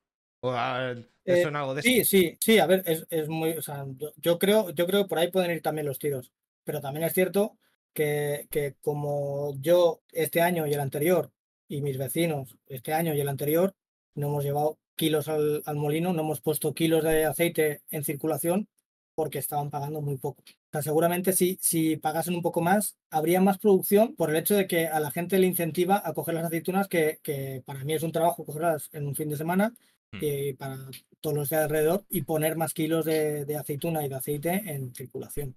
¿O 0.42 0.50
ah, 0.50 0.94
te 1.24 1.40
Eh, 1.40 1.44
algo 1.44 1.74
de 1.74 1.80
eso? 1.80 1.88
Sí, 1.88 2.04
sí, 2.04 2.36
sí, 2.40 2.58
a 2.58 2.66
ver, 2.66 2.82
es, 2.86 3.06
es 3.10 3.28
muy, 3.28 3.52
o 3.52 3.62
sea, 3.62 3.86
yo, 3.96 4.12
yo 4.16 4.38
creo, 4.38 4.70
yo 4.70 4.86
creo 4.86 5.02
que 5.02 5.08
por 5.08 5.18
ahí 5.18 5.30
pueden 5.30 5.52
ir 5.52 5.62
también 5.62 5.86
los 5.86 5.98
tiros, 5.98 6.32
pero 6.64 6.80
también 6.80 7.04
es 7.06 7.12
cierto 7.12 7.58
que, 7.92 8.48
que 8.50 8.74
como 8.80 9.54
yo 9.60 10.02
este 10.12 10.40
año 10.40 10.66
y 10.66 10.72
el 10.74 10.80
anterior, 10.80 11.30
y 11.68 11.80
mis 11.80 11.96
vecinos 11.96 12.56
este 12.66 12.92
año 12.92 13.14
y 13.14 13.20
el 13.20 13.28
anterior, 13.28 13.74
no 14.14 14.26
hemos 14.28 14.44
llevado 14.44 14.78
kilos 14.96 15.28
al, 15.28 15.62
al 15.64 15.76
molino, 15.76 16.12
no 16.12 16.22
hemos 16.22 16.40
puesto 16.40 16.74
kilos 16.74 17.04
de 17.04 17.24
aceite 17.24 17.82
en 17.90 18.04
circulación 18.04 18.68
porque 19.14 19.38
estaban 19.38 19.70
pagando 19.70 20.00
muy 20.00 20.16
poco. 20.16 20.42
O 20.42 20.70
sea, 20.72 20.82
seguramente 20.82 21.32
si, 21.32 21.58
si 21.60 21.96
pagasen 21.98 22.34
un 22.34 22.42
poco 22.42 22.60
más, 22.62 22.96
habría 23.10 23.40
más 23.40 23.58
producción 23.58 24.14
por 24.16 24.30
el 24.30 24.36
hecho 24.36 24.54
de 24.54 24.66
que 24.66 24.86
a 24.88 25.00
la 25.00 25.10
gente 25.10 25.38
le 25.38 25.46
incentiva 25.46 26.02
a 26.04 26.14
coger 26.14 26.34
las 26.34 26.46
aceitunas, 26.46 26.88
que, 26.88 27.20
que 27.22 27.62
para 27.64 27.84
mí 27.84 27.92
es 27.94 28.02
un 28.02 28.12
trabajo 28.12 28.44
cogerlas 28.44 28.88
en 28.92 29.06
un 29.06 29.14
fin 29.14 29.28
de 29.28 29.36
semana. 29.36 29.74
Y 30.20 30.52
para 30.54 30.78
todos 31.20 31.36
los 31.36 31.48
de 31.50 31.56
alrededor 31.56 32.04
y 32.10 32.22
poner 32.22 32.56
más 32.56 32.74
kilos 32.74 33.04
de, 33.04 33.44
de 33.44 33.56
aceituna 33.56 34.04
y 34.04 34.08
de 34.08 34.14
aceite 34.14 34.62
en 34.66 34.94
circulación. 34.94 35.56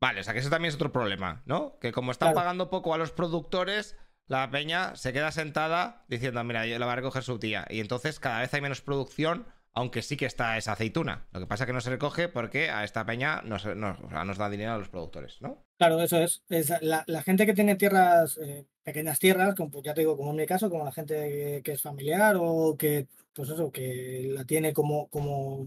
Vale, 0.00 0.20
o 0.20 0.24
sea 0.24 0.32
que 0.32 0.40
eso 0.40 0.50
también 0.50 0.68
es 0.70 0.74
otro 0.74 0.92
problema, 0.92 1.42
¿no? 1.46 1.78
Que 1.80 1.92
como 1.92 2.12
están 2.12 2.28
Claro. 2.28 2.36
pagando 2.36 2.70
poco 2.70 2.94
a 2.94 2.98
los 2.98 3.12
productores, 3.12 3.96
la 4.26 4.50
peña 4.50 4.96
se 4.96 5.12
queda 5.12 5.32
sentada 5.32 6.04
diciendo, 6.08 6.42
mira, 6.44 6.66
yo 6.66 6.78
la 6.78 6.86
va 6.86 6.92
a 6.92 6.96
recoger 6.96 7.22
su 7.22 7.38
tía. 7.38 7.66
Y 7.70 7.80
entonces 7.80 8.20
cada 8.20 8.40
vez 8.40 8.52
hay 8.54 8.60
menos 8.60 8.80
producción, 8.80 9.46
aunque 9.74 10.02
sí 10.02 10.16
que 10.16 10.26
está 10.26 10.56
esa 10.56 10.72
aceituna. 10.72 11.26
Lo 11.32 11.40
que 11.40 11.46
pasa 11.46 11.64
es 11.64 11.66
que 11.66 11.72
no 11.72 11.80
se 11.80 11.90
recoge 11.90 12.28
porque 12.28 12.70
a 12.70 12.84
esta 12.84 13.04
peña 13.04 13.42
nos, 13.42 13.64
nos- 13.76 13.98
nos 14.00 14.38
da 14.38 14.48
dinero 14.48 14.72
a 14.72 14.78
los 14.78 14.88
productores, 14.88 15.40
¿no? 15.42 15.64
Claro, 15.76 16.00
eso 16.00 16.18
es. 16.18 16.42
es 16.48 16.72
la, 16.80 17.02
la 17.06 17.22
gente 17.22 17.44
que 17.44 17.54
tiene 17.54 17.74
tierras, 17.74 18.38
eh, 18.38 18.66
pequeñas 18.84 19.18
tierras, 19.18 19.54
como 19.56 19.82
ya 19.82 19.92
te 19.94 20.02
digo, 20.02 20.16
como 20.16 20.30
en 20.30 20.36
mi 20.36 20.46
caso, 20.46 20.70
como 20.70 20.84
la 20.84 20.92
gente 20.92 21.60
que, 21.64 21.72
es 21.72 21.82
familiar 21.82 22.36
o 22.38 22.76
que, 22.78 23.08
pues 23.32 23.48
eso, 23.50 23.72
que 23.72 24.28
la 24.32 24.44
tiene 24.44 24.72
como, 24.72 25.08
como, 25.08 25.66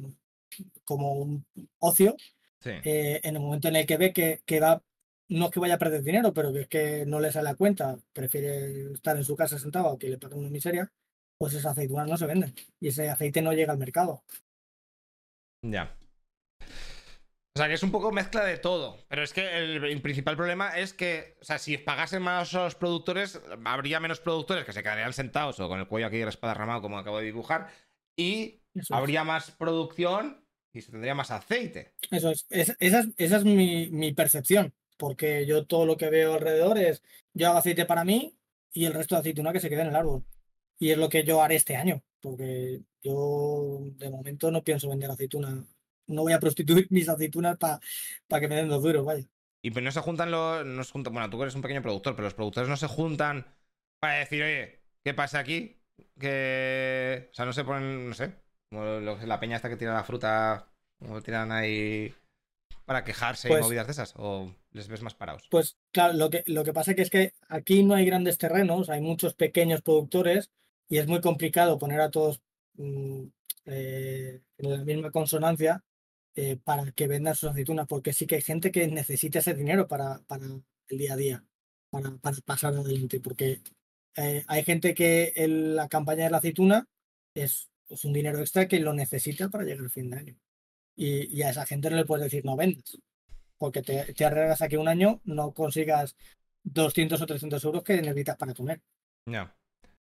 como 0.86 1.14
un 1.14 1.46
ocio, 1.80 2.16
Sí. 2.60 2.72
eh, 2.86 3.20
en 3.24 3.36
el 3.36 3.42
momento 3.42 3.68
en 3.68 3.76
el 3.76 3.86
que 3.86 3.98
ve 3.98 4.14
que, 4.14 4.42
que 4.46 4.60
va, 4.60 4.82
no 5.30 5.46
es 5.46 5.52
que 5.52 5.60
vaya 5.60 5.76
a 5.76 5.78
perder 5.78 6.02
dinero, 6.02 6.34
pero 6.34 6.52
que 6.54 6.62
es 6.62 6.68
que 6.68 7.06
no 7.06 7.20
le 7.20 7.32
sale 7.32 7.50
a 7.50 7.56
cuenta, 7.56 7.98
prefiere 8.14 8.92
estar 8.94 9.16
en 9.18 9.24
su 9.26 9.36
casa 9.36 9.60
sentado 9.60 9.90
a 9.90 9.98
que 10.00 10.10
le 10.10 10.18
paguen 10.18 10.40
una 10.40 10.50
miseria, 10.50 10.92
pues 11.38 11.54
esas 11.54 11.72
aceitunas 11.74 12.08
no 12.08 12.18
se 12.18 12.26
venden 12.26 12.54
y 12.80 12.88
ese 12.90 13.10
aceite 13.10 13.42
no 13.42 13.54
llega 13.54 13.72
al 13.74 13.78
mercado. 13.80 14.24
Ya. 15.64 15.96
O 16.62 17.60
sea, 17.60 17.68
que 17.68 17.74
es 17.74 17.84
un 17.84 17.92
poco 17.92 18.12
mezcla 18.12 18.44
de 18.46 18.58
todo. 18.58 19.00
Pero 19.08 19.24
es 19.24 19.34
que 19.34 19.58
el, 19.58 19.84
el 19.84 20.02
principal 20.02 20.36
problema 20.38 20.78
es 20.78 20.94
que, 20.94 21.38
o 21.42 21.44
sea, 21.46 21.58
si 21.58 21.78
pagasen 21.78 22.22
más 22.22 22.54
a 22.54 22.64
los 22.66 22.76
productores, 22.76 23.42
habría 23.66 24.00
menos 24.00 24.20
productores 24.20 24.64
que 24.64 24.74
se 24.74 24.84
quedarían 24.84 25.14
sentados 25.14 25.60
o 25.60 25.68
con 25.68 25.80
el 25.80 25.88
cuello 25.88 26.08
aquí 26.08 26.18
espadarramado, 26.22 26.82
como 26.82 27.00
acabo 27.00 27.18
de 27.18 27.26
dibujar, 27.26 27.70
y 28.16 28.62
Eso 28.76 28.82
es. 28.82 28.92
habría 28.92 29.24
más 29.24 29.50
producción 29.52 30.46
y 30.72 30.82
se 30.82 30.92
tendría 30.92 31.16
más 31.16 31.32
aceite. 31.32 31.96
Eso 32.12 32.30
es, 32.30 32.46
es- 32.50 32.76
esa 32.80 33.00
es, 33.00 33.08
esa 33.18 33.38
es 33.38 33.44
mi, 33.46 33.90
mi 33.90 34.14
percepción, 34.14 34.76
porque 34.98 35.48
yo 35.48 35.66
todo 35.66 35.88
lo 35.88 35.98
que 35.98 36.12
veo 36.12 36.36
alrededor 36.36 36.78
es, 36.78 37.02
yo 37.34 37.48
hago 37.50 37.58
aceite 37.58 37.86
para 37.88 38.04
mí 38.06 38.38
y 38.72 38.86
el 38.86 38.94
resto 38.94 39.16
de 39.16 39.22
aceituna 39.22 39.52
que 39.52 39.60
se 39.60 39.70
quede 39.70 39.82
en 39.82 39.88
el 39.88 39.96
árbol. 39.96 40.24
Y 40.80 40.92
es 40.92 40.98
lo 40.98 41.10
que 41.10 41.24
yo 41.24 41.42
haré 41.42 41.56
este 41.56 41.76
año, 41.76 42.02
porque 42.22 42.82
yo 43.02 43.80
de 43.98 44.10
momento 44.10 44.52
no 44.52 44.64
pienso 44.64 44.90
vender 44.90 45.10
aceituna, 45.10 45.66
no 46.08 46.22
voy 46.22 46.34
a 46.34 46.40
prostituir 46.40 46.88
mis 46.92 47.10
aceitunas 47.10 47.58
para 47.58 47.80
que 48.40 48.48
me 48.48 48.56
den 48.56 48.70
dos 48.70 48.84
duros, 48.84 49.06
vaya. 49.06 49.26
Y 49.64 49.72
pues 49.72 49.84
no 49.84 49.92
se 49.92 50.02
juntan 50.02 50.32
los. 50.32 50.66
No 50.66 50.84
se 50.84 50.92
juntan, 50.92 51.14
bueno, 51.14 51.30
tú 51.30 51.42
eres 51.42 51.56
un 51.56 51.62
pequeño 51.62 51.82
productor, 51.82 52.16
pero 52.16 52.26
los 52.26 52.36
productores 52.36 52.70
no 52.70 52.78
se 52.78 52.88
juntan 52.88 53.46
para 54.00 54.20
decir, 54.20 54.44
oye, 54.44 54.80
¿qué 55.04 55.14
pasa 55.14 55.40
aquí? 55.40 55.82
Que. 56.20 57.30
O 57.32 57.34
sea, 57.34 57.46
no 57.46 57.54
se 57.54 57.64
ponen, 57.64 58.08
no 58.10 58.14
sé. 58.14 58.36
Como 58.72 58.84
la 58.86 59.40
peña 59.40 59.56
esta 59.56 59.70
que 59.70 59.78
tira 59.78 59.94
la 59.94 60.04
fruta. 60.04 60.70
O 61.10 61.22
tiran 61.22 61.52
ahí. 61.52 62.14
Para 62.86 63.04
quejarse 63.04 63.48
y 63.48 63.52
Pues- 63.52 63.64
movidas 63.64 63.88
de 63.88 63.92
esas. 63.92 64.14
O 64.18 64.54
les 64.72 64.88
ves 64.88 65.02
más 65.02 65.16
parados. 65.16 65.48
Pues 65.50 65.78
claro, 65.92 66.14
lo 66.14 66.30
que, 66.30 66.44
lo 66.46 66.64
que 66.64 66.72
pasa 66.72 66.94
que 66.94 67.02
es 67.02 67.10
que 67.10 67.34
aquí 67.50 67.84
no 67.84 67.96
hay 67.96 68.06
grandes 68.06 68.38
terrenos, 68.38 68.90
hay 68.90 69.02
muchos 69.02 69.34
pequeños 69.34 69.82
productores 69.82 70.52
y 70.90 70.98
es 70.98 71.08
muy 71.08 71.22
complicado 71.22 71.78
poner 71.78 72.02
a 72.02 72.12
todos 72.12 72.42
mm, 72.76 73.24
eh, 73.66 74.42
en 74.58 74.70
la 74.70 74.84
misma 74.84 75.12
consonancia 75.12 75.84
eh, 76.36 76.58
para 76.64 76.92
que 76.92 77.08
vendan 77.08 77.36
sus 77.36 77.50
aceitunas, 77.50 77.88
porque 77.88 78.14
sí 78.14 78.28
que 78.28 78.36
hay 78.36 78.42
gente 78.42 78.72
que 78.72 78.88
necesita 78.88 79.40
ese 79.40 79.54
dinero 79.54 79.88
para, 79.88 80.20
para 80.28 80.46
el 80.46 80.98
día 80.98 81.14
a 81.14 81.18
día, 81.18 81.44
para, 81.90 82.16
para 82.18 82.38
pasar 82.46 82.74
adelante, 82.76 83.20
porque 83.20 83.62
eh, 84.16 84.44
hay 84.48 84.64
gente 84.64 84.94
que 84.94 85.34
la 85.48 85.88
campaña 85.88 86.26
de 86.26 86.30
la 86.32 86.38
aceituna 86.38 86.88
es, 87.34 87.70
un 88.04 88.14
dinero 88.14 88.40
extra 88.40 88.68
que 88.68 88.80
lo 88.80 88.94
necesita 88.94 89.50
para 89.50 89.64
llegar 89.64 89.86
al 89.86 89.90
fin 89.90 90.10
de 90.10 90.18
año. 90.18 90.36
Y, 90.96 91.42
a 91.44 91.52
esa 91.52 91.66
gente 91.66 91.90
no 91.90 91.96
le 91.96 92.06
puedes 92.06 92.24
decir 92.24 92.44
no 92.44 92.56
vendas 92.56 92.98
porque 93.58 93.82
te, 93.82 94.14
te 94.14 94.26
arriesgas 94.26 94.62
a 94.62 94.68
que 94.68 94.78
un 94.78 94.88
año 94.88 95.22
no 95.24 95.52
consigas 95.52 96.16
200 96.64 97.22
o 97.22 97.26
300 97.26 97.64
euros 97.64 97.84
que 97.84 98.02
necesitas 98.02 98.38
para 98.38 98.54
comer. 98.54 98.82
Ya. 99.26 99.56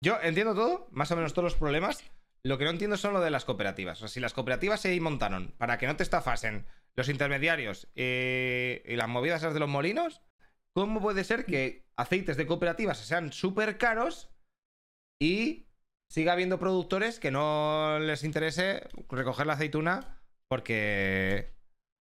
Yo 0.04 0.18
entiendo 0.22 0.56
todo, 0.56 0.88
más 0.92 1.12
o 1.12 1.16
menos 1.16 1.34
todos 1.34 1.44
los 1.46 1.56
problemas. 1.56 2.04
Lo 2.44 2.58
que 2.58 2.64
no 2.64 2.70
entiendo 2.70 2.96
son 2.96 3.14
lo 3.14 3.20
de 3.22 3.32
las 3.32 3.44
cooperativas. 3.44 3.98
O 3.98 4.02
sea, 4.02 4.08
si 4.08 4.20
las 4.20 4.34
cooperativas 4.34 4.80
se 4.80 5.00
montaron 5.02 5.54
para 5.58 5.78
que 5.78 5.88
no 5.88 5.96
te 5.98 6.04
estafasen 6.04 6.66
los 6.96 7.10
intermediarios 7.10 7.90
eh, 7.96 8.82
y 8.86 8.96
las 8.96 9.10
movidas 9.10 9.42
de 9.42 9.60
los 9.60 9.68
molinos, 9.70 10.22
¿cómo 10.74 11.02
puede 11.02 11.24
ser 11.26 11.46
que 11.46 11.86
aceites 11.98 12.38
de 12.38 12.48
cooperativas 12.48 12.98
sean 12.98 13.34
súper 13.34 13.78
caros 13.78 14.30
y 15.22 15.68
siga 16.10 16.32
habiendo 16.34 16.60
productores 16.60 17.20
que 17.20 17.32
no 17.32 18.00
les 18.00 18.24
interese 18.24 18.88
recoger 19.10 19.46
la 19.48 19.54
aceituna 19.54 20.22
porque. 20.48 21.54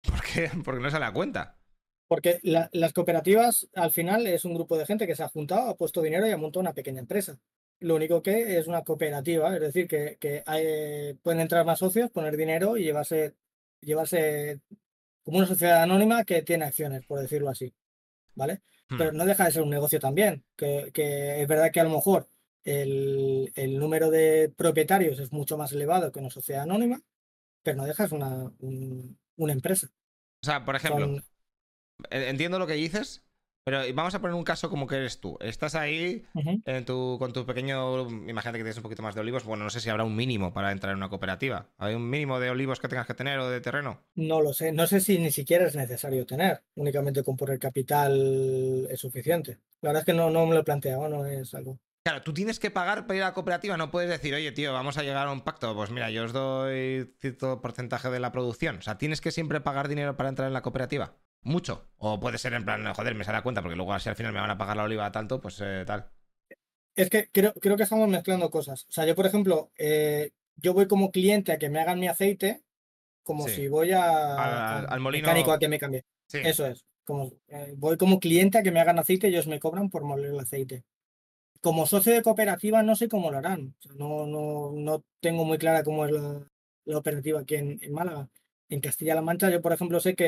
porque, 0.02 0.50
porque 0.64 0.80
no 0.82 0.90
sale 0.90 1.04
a 1.04 1.12
cuenta? 1.12 1.58
Porque 2.08 2.40
la- 2.42 2.70
las 2.72 2.92
cooperativas 2.94 3.68
al 3.74 3.92
final 3.92 4.26
es 4.26 4.44
un 4.46 4.54
grupo 4.54 4.78
de 4.78 4.86
gente 4.86 5.06
que 5.06 5.16
se 5.16 5.22
ha 5.22 5.28
juntado, 5.28 5.68
ha 5.68 5.76
puesto 5.76 6.00
dinero 6.02 6.26
y 6.26 6.30
ha 6.30 6.36
montado 6.38 6.60
una 6.60 6.74
pequeña 6.74 7.00
empresa. 7.00 7.38
Lo 7.84 7.96
único 7.96 8.22
que 8.22 8.58
es 8.58 8.66
una 8.66 8.82
cooperativa, 8.82 9.54
es 9.54 9.60
decir, 9.60 9.86
que, 9.88 10.16
que 10.18 10.42
hay- 10.46 11.14
pueden 11.22 11.40
entrar 11.40 11.64
más 11.66 11.78
socios, 11.80 12.10
poner 12.10 12.36
dinero 12.36 12.76
y 12.76 12.84
llevarse, 12.84 13.34
llevarse 13.80 14.60
como 15.22 15.38
una 15.38 15.46
sociedad 15.46 15.82
anónima 15.82 16.24
que 16.24 16.42
tiene 16.42 16.64
acciones, 16.64 17.04
por 17.06 17.20
decirlo 17.20 17.50
así. 17.50 17.74
¿Vale? 18.34 18.62
Hmm. 18.88 18.98
Pero 18.98 19.12
no 19.12 19.24
deja 19.26 19.44
de 19.44 19.52
ser 19.52 19.62
un 19.62 19.70
negocio 19.70 20.00
también, 20.00 20.44
que, 20.56 20.90
que 20.92 21.42
es 21.42 21.48
verdad 21.48 21.70
que 21.72 21.80
a 21.80 21.84
lo 21.84 21.90
mejor 21.90 22.28
el, 22.64 23.52
el 23.54 23.78
número 23.78 24.10
de 24.10 24.52
propietarios 24.56 25.18
es 25.20 25.32
mucho 25.32 25.56
más 25.58 25.72
elevado 25.72 26.10
que 26.10 26.18
una 26.20 26.30
sociedad 26.30 26.62
anónima, 26.62 27.00
pero 27.62 27.76
no 27.76 27.84
deja 27.86 28.04
de 28.04 28.08
ser 28.08 28.18
una, 28.18 28.50
un- 28.60 29.18
una 29.36 29.52
empresa. 29.52 29.88
O 30.42 30.46
sea, 30.46 30.64
por 30.64 30.76
ejemplo, 30.76 31.06
Son- 31.06 31.24
Eh, 32.10 32.28
Entiendo 32.28 32.58
lo 32.58 32.66
que 32.66 32.74
dices, 32.74 33.22
Pero 33.64 33.80
vamos 33.94 34.14
a 34.14 34.20
poner 34.20 34.34
un 34.34 34.44
caso 34.44 34.68
como 34.68 34.86
que 34.86 34.96
eres 34.96 35.20
tú. 35.20 35.38
Estás 35.40 35.74
ahí 35.74 36.26
en 36.66 36.84
tu, 36.84 37.16
con 37.18 37.32
tu 37.32 37.46
pequeño. 37.46 38.02
Imagínate 38.28 38.58
que 38.58 38.64
tienes 38.64 38.76
un 38.76 38.82
poquito 38.82 39.02
más 39.02 39.14
de 39.14 39.22
olivos. 39.22 39.44
Bueno, 39.44 39.64
no 39.64 39.70
sé 39.70 39.80
si 39.80 39.88
habrá 39.88 40.04
un 40.04 40.14
mínimo 40.14 40.52
para 40.52 40.70
entrar 40.70 40.92
en 40.92 40.98
una 40.98 41.08
cooperativa. 41.08 41.70
¿Hay 41.78 41.94
un 41.94 42.10
mínimo 42.10 42.38
de 42.40 42.50
olivos 42.50 42.78
que 42.78 42.88
tengas 42.88 43.06
que 43.06 43.14
tener 43.14 43.38
o 43.38 43.48
de 43.48 43.62
terreno? 43.62 44.02
No 44.16 44.42
lo 44.42 44.52
sé. 44.52 44.72
No 44.72 44.86
sé 44.86 45.00
si 45.00 45.18
ni 45.18 45.30
siquiera 45.30 45.66
es 45.66 45.74
necesario 45.76 46.26
tener. 46.26 46.62
Únicamente 46.74 47.24
con 47.24 47.38
poner 47.38 47.58
capital 47.58 48.86
es 48.90 49.00
suficiente. 49.00 49.60
La 49.80 49.90
verdad 49.90 50.00
es 50.00 50.06
que 50.06 50.12
no, 50.12 50.28
no 50.28 50.44
me 50.44 50.52
lo 50.52 50.60
he 50.60 50.64
planteado, 50.64 51.08
no 51.08 51.24
es 51.24 51.54
algo. 51.54 51.78
Claro, 52.02 52.20
tú 52.20 52.34
tienes 52.34 52.60
que 52.60 52.70
pagar 52.70 53.06
para 53.06 53.16
ir 53.16 53.22
a 53.22 53.28
la 53.28 53.32
cooperativa, 53.32 53.78
no 53.78 53.90
puedes 53.90 54.10
decir, 54.10 54.34
oye, 54.34 54.52
tío, 54.52 54.74
vamos 54.74 54.98
a 54.98 55.02
llegar 55.02 55.26
a 55.26 55.32
un 55.32 55.40
pacto. 55.40 55.74
Pues 55.74 55.90
mira, 55.90 56.10
yo 56.10 56.24
os 56.24 56.34
doy 56.34 57.14
cierto 57.18 57.62
porcentaje 57.62 58.10
de 58.10 58.20
la 58.20 58.30
producción. 58.30 58.76
O 58.76 58.82
sea, 58.82 58.98
tienes 58.98 59.22
que 59.22 59.30
siempre 59.30 59.62
pagar 59.62 59.88
dinero 59.88 60.14
para 60.14 60.28
entrar 60.28 60.48
en 60.48 60.52
la 60.52 60.60
cooperativa 60.60 61.14
mucho. 61.44 61.88
O 61.98 62.18
puede 62.18 62.38
ser 62.38 62.54
en 62.54 62.64
plan, 62.64 62.92
joder, 62.92 63.14
me 63.14 63.24
sale 63.24 63.38
a 63.38 63.42
cuenta, 63.42 63.62
porque 63.62 63.76
luego 63.76 63.92
así 63.92 64.08
al 64.08 64.16
final 64.16 64.32
me 64.32 64.40
van 64.40 64.50
a 64.50 64.58
pagar 64.58 64.76
la 64.76 64.84
oliva 64.84 65.12
tanto, 65.12 65.40
pues 65.40 65.60
eh, 65.62 65.84
tal. 65.86 66.10
Es 66.96 67.10
que 67.10 67.28
creo, 67.30 67.52
creo, 67.54 67.76
que 67.76 67.82
estamos 67.84 68.08
mezclando 68.08 68.50
cosas. 68.50 68.86
O 68.88 68.92
sea, 68.92 69.04
yo, 69.06 69.14
por 69.14 69.26
ejemplo, 69.26 69.70
eh, 69.76 70.30
yo 70.56 70.74
voy 70.74 70.86
como 70.86 71.10
cliente 71.10 71.52
a 71.52 71.58
que 71.58 71.70
me 71.70 71.80
hagan 71.80 72.00
mi 72.00 72.08
aceite, 72.08 72.62
como 73.22 73.48
si 73.48 73.68
voy 73.68 73.92
a, 73.92 74.78
al, 74.80 75.00
molino 75.00 75.26
mecánico 75.26 75.52
a 75.52 75.58
que 75.58 75.68
me 75.68 75.78
cambie. 75.78 76.04
Eso 76.32 76.66
es. 76.66 76.84
Como, 77.04 77.32
eh, 77.48 77.74
voy 77.76 77.96
como 77.96 78.20
cliente 78.20 78.58
a 78.58 78.62
que 78.62 78.70
me 78.70 78.80
hagan 78.80 78.98
aceite 78.98 79.28
y 79.28 79.30
ellos 79.30 79.46
me 79.46 79.60
cobran 79.60 79.90
por 79.90 80.04
moler 80.04 80.30
el 80.30 80.40
aceite. 80.40 80.84
Como 81.60 81.86
socio 81.86 82.12
de 82.12 82.22
cooperativa 82.22 82.82
no 82.82 82.94
sé 82.94 83.08
cómo 83.08 83.30
lo 83.30 83.38
harán. 83.38 83.74
no, 83.96 84.26
no, 84.26 84.72
no 84.72 85.04
tengo 85.20 85.44
muy 85.44 85.58
clara 85.58 85.82
cómo 85.82 86.04
es 86.04 86.12
la, 86.12 86.46
la 86.84 86.98
operativa 86.98 87.40
aquí 87.40 87.56
en, 87.56 87.78
en 87.82 87.92
Málaga. 87.92 88.28
En 88.74 88.80
Castilla-La 88.80 89.22
Mancha, 89.22 89.50
yo, 89.50 89.62
por 89.62 89.72
ejemplo, 89.72 90.00
sé 90.00 90.16
que 90.16 90.26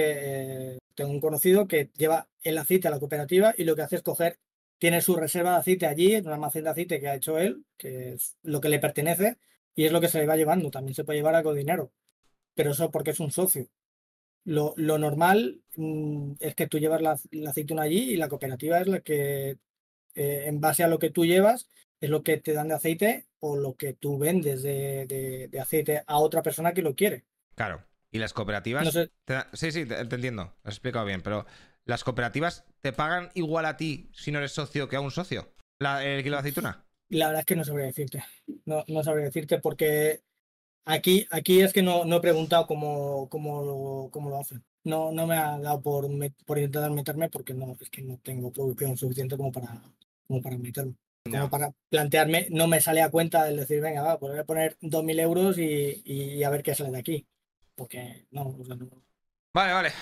eh, 0.74 0.78
tengo 0.94 1.10
un 1.10 1.20
conocido 1.20 1.66
que 1.66 1.90
lleva 1.96 2.28
el 2.42 2.56
aceite 2.58 2.86
a 2.86 2.92
la 2.92 3.00
cooperativa 3.00 3.52
y 3.58 3.64
lo 3.64 3.74
que 3.74 3.82
hace 3.82 3.96
es 3.96 4.02
coger, 4.02 4.38
tiene 4.78 5.00
su 5.00 5.16
reserva 5.16 5.50
de 5.52 5.56
aceite 5.56 5.86
allí, 5.86 6.14
en 6.14 6.28
un 6.28 6.32
almacén 6.32 6.62
de 6.62 6.70
aceite 6.70 7.00
que 7.00 7.08
ha 7.08 7.16
hecho 7.16 7.38
él, 7.38 7.64
que 7.76 8.12
es 8.12 8.36
lo 8.44 8.60
que 8.60 8.68
le 8.68 8.78
pertenece, 8.78 9.38
y 9.74 9.84
es 9.84 9.90
lo 9.90 10.00
que 10.00 10.06
se 10.08 10.18
le 10.20 10.26
va 10.26 10.36
llevando. 10.36 10.70
También 10.70 10.94
se 10.94 11.02
puede 11.02 11.18
llevar 11.18 11.34
algo 11.34 11.54
de 11.54 11.58
dinero, 11.58 11.92
pero 12.54 12.70
eso 12.70 12.90
porque 12.92 13.10
es 13.10 13.18
un 13.18 13.32
socio. 13.32 13.68
Lo, 14.44 14.74
normal 14.76 15.62
mm, 15.74 16.34
es 16.38 16.54
que 16.54 16.68
tú 16.68 16.78
llevas 16.78 17.02
la, 17.02 17.18
aceituna 17.48 17.82
allí 17.82 18.12
y 18.12 18.16
la 18.16 18.28
cooperativa 18.28 18.80
es 18.80 18.86
la 18.86 19.00
que, 19.00 19.58
eh, 20.14 20.44
en 20.46 20.60
base 20.60 20.84
a 20.84 20.88
lo 20.88 21.00
que 21.00 21.10
tú 21.10 21.26
llevas, 21.26 21.68
es 22.00 22.10
lo 22.10 22.22
que 22.22 22.36
te 22.36 22.52
dan 22.52 22.68
de 22.68 22.74
aceite 22.74 23.26
o 23.40 23.56
lo 23.56 23.74
que 23.74 23.94
tú 23.94 24.18
vendes 24.18 24.62
de 24.62 25.50
aceite 25.60 26.04
a 26.06 26.18
otra 26.18 26.42
persona 26.42 26.74
que 26.74 26.82
lo 26.82 26.94
quiere. 26.94 27.24
Claro. 27.56 27.82
¿Y 28.10 28.18
las 28.18 28.32
cooperativas? 28.32 28.92
Sí, 29.52 29.72
sí, 29.72 29.86
te, 29.86 29.98
entiendo, 29.98 30.44
lo 30.44 30.68
has 30.68 30.74
explicado 30.74 31.04
bien, 31.04 31.22
pero 31.22 31.46
¿las 31.84 32.04
cooperativas 32.04 32.64
te 32.80 32.92
pagan 32.92 33.30
igual 33.34 33.66
a 33.66 33.76
ti 33.76 34.10
si 34.12 34.32
no 34.32 34.38
eres 34.38 34.52
socio 34.52 34.88
que 34.88 34.96
a 34.96 35.00
un 35.00 35.10
socio? 35.10 35.52
La, 35.78 36.04
¿El 36.04 36.22
kilo 36.22 36.36
de 36.36 36.40
aceituna? 36.40 36.84
La 37.08 37.26
verdad 37.26 37.40
es 37.40 37.46
que 37.46 37.56
no 37.56 37.64
sabría 37.64 37.86
decirte. 37.86 38.24
No, 38.64 38.84
no 38.88 39.02
sabría 39.02 39.26
decirte 39.26 39.60
porque 39.60 40.22
aquí, 40.84 41.26
aquí 41.30 41.60
es 41.60 41.72
que 41.72 41.82
no, 41.82 42.04
no 42.04 42.16
he 42.16 42.20
preguntado 42.20 42.66
cómo, 42.66 43.28
cómo, 43.28 43.62
lo, 43.62 44.10
cómo 44.10 44.30
lo 44.30 44.40
hacen. 44.40 44.64
No, 44.84 45.12
no 45.12 45.26
me 45.26 45.36
ha 45.36 45.58
dado 45.58 45.82
por, 45.82 46.08
por 46.46 46.58
intentar 46.58 46.90
meterme 46.92 47.28
porque 47.28 47.54
no, 47.54 47.76
es 47.80 47.90
que 47.90 48.02
no 48.02 48.18
tengo 48.22 48.52
producción 48.52 48.96
suficiente 48.96 49.36
como 49.36 49.52
para, 49.52 49.82
como 50.26 50.40
para 50.40 50.56
meterme. 50.58 50.94
Como 51.24 51.50
para 51.50 51.72
plantearme, 51.88 52.46
no 52.50 52.68
me 52.68 52.80
sale 52.80 53.02
a 53.02 53.10
cuenta 53.10 53.48
el 53.48 53.56
decir, 53.56 53.80
venga, 53.80 54.00
va, 54.00 54.18
pues 54.18 54.30
voy 54.30 54.40
a 54.40 54.44
poner 54.44 54.76
2.000 54.80 55.18
euros 55.18 55.58
y, 55.58 56.02
y 56.04 56.44
a 56.44 56.50
ver 56.50 56.62
qué 56.62 56.72
sale 56.72 56.92
de 56.92 56.98
aquí 56.98 57.26
porque 57.76 58.26
no, 58.30 58.56
Vale, 59.54 59.72
vale. 59.72 59.92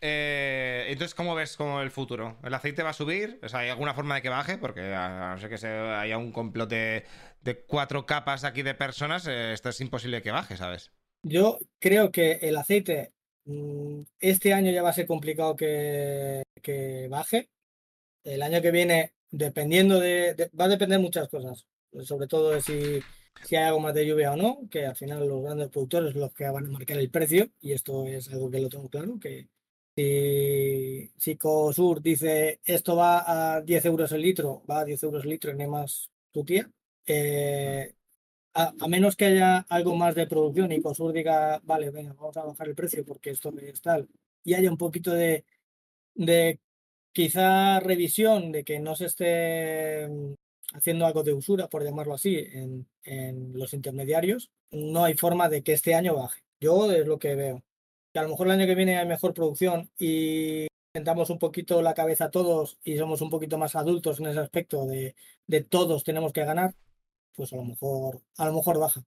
Eh, 0.00 0.86
entonces, 0.88 1.14
¿cómo 1.14 1.34
ves 1.34 1.56
como 1.56 1.80
el 1.80 1.90
futuro? 1.90 2.38
¿El 2.42 2.52
aceite 2.54 2.82
va 2.82 2.90
a 2.90 2.94
subir? 2.94 3.38
O 3.42 3.48
sea, 3.48 3.60
¿hay 3.60 3.70
alguna 3.70 3.94
forma 3.94 4.16
de 4.16 4.22
que 4.22 4.28
baje? 4.28 4.58
Porque 4.58 4.94
a, 4.94 5.32
no 5.32 5.38
ser 5.38 5.48
que 5.48 5.58
se, 5.58 5.68
haya 5.68 6.18
un 6.18 6.32
complot 6.32 6.68
de, 6.68 7.04
cuatro 7.66 8.04
capas 8.04 8.44
aquí 8.44 8.62
de 8.62 8.74
personas, 8.74 9.26
eh, 9.26 9.52
esto 9.52 9.70
es 9.70 9.80
imposible 9.80 10.22
que 10.22 10.30
baje, 10.30 10.56
¿sabes? 10.56 10.92
Yo 11.22 11.58
creo 11.78 12.12
que 12.12 12.32
el 12.42 12.56
aceite 12.56 13.12
mm, 13.44 14.02
este 14.20 14.52
año 14.52 14.70
ya 14.70 14.82
va 14.82 14.90
a 14.90 14.94
ser 14.94 15.06
complicado 15.06 15.56
que, 15.56 16.42
que 16.62 17.08
baje. 17.08 17.48
El 18.22 18.42
año 18.42 18.60
que 18.60 18.70
viene, 18.70 19.14
dependiendo 19.30 20.00
de, 20.00 20.50
Va 20.58 20.66
a 20.66 20.68
depender 20.68 20.98
muchas 20.98 21.28
cosas. 21.28 21.66
Sobre 22.02 22.26
todo 22.26 22.50
de 22.50 22.60
si 22.60 23.00
si 23.44 23.56
hay 23.56 23.64
algo 23.64 23.80
más 23.80 23.94
de 23.94 24.06
lluvia 24.06 24.32
o 24.32 24.36
no, 24.36 24.68
que 24.70 24.86
al 24.86 24.96
final 24.96 25.28
los 25.28 25.42
grandes 25.42 25.68
productores 25.68 26.14
los 26.14 26.32
que 26.32 26.48
van 26.48 26.66
a 26.66 26.70
marcar 26.70 26.98
el 26.98 27.10
precio, 27.10 27.48
y 27.60 27.72
esto 27.72 28.06
es 28.06 28.28
algo 28.32 28.50
que 28.50 28.60
lo 28.60 28.68
tengo 28.68 28.88
claro, 28.88 29.18
que 29.20 29.48
si, 29.96 31.10
si 31.16 31.36
COSUR 31.36 32.02
dice 32.02 32.60
esto 32.64 32.96
va 32.96 33.56
a 33.56 33.62
10 33.62 33.84
euros 33.86 34.12
el 34.12 34.22
litro, 34.22 34.62
va 34.68 34.80
a 34.80 34.84
10 34.84 35.02
euros 35.04 35.24
el 35.24 35.30
litro 35.30 35.50
y 35.50 35.56
no 35.56 35.68
más 35.68 36.10
tu 36.32 36.44
eh, 37.06 37.94
a, 38.54 38.72
menos 38.88 39.16
que 39.16 39.26
haya 39.26 39.58
algo 39.68 39.94
más 39.96 40.14
de 40.14 40.26
producción 40.26 40.72
y 40.72 40.82
COSUR 40.82 41.12
diga, 41.12 41.60
vale, 41.64 41.90
venga, 41.90 42.12
vamos 42.14 42.36
a 42.36 42.44
bajar 42.44 42.68
el 42.68 42.74
precio 42.74 43.04
porque 43.04 43.30
esto 43.30 43.52
es 43.58 43.80
tal, 43.80 44.08
y 44.44 44.54
haya 44.54 44.70
un 44.70 44.78
poquito 44.78 45.12
de, 45.12 45.44
de 46.14 46.60
quizá 47.12 47.80
revisión 47.80 48.52
de 48.52 48.64
que 48.64 48.80
no 48.80 48.94
se 48.96 49.06
esté 49.06 50.08
haciendo 50.72 51.06
algo 51.06 51.22
de 51.22 51.32
usura, 51.32 51.68
por 51.68 51.84
llamarlo 51.84 52.14
así, 52.14 52.36
en, 52.36 52.86
los 53.54 53.72
intermediarios, 53.72 54.50
no 54.70 55.04
hay 55.04 55.14
forma 55.14 55.48
de 55.48 55.62
que 55.62 55.72
este 55.72 55.94
año 55.94 56.16
baje. 56.16 56.42
Yo 56.60 56.90
es 56.90 57.06
lo 57.06 57.18
que 57.18 57.34
veo. 57.34 57.62
Que 58.12 58.18
a 58.18 58.22
lo 58.22 58.30
mejor 58.30 58.48
el 58.48 58.54
año 58.54 58.66
que 58.66 58.74
viene 58.74 58.98
hay 58.98 59.06
mejor 59.06 59.32
producción 59.32 59.90
y 59.98 60.66
sentamos 60.92 61.30
un 61.30 61.38
poquito 61.38 61.82
la 61.82 61.94
cabeza 61.94 62.30
todos 62.30 62.78
y 62.82 62.96
somos 62.96 63.20
un 63.20 63.30
poquito 63.30 63.58
más 63.58 63.76
adultos 63.76 64.18
en 64.18 64.26
ese 64.26 64.40
aspecto 64.40 64.86
de, 64.86 65.14
de 65.46 65.62
todos 65.62 66.02
tenemos 66.04 66.32
que 66.32 66.44
ganar, 66.44 66.74
pues 67.34 67.52
a 67.52 67.56
lo 67.56 67.64
mejor, 67.64 68.22
a 68.36 68.46
lo 68.46 68.54
mejor 68.54 68.78
baja. 68.78 69.02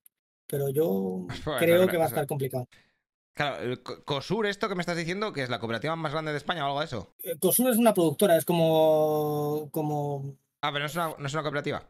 Pero 0.47 0.69
yo 0.69 1.27
creo 1.59 1.87
que 1.87 1.97
va 1.97 2.05
a 2.05 2.09
estar 2.09 2.27
complicado. 2.27 2.67
Claro, 3.33 3.81
COSUR, 4.05 4.47
esto 4.47 4.67
que 4.67 4.75
me 4.75 4.81
estás 4.81 4.97
diciendo, 4.97 5.31
que 5.31 5.43
es 5.43 5.49
la 5.49 5.59
cooperativa 5.59 5.95
más 5.95 6.11
grande 6.11 6.31
de 6.31 6.37
España 6.37 6.63
o 6.63 6.67
algo 6.67 6.79
de 6.79 6.85
eso. 6.85 7.13
Eh, 7.23 7.37
COSUR 7.39 7.69
es 7.69 7.77
una 7.77 7.93
productora, 7.93 8.35
es 8.35 8.43
como, 8.43 9.69
como 9.71 10.35
Ah, 10.61 10.71
pero 10.71 10.79
no 10.79 10.85
es 10.85 10.95
una, 10.95 11.15
no 11.17 11.25
es 11.25 11.33
una 11.33 11.43
cooperativa. 11.43 11.89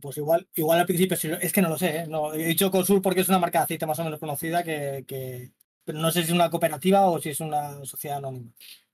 Pues 0.00 0.18
igual, 0.18 0.46
igual 0.54 0.80
al 0.80 0.86
principio 0.86 1.16
es 1.40 1.52
que 1.52 1.62
no 1.62 1.70
lo 1.70 1.78
sé, 1.78 1.98
¿eh? 1.98 2.06
no, 2.06 2.34
he 2.34 2.44
dicho 2.44 2.70
Consur 2.70 3.00
porque 3.00 3.22
es 3.22 3.28
una 3.28 3.38
marca 3.38 3.60
de 3.60 3.64
aceite 3.64 3.86
más 3.86 3.98
o 3.98 4.04
menos 4.04 4.20
conocida 4.20 4.62
que, 4.62 5.52
pero 5.84 5.98
no 5.98 6.10
sé 6.10 6.20
si 6.20 6.28
es 6.28 6.34
una 6.34 6.50
cooperativa 6.50 7.06
o 7.06 7.18
si 7.18 7.30
es 7.30 7.40
una 7.40 7.82
sociedad 7.86 8.18
anónima. 8.18 8.52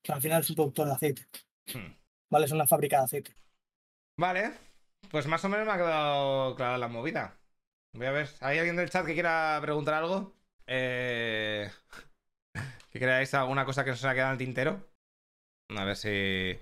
al 0.08 0.22
final 0.22 0.40
es 0.40 0.50
un 0.50 0.56
productor 0.56 0.86
de 0.86 0.92
aceite. 0.92 1.26
Hmm. 1.72 1.92
Vale, 2.30 2.46
es 2.46 2.52
una 2.52 2.66
fábrica 2.66 2.98
de 2.98 3.04
aceite. 3.04 3.36
Vale, 4.16 4.52
pues 5.10 5.26
más 5.26 5.44
o 5.44 5.48
menos 5.48 5.66
me 5.66 5.72
ha 5.72 5.76
quedado 5.76 6.54
clara 6.54 6.78
la 6.78 6.88
movida. 6.88 7.36
Voy 7.94 8.06
a 8.06 8.12
ver, 8.12 8.28
¿hay 8.40 8.58
alguien 8.58 8.76
del 8.76 8.90
chat 8.90 9.06
que 9.06 9.14
quiera 9.14 9.58
preguntar 9.60 9.94
algo? 9.94 10.32
Eh... 10.66 11.70
¿Que 12.90 13.00
creáis 13.00 13.34
alguna 13.34 13.64
cosa 13.64 13.84
que 13.84 13.90
os 13.90 14.04
ha 14.04 14.14
quedado 14.14 14.30
en 14.30 14.34
el 14.34 14.46
tintero? 14.46 14.88
A 15.76 15.84
ver 15.84 15.96
si... 15.96 16.56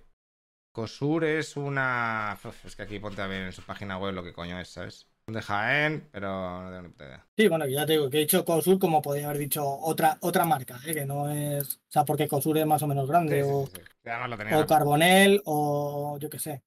COSUR 0.72 1.24
es 1.24 1.56
una. 1.56 2.38
es 2.64 2.76
que 2.76 2.82
aquí 2.82 2.98
ponte 2.98 3.22
a 3.22 3.26
ver 3.26 3.42
en 3.42 3.52
su 3.52 3.62
página 3.62 3.98
web 3.98 4.14
lo 4.14 4.24
que 4.24 4.32
coño 4.32 4.58
es, 4.58 4.68
¿sabes? 4.68 5.06
De 5.26 5.40
Jaén, 5.40 6.08
pero 6.10 6.62
no 6.62 6.70
tengo 6.70 6.82
ni 6.82 7.06
idea. 7.06 7.26
Sí, 7.36 7.46
bueno, 7.46 7.66
ya 7.66 7.86
te 7.86 7.92
digo 7.92 8.10
que 8.10 8.16
he 8.16 8.20
dicho 8.20 8.44
COSUR 8.44 8.78
como 8.78 9.00
podría 9.00 9.26
haber 9.26 9.38
dicho 9.38 9.64
otra, 9.64 10.18
otra 10.20 10.44
marca, 10.44 10.80
¿eh? 10.86 10.94
que 10.94 11.06
no 11.06 11.30
es. 11.30 11.76
O 11.76 11.90
sea, 11.90 12.04
porque 12.04 12.26
COSUR 12.26 12.58
es 12.58 12.66
más 12.66 12.82
o 12.82 12.88
menos 12.88 13.08
grande, 13.08 13.42
o, 13.44 13.60
o 13.60 14.66
Carbonel, 14.66 15.40
o 15.44 16.18
yo 16.18 16.28
qué 16.28 16.38
sé. 16.38 16.62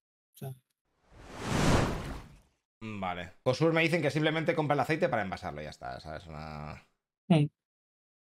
Mm, 2.86 3.00
vale. 3.00 3.32
COSUR 3.44 3.74
me 3.74 3.82
dicen 3.82 4.02
que 4.02 4.12
simplemente 4.12 4.54
compra 4.54 4.76
el 4.76 4.80
aceite 4.80 5.10
para 5.10 5.24
envasarlo 5.24 5.62
y 5.62 5.64
ya 5.64 5.72
está, 5.72 6.00
¿sabes? 6.00 6.26
Una... 6.28 6.86
Mm. 7.28 7.46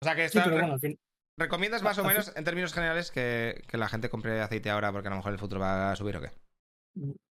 O 0.01 0.05
sea 0.05 0.15
que 0.15 0.25
está. 0.25 0.43
pero 0.43 0.57
bueno, 0.57 0.73
al 0.73 0.79
fin... 0.79 0.97
¿Recomiendas 1.37 1.83
más 1.83 1.97
o 1.97 2.03
menos, 2.03 2.31
en 2.35 2.43
términos 2.43 2.73
generales, 2.73 3.11
que, 3.11 3.63
la 3.71 3.89
gente 3.89 4.09
compre 4.09 4.39
aceite 4.41 4.69
ahora 4.69 4.91
porque 4.91 5.07
a 5.07 5.11
lo 5.11 5.17
mejor 5.17 5.33
el 5.33 5.39
futuro 5.39 5.59
va 5.59 5.91
a 5.91 5.95
subir 5.95 6.17
o 6.17 6.21
qué? 6.21 6.31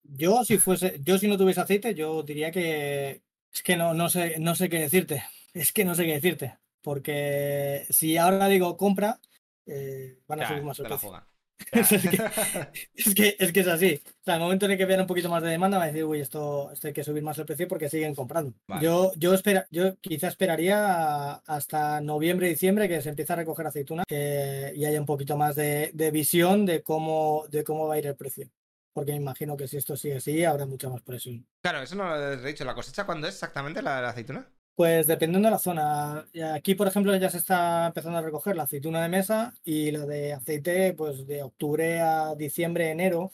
Yo 0.03 0.45
si 0.45 0.59
fuese, 0.59 1.01
yo 1.03 1.17
si 1.17 1.27
no 1.27 1.39
tuviese 1.39 1.63
aceite, 1.63 1.95
yo 1.95 2.23
diría 2.23 2.51
que 2.51 3.23
es 3.53 3.63
que 3.63 3.77
no, 3.77 3.95
no 3.95 4.11
sé, 4.11 4.37
no 4.39 4.55
sé 4.55 4.69
qué 4.69 4.81
decirte. 4.81 5.23
Es 5.55 5.73
que 5.73 5.85
no 5.85 5.95
sé 5.95 6.05
qué 6.05 6.15
decirte. 6.15 6.59
Porque 6.83 7.87
si 7.89 8.17
ahora 8.17 8.49
digo 8.49 8.77
compra, 8.77 9.21
eh, 9.67 10.19
van 10.27 10.43
a 10.43 10.49
subir 10.49 10.65
más 10.65 10.81
el 10.81 10.87
precio. 10.87 11.25
es, 11.73 13.15
que, 13.15 13.37
es, 13.39 13.53
que, 13.53 13.61
es 13.61 13.69
así. 13.69 14.03
O 14.07 14.25
sea, 14.25 14.35
el 14.35 14.41
momento 14.41 14.67
en 14.67 14.73
el 14.73 14.79
que 14.79 14.85
vean 14.85 15.01
un 15.01 15.07
poquito 15.07 15.29
más 15.29 15.43
de 15.43 15.51
demanda, 15.51 15.79
va 15.79 15.85
a 15.85 15.87
decir, 15.89 16.05
uy, 16.05 16.21
esto, 16.21 16.71
esto 16.73 16.89
hay 16.89 16.93
que 16.93 17.05
subir 17.05 17.23
más 17.23 17.39
el 17.39 17.47
precio 17.47 17.69
porque 17.69 17.89
siguen 17.89 18.15
comprando. 18.15 18.55
Yo, 18.81 19.13
yo, 19.17 19.35
espera, 19.35 19.67
yo 19.71 19.97
quizá 20.01 20.29
esperaría 20.29 21.35
hasta 21.35 22.01
noviembre, 22.01 22.49
diciembre 22.49 22.89
que 22.89 23.01
se 23.03 23.09
empiece 23.09 23.33
a 23.33 23.37
recoger 23.37 23.67
aceituna 23.67 24.05
y 24.09 24.85
haya 24.85 25.01
un 25.01 25.07
poquito 25.07 25.37
más 25.37 25.57
de, 25.57 26.11
visión 26.13 26.67
de 26.67 26.83
cómo, 26.83 27.45
de 27.51 27.65
cómo 27.65 27.87
va 27.87 27.95
a 27.95 27.99
ir 27.99 28.07
el 28.07 28.17
precio. 28.17 28.49
Porque 28.93 29.11
me 29.11 29.19
imagino 29.19 29.57
que 29.57 29.67
si 29.67 29.77
esto 29.77 29.97
sigue 29.97 30.17
así, 30.17 30.45
habrá 30.45 30.67
mucha 30.67 30.89
más 30.89 31.03
presión. 31.03 31.45
Claro, 31.61 31.83
eso 31.83 31.97
no 31.97 32.09
lo 32.09 32.33
he 32.33 32.47
dicho. 32.47 32.65
¿La 32.65 32.75
cosecha 32.75 33.05
cuándo 33.05 33.27
es 33.27 33.35
exactamente 33.35 33.83
la, 33.83 34.01
la 34.01 34.11
aceituna? 34.11 34.49
Pues 34.75 35.07
dependiendo 35.07 35.47
de 35.47 35.53
la 35.53 35.59
zona. 35.59 36.27
Aquí, 36.53 36.75
por 36.75 36.89
ejemplo, 36.89 37.15
ya 37.17 37.31
se 37.31 37.39
está 37.39 37.87
empezando 37.87 38.19
a 38.19 38.23
recoger 38.23 38.57
la 38.57 38.65
aceituna 38.65 39.03
de 39.03 39.09
mesa 39.09 39.55
y 39.63 39.93
la 39.93 40.05
de 40.05 40.33
aceite, 40.33 40.95
pues 40.95 41.27
de 41.27 41.43
octubre 41.43 42.01
a 42.01 42.35
diciembre, 42.35 42.91
enero. 42.91 43.33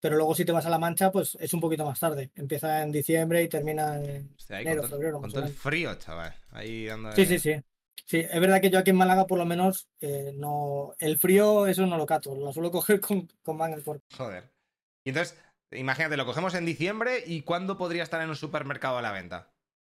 Pero 0.00 0.16
luego 0.16 0.34
si 0.34 0.44
te 0.44 0.52
vas 0.52 0.66
a 0.66 0.70
La 0.70 0.78
Mancha, 0.78 1.12
pues 1.12 1.36
es 1.38 1.54
un 1.54 1.60
poquito 1.60 1.84
más 1.84 2.00
tarde. 2.00 2.30
Empieza 2.34 2.82
en 2.82 2.90
diciembre 2.90 3.42
y 3.42 3.48
termina 3.48 3.96
en 3.96 4.34
enero, 4.48 4.82
febrero. 4.88 5.20
Con 5.20 5.30
todo 5.30 5.44
el 5.44 5.52
frío, 5.52 5.94
chaval. 5.94 6.34
Ahí 6.50 6.88
Sí, 7.14 7.26
sí, 7.26 7.38
sí. 7.38 7.62
Sí, 8.04 8.18
es 8.18 8.40
verdad 8.40 8.60
que 8.60 8.70
yo 8.70 8.78
aquí 8.78 8.90
en 8.90 8.96
Málaga, 8.96 9.26
por 9.26 9.38
lo 9.38 9.44
menos, 9.44 9.88
eh, 10.00 10.32
no. 10.34 10.94
El 10.98 11.18
frío, 11.18 11.66
eso 11.66 11.86
no 11.86 11.96
lo 11.96 12.06
cato. 12.06 12.34
Lo 12.34 12.52
suelo 12.52 12.70
coger 12.72 13.00
con, 13.00 13.28
con 13.42 13.56
mangas 13.56 13.84
Joder. 14.16 14.50
Y 15.04 15.10
entonces, 15.10 15.38
imagínate, 15.70 16.16
lo 16.16 16.26
cogemos 16.26 16.54
en 16.54 16.66
diciembre 16.66 17.22
y 17.24 17.42
¿cuándo 17.42 17.78
podría 17.78 18.02
estar 18.02 18.20
en 18.22 18.30
un 18.30 18.36
supermercado 18.36 18.98
a 18.98 19.02
la 19.02 19.12
venta? 19.12 19.52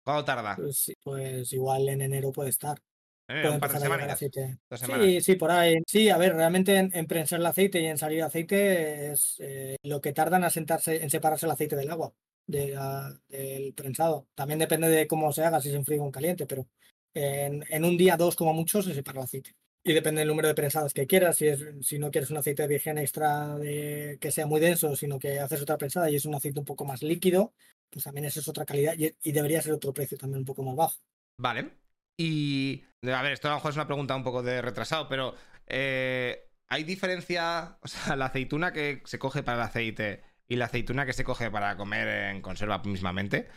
¿Cuánto 0.10 0.26
tarda? 0.26 0.55
Pues, 0.55 0.91
pues 1.03 1.53
igual 1.53 1.88
en 1.88 2.01
enero 2.01 2.32
puede 2.32 2.49
estar. 2.49 2.82
un 3.28 3.60
par 3.60 3.72
de 3.72 3.80
semanas. 3.80 4.20
Sí, 4.20 5.22
sí, 5.22 5.36
por 5.36 5.51
ahí. 5.51 5.78
Sí, 5.86 6.10
a 6.10 6.18
ver, 6.18 6.36
realmente 6.36 6.78
en, 6.78 7.05
prensar 7.05 7.39
el 7.39 7.45
aceite 7.45 7.80
y 7.80 7.86
en 7.86 7.99
salir 7.99 8.24
aceite 8.24 9.12
es 9.12 9.36
eh, 9.39 9.76
lo 9.84 10.01
que 10.01 10.14
tardan 10.14 10.43
a 10.43 10.49
sentarse, 10.49 11.03
en 11.03 11.12
separarse 11.12 11.45
el 11.45 11.51
aceite 11.51 11.76
del 11.76 11.91
agua, 11.91 12.12
del 12.47 13.74
prensado. 13.76 14.28
También 14.34 14.57
depende 14.57 14.88
de 14.88 15.05
cómo 15.05 15.32
se 15.32 15.43
haga, 15.43 15.62
si 15.62 15.70
se 15.70 15.76
enfría 15.76 16.01
o 16.01 16.05
en 16.05 16.12
caliente, 16.12 16.47
pero 16.47 16.68
en, 17.14 17.64
en, 17.70 17.86
un 17.86 17.95
día, 17.95 18.18
dos 18.18 18.36
como 18.36 18.53
mucho, 18.53 18.82
se 18.82 18.95
separa 18.95 19.20
el 19.20 19.26
aceite. 19.26 19.55
Y 19.90 19.94
depende 19.94 20.20
del 20.20 20.28
número 20.28 20.48
de 20.48 20.54
prensadas 20.54 20.94
que 20.94 21.08
quieras. 21.08 21.38
Si, 21.38 21.48
es, 21.48 21.66
si 21.82 21.98
no 21.98 22.12
quieres 22.12 22.30
un 22.30 22.38
aceite 22.38 22.68
virgen 22.68 23.00
extra 23.00 23.58
de, 23.58 24.20
que 24.22 24.30
sea 24.30 24.46
muy 24.46 24.60
denso, 24.62 24.96
sino 24.96 25.18
que 25.18 25.40
haces 25.40 25.64
otra 25.64 25.80
prensada 25.80 26.12
y 26.12 26.16
es 26.16 26.26
un 26.26 26.36
aceite 26.36 26.60
un 26.60 26.66
poco 26.66 26.86
más 26.86 27.02
líquido, 27.02 27.56
pues 27.90 28.04
también 28.04 28.26
esa 28.26 28.40
es 28.40 28.48
otra 28.48 28.66
calidad 28.66 28.94
y, 28.96 29.32
debería 29.32 29.64
ser 29.64 29.74
otro 29.74 29.92
precio 29.92 30.16
también 30.16 30.42
un 30.42 30.46
poco 30.46 30.62
más 30.62 30.76
bajo. 30.76 31.00
Vale. 31.38 31.72
Y, 32.18 32.84
a 33.02 33.24
ver, 33.24 33.32
esto 33.32 33.48
a 33.48 33.52
lo 33.52 33.58
mejor 33.58 33.72
es 33.72 33.78
una 33.78 33.88
pregunta 33.88 34.16
un 34.16 34.24
poco 34.24 34.44
de 34.44 34.62
retrasado, 34.62 35.10
pero 35.10 35.34
eh, 35.66 36.52
¿hay 36.68 36.84
diferencia, 36.84 37.80
o 37.82 37.88
sea, 37.88 38.16
la 38.16 38.26
aceituna 38.26 38.72
que 38.72 39.02
se 39.06 39.18
coge 39.18 39.42
para 39.42 39.58
el 39.58 39.64
aceite 39.64 40.22
y 40.48 40.58
la 40.58 40.66
aceituna 40.66 41.08
que 41.08 41.14
se 41.14 41.24
coge 41.24 41.50
para 41.50 41.78
comer 41.78 42.08
en 42.30 42.44
conserva 42.44 42.78
mismamente? 42.84 43.48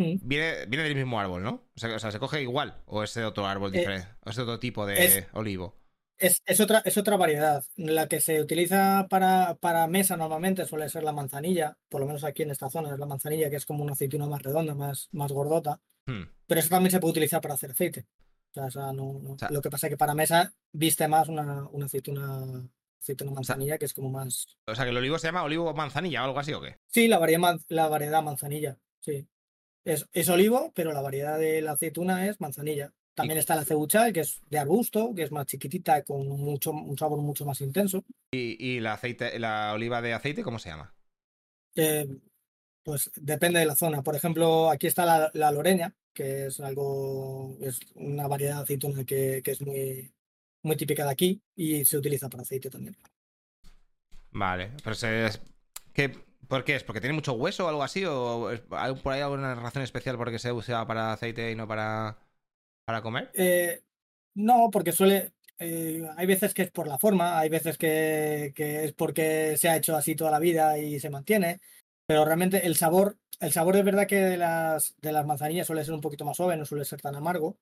Mm. 0.00 0.18
Viene, 0.22 0.64
viene 0.66 0.84
del 0.84 0.94
mismo 0.94 1.20
árbol, 1.20 1.42
¿no? 1.42 1.68
O 1.76 1.78
sea, 1.78 2.10
¿se 2.10 2.18
coge 2.18 2.40
igual 2.40 2.74
o 2.86 3.02
es 3.02 3.12
de 3.12 3.26
otro 3.26 3.46
árbol 3.46 3.74
eh, 3.74 3.78
diferente? 3.78 4.08
¿O 4.24 4.30
es 4.30 4.36
de 4.36 4.42
otro 4.42 4.58
tipo 4.58 4.86
de 4.86 5.26
olivo? 5.32 5.76
Es, 6.16 6.60
otra, 6.60 6.82
es 6.86 6.96
otra 6.96 7.18
variedad. 7.18 7.64
La 7.76 8.08
que 8.08 8.20
se 8.20 8.40
utiliza 8.40 9.06
para, 9.10 9.56
para, 9.56 9.86
mesa 9.88 10.16
normalmente 10.16 10.64
suele 10.64 10.88
ser 10.88 11.02
la 11.02 11.12
manzanilla, 11.12 11.76
por 11.90 12.00
lo 12.00 12.06
menos 12.06 12.24
aquí 12.24 12.42
en 12.42 12.50
esta 12.50 12.70
zona 12.70 12.92
es 12.92 12.98
la 12.98 13.06
manzanilla, 13.06 13.50
que 13.50 13.56
es 13.56 13.66
como 13.66 13.82
una 13.82 13.92
aceituna 13.92 14.26
más 14.26 14.42
redonda, 14.42 14.74
más, 14.74 15.08
más 15.12 15.32
gordota. 15.32 15.80
Hmm. 16.06 16.24
Pero 16.46 16.60
eso 16.60 16.70
también 16.70 16.90
se 16.90 17.00
puede 17.00 17.12
utilizar 17.12 17.42
para 17.42 17.54
hacer 17.54 17.72
aceite. 17.72 18.06
O 18.54 18.70
sea, 18.70 18.92
no, 18.92 19.36
lo 19.50 19.60
que 19.60 19.70
pasa 19.70 19.86
es 19.86 19.90
que 19.90 19.96
para 19.96 20.14
mesa 20.14 20.52
viste 20.72 21.06
más 21.08 21.28
una, 21.28 21.68
una 21.68 21.86
aceituna, 21.86 22.68
aceituna 23.00 23.32
manzanilla, 23.32 23.78
que 23.78 23.84
es 23.84 23.94
como 23.94 24.10
más. 24.10 24.46
O 24.66 24.74
sea, 24.74 24.84
que 24.84 24.90
el 24.90 24.96
olivo 24.96 25.18
se 25.18 25.28
llama 25.28 25.42
olivo 25.42 25.74
manzanilla 25.74 26.22
o 26.22 26.24
algo 26.24 26.38
así, 26.38 26.52
¿o 26.54 26.60
qué? 26.60 26.76
Sí, 26.86 27.06
la 27.06 27.18
variedad, 27.18 27.60
la 27.68 27.88
variedad 27.88 28.22
manzanilla, 28.22 28.78
sí. 29.00 29.26
Es, 29.84 30.06
es 30.12 30.28
olivo, 30.28 30.72
pero 30.74 30.92
la 30.92 31.00
variedad 31.00 31.38
de 31.38 31.62
la 31.62 31.72
aceituna 31.72 32.26
es 32.28 32.40
manzanilla. 32.40 32.92
También 33.14 33.38
está 33.38 33.54
la 33.54 33.64
cebucha, 33.64 34.12
que 34.12 34.20
es 34.20 34.40
de 34.48 34.58
arbusto, 34.58 35.12
que 35.14 35.24
es 35.24 35.32
más 35.32 35.46
chiquitita, 35.46 36.02
con 36.04 36.26
mucho, 36.26 36.70
un 36.70 36.96
sabor 36.96 37.20
mucho 37.20 37.44
más 37.44 37.60
intenso. 37.60 38.04
¿Y, 38.32 38.80
la, 38.80 38.94
aceite, 38.94 39.38
la 39.38 39.72
oliva 39.74 40.00
de 40.00 40.14
aceite 40.14 40.42
cómo 40.42 40.58
se 40.58 40.70
llama? 40.70 40.94
Eh, 41.74 42.06
pues 42.82 43.10
depende 43.16 43.58
de 43.58 43.66
la 43.66 43.76
zona. 43.76 44.02
Por 44.02 44.16
ejemplo, 44.16 44.70
aquí 44.70 44.86
está 44.86 45.04
la, 45.04 45.30
la 45.34 45.50
loreña, 45.50 45.94
que 46.14 46.46
es 46.46 46.60
algo, 46.60 47.58
es 47.60 47.80
una 47.94 48.26
variedad 48.26 48.56
de 48.56 48.62
aceituna 48.62 49.04
que, 49.04 49.42
que, 49.44 49.50
es 49.50 49.60
muy, 49.60 50.12
muy 50.62 50.76
típica 50.76 51.04
de 51.04 51.10
aquí 51.10 51.42
y 51.56 51.84
se 51.84 51.98
utiliza 51.98 52.28
para 52.28 52.42
aceite 52.42 52.70
también. 52.70 52.96
Vale, 54.30 54.72
pero 54.82 54.94
se, 54.94 55.28
¿qué, 55.92 56.12
¿por 56.48 56.64
qué 56.64 56.76
es? 56.76 56.84
¿Porque 56.84 57.00
tiene 57.00 57.14
mucho 57.14 57.32
hueso 57.32 57.66
o 57.66 57.68
algo 57.68 57.82
así? 57.82 58.04
¿O 58.04 58.48
hay 58.48 58.94
por 58.96 59.12
ahí 59.12 59.20
alguna 59.20 59.54
razón 59.54 59.82
especial 59.82 60.16
porque 60.16 60.38
se 60.38 60.52
usa 60.52 60.86
para 60.86 61.12
aceite 61.12 61.50
y 61.50 61.56
no 61.56 61.66
para 61.68 62.18
para 62.90 63.02
comer? 63.02 63.30
Eh, 63.34 63.82
no, 64.34 64.68
porque 64.72 64.92
suele. 64.92 65.32
Eh, 65.58 66.02
hay 66.16 66.26
veces 66.26 66.54
que 66.54 66.62
es 66.62 66.70
por 66.70 66.88
la 66.88 66.98
forma, 66.98 67.38
hay 67.38 67.48
veces 67.48 67.76
que, 67.76 68.52
es 68.56 68.92
porque 68.94 69.56
se 69.58 69.68
ha 69.68 69.76
hecho 69.76 69.94
así 69.94 70.16
toda 70.16 70.30
la 70.30 70.38
vida 70.38 70.78
y 70.78 70.98
se 70.98 71.10
mantiene, 71.10 71.60
pero 72.06 72.24
realmente 72.24 72.66
el 72.66 72.76
sabor, 72.76 73.18
el 73.40 73.52
sabor 73.52 73.76
es 73.76 73.84
verdad 73.84 74.06
que 74.06 74.16
de 74.16 74.38
las, 74.38 74.96
de 75.02 75.12
las 75.12 75.26
manzanillas 75.26 75.66
suele 75.66 75.84
ser 75.84 75.92
un 75.92 76.00
poquito 76.00 76.24
más 76.24 76.38
suave, 76.38 76.56
no 76.56 76.64
suele 76.64 76.86
ser 76.86 77.00
tan 77.00 77.14
amargo. 77.14 77.58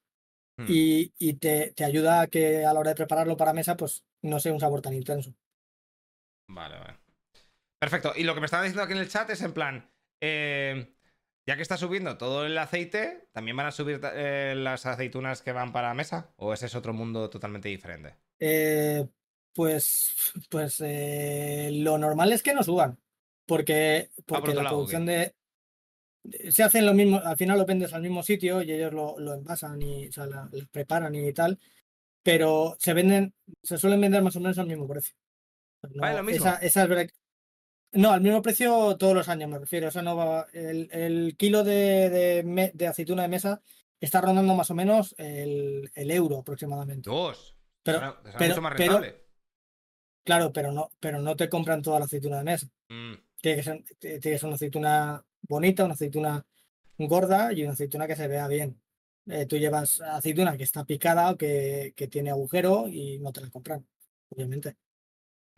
Hmm. 0.56 0.66
Y, 0.68 1.34
te, 1.34 1.74
ayuda 1.84 2.22
a 2.22 2.26
que 2.28 2.64
a 2.64 2.72
la 2.72 2.80
hora 2.80 2.90
de 2.90 2.96
prepararlo 2.96 3.36
para 3.36 3.52
mesa, 3.52 3.76
pues 3.76 4.04
no 4.22 4.40
sea 4.40 4.52
un 4.52 4.60
sabor 4.60 4.80
tan 4.80 4.94
intenso. 4.94 5.34
Vale, 6.48 6.78
vale. 6.78 6.98
Perfecto. 7.78 8.12
Y 8.16 8.24
lo 8.24 8.34
que 8.34 8.40
me 8.40 8.46
estaban 8.46 8.64
diciendo 8.64 8.82
aquí 8.82 8.92
en 8.92 8.98
el 8.98 9.08
chat 9.08 9.30
es 9.30 9.42
en 9.42 9.52
plan. 9.52 9.90
Eh, 10.20 10.94
ya 11.46 11.56
que 11.56 11.62
está 11.62 11.76
subiendo 11.76 12.18
todo 12.18 12.44
el 12.44 12.58
aceite, 12.58 13.28
¿también 13.32 13.56
van 13.56 13.66
a 13.66 13.72
subir 13.72 14.00
eh, 14.14 14.54
las 14.56 14.84
aceitunas 14.84 15.42
que 15.42 15.52
van 15.52 15.72
para 15.72 15.88
la 15.88 15.94
mesa? 15.94 16.32
¿O 16.36 16.52
ese 16.52 16.66
es 16.66 16.74
otro 16.74 16.92
mundo 16.92 17.30
totalmente 17.30 17.68
diferente? 17.68 18.16
Eh, 18.38 19.06
pues 19.54 20.32
pues 20.50 20.80
lo 20.80 21.98
normal 21.98 22.32
es 22.32 22.42
que 22.42 22.54
no 22.54 22.62
suban. 22.62 22.98
Porque, 23.48 24.10
porque 24.26 24.52
la 24.52 24.68
producción 24.68 25.06
de. 25.06 25.34
Se 26.50 26.62
hacen 26.62 26.84
lo 26.84 26.92
mismo, 26.92 27.18
al 27.24 27.38
final 27.38 27.58
lo 27.58 27.64
vendes 27.64 27.94
al 27.94 28.02
mismo 28.02 28.22
sitio 28.22 28.60
y 28.60 28.70
ellos 28.70 28.92
lo, 28.92 29.18
lo 29.18 29.32
envasan 29.32 29.80
y 29.80 30.08
o 30.08 30.12
sea, 30.12 30.26
la, 30.26 30.50
preparan 30.70 31.14
y 31.14 31.32
tal. 31.32 31.58
Pero 32.22 32.76
se 32.78 32.92
venden, 32.92 33.32
se 33.62 33.78
suelen 33.78 34.02
vender 34.02 34.22
más 34.22 34.36
o 34.36 34.40
menos 34.40 34.58
al 34.58 34.66
mismo 34.66 34.86
precio. 34.86 35.14
lo 35.80 36.22
mismo. 36.22 36.44
Esa, 36.44 36.56
esa 36.56 36.82
es 36.82 36.88
verdad. 36.90 37.08
No, 37.92 38.12
al 38.12 38.20
mismo 38.20 38.42
precio 38.42 38.96
todos 38.96 39.14
los 39.14 39.28
años 39.28 39.48
me 39.48 39.58
refiero. 39.58 39.88
O 39.88 39.90
sea, 39.90 40.02
no 40.02 40.16
va, 40.16 40.46
el, 40.52 40.88
el 40.92 41.36
kilo 41.36 41.64
de, 41.64 42.44
de, 42.74 42.86
aceituna 42.86 43.22
de 43.22 43.28
mesa 43.28 43.62
está 44.00 44.20
rondando 44.20 44.54
más 44.54 44.70
o 44.70 44.74
menos 44.74 45.14
el, 45.18 45.90
el 45.94 46.10
euro 46.10 46.38
aproximadamente. 46.38 47.08
Dos. 47.08 47.56
Pero, 47.82 48.18
pero, 48.38 48.60
más 48.60 48.74
pero, 48.76 49.00
claro, 50.22 50.52
pero 50.52 50.72
no, 50.72 50.90
pero 51.00 51.20
no 51.20 51.36
te 51.36 51.48
compran 51.48 51.80
toda 51.80 51.98
la 51.98 52.04
aceituna 52.04 52.38
de 52.38 52.44
mesa. 52.44 52.68
Mm. 52.88 53.14
Tiene, 53.40 53.56
que 53.56 53.62
ser, 53.62 53.84
tiene 53.98 54.20
que 54.20 54.38
ser 54.38 54.46
una 54.46 54.56
aceituna 54.56 55.24
bonita, 55.42 55.84
una 55.84 55.94
aceituna 55.94 56.44
gorda 56.98 57.52
y 57.52 57.62
una 57.62 57.72
aceituna 57.72 58.06
que 58.06 58.16
se 58.16 58.28
vea 58.28 58.46
bien. 58.48 58.78
Eh, 59.26 59.46
tú 59.46 59.56
llevas 59.56 60.00
aceituna 60.00 60.56
que 60.56 60.64
está 60.64 60.84
picada 60.84 61.30
o 61.30 61.36
que, 61.36 61.94
que 61.96 62.08
tiene 62.08 62.30
agujero 62.30 62.88
y 62.88 63.18
no 63.18 63.32
te 63.32 63.40
la 63.40 63.50
compran, 63.50 63.86
obviamente. 64.28 64.76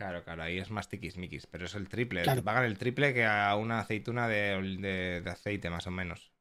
Claro, 0.01 0.25
claro, 0.25 0.45
ahí 0.45 0.57
es 0.57 0.71
más 0.71 0.89
tiquismiquis, 0.89 1.47
pero 1.47 1.67
es 1.67 1.75
el 1.75 1.87
triple. 1.87 2.23
Te 2.23 2.43
pagan 2.43 2.65
el 2.65 2.79
triple 2.79 3.13
que 3.13 3.27
a 3.27 3.55
una 3.57 3.81
aceituna 3.81 4.29
de, 4.29 5.23
aceite, 5.27 5.69
más 5.69 5.87
o 5.87 5.91
menos. 5.91 6.33